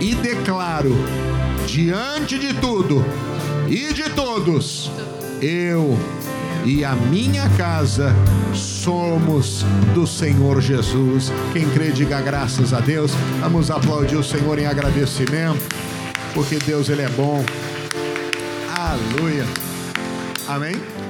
E 0.00 0.14
declaro 0.14 0.94
diante 1.66 2.38
de 2.38 2.54
tudo 2.54 3.04
e 3.68 3.92
de 3.92 4.08
todos, 4.08 4.90
eu 5.42 5.98
e 6.64 6.84
a 6.84 6.94
minha 6.94 7.48
casa 7.50 8.14
somos 8.54 9.64
do 9.94 10.06
Senhor 10.06 10.60
Jesus. 10.60 11.32
Quem 11.52 11.68
crê, 11.70 11.90
diga 11.90 12.20
graças 12.20 12.72
a 12.72 12.80
Deus. 12.80 13.12
Vamos 13.40 13.70
aplaudir 13.70 14.16
o 14.16 14.24
Senhor 14.24 14.58
em 14.58 14.66
agradecimento, 14.66 15.62
porque 16.34 16.58
Deus 16.58 16.88
ele 16.88 17.02
é 17.02 17.08
bom. 17.10 17.44
Aleluia. 18.76 19.44
Amém. 20.48 21.01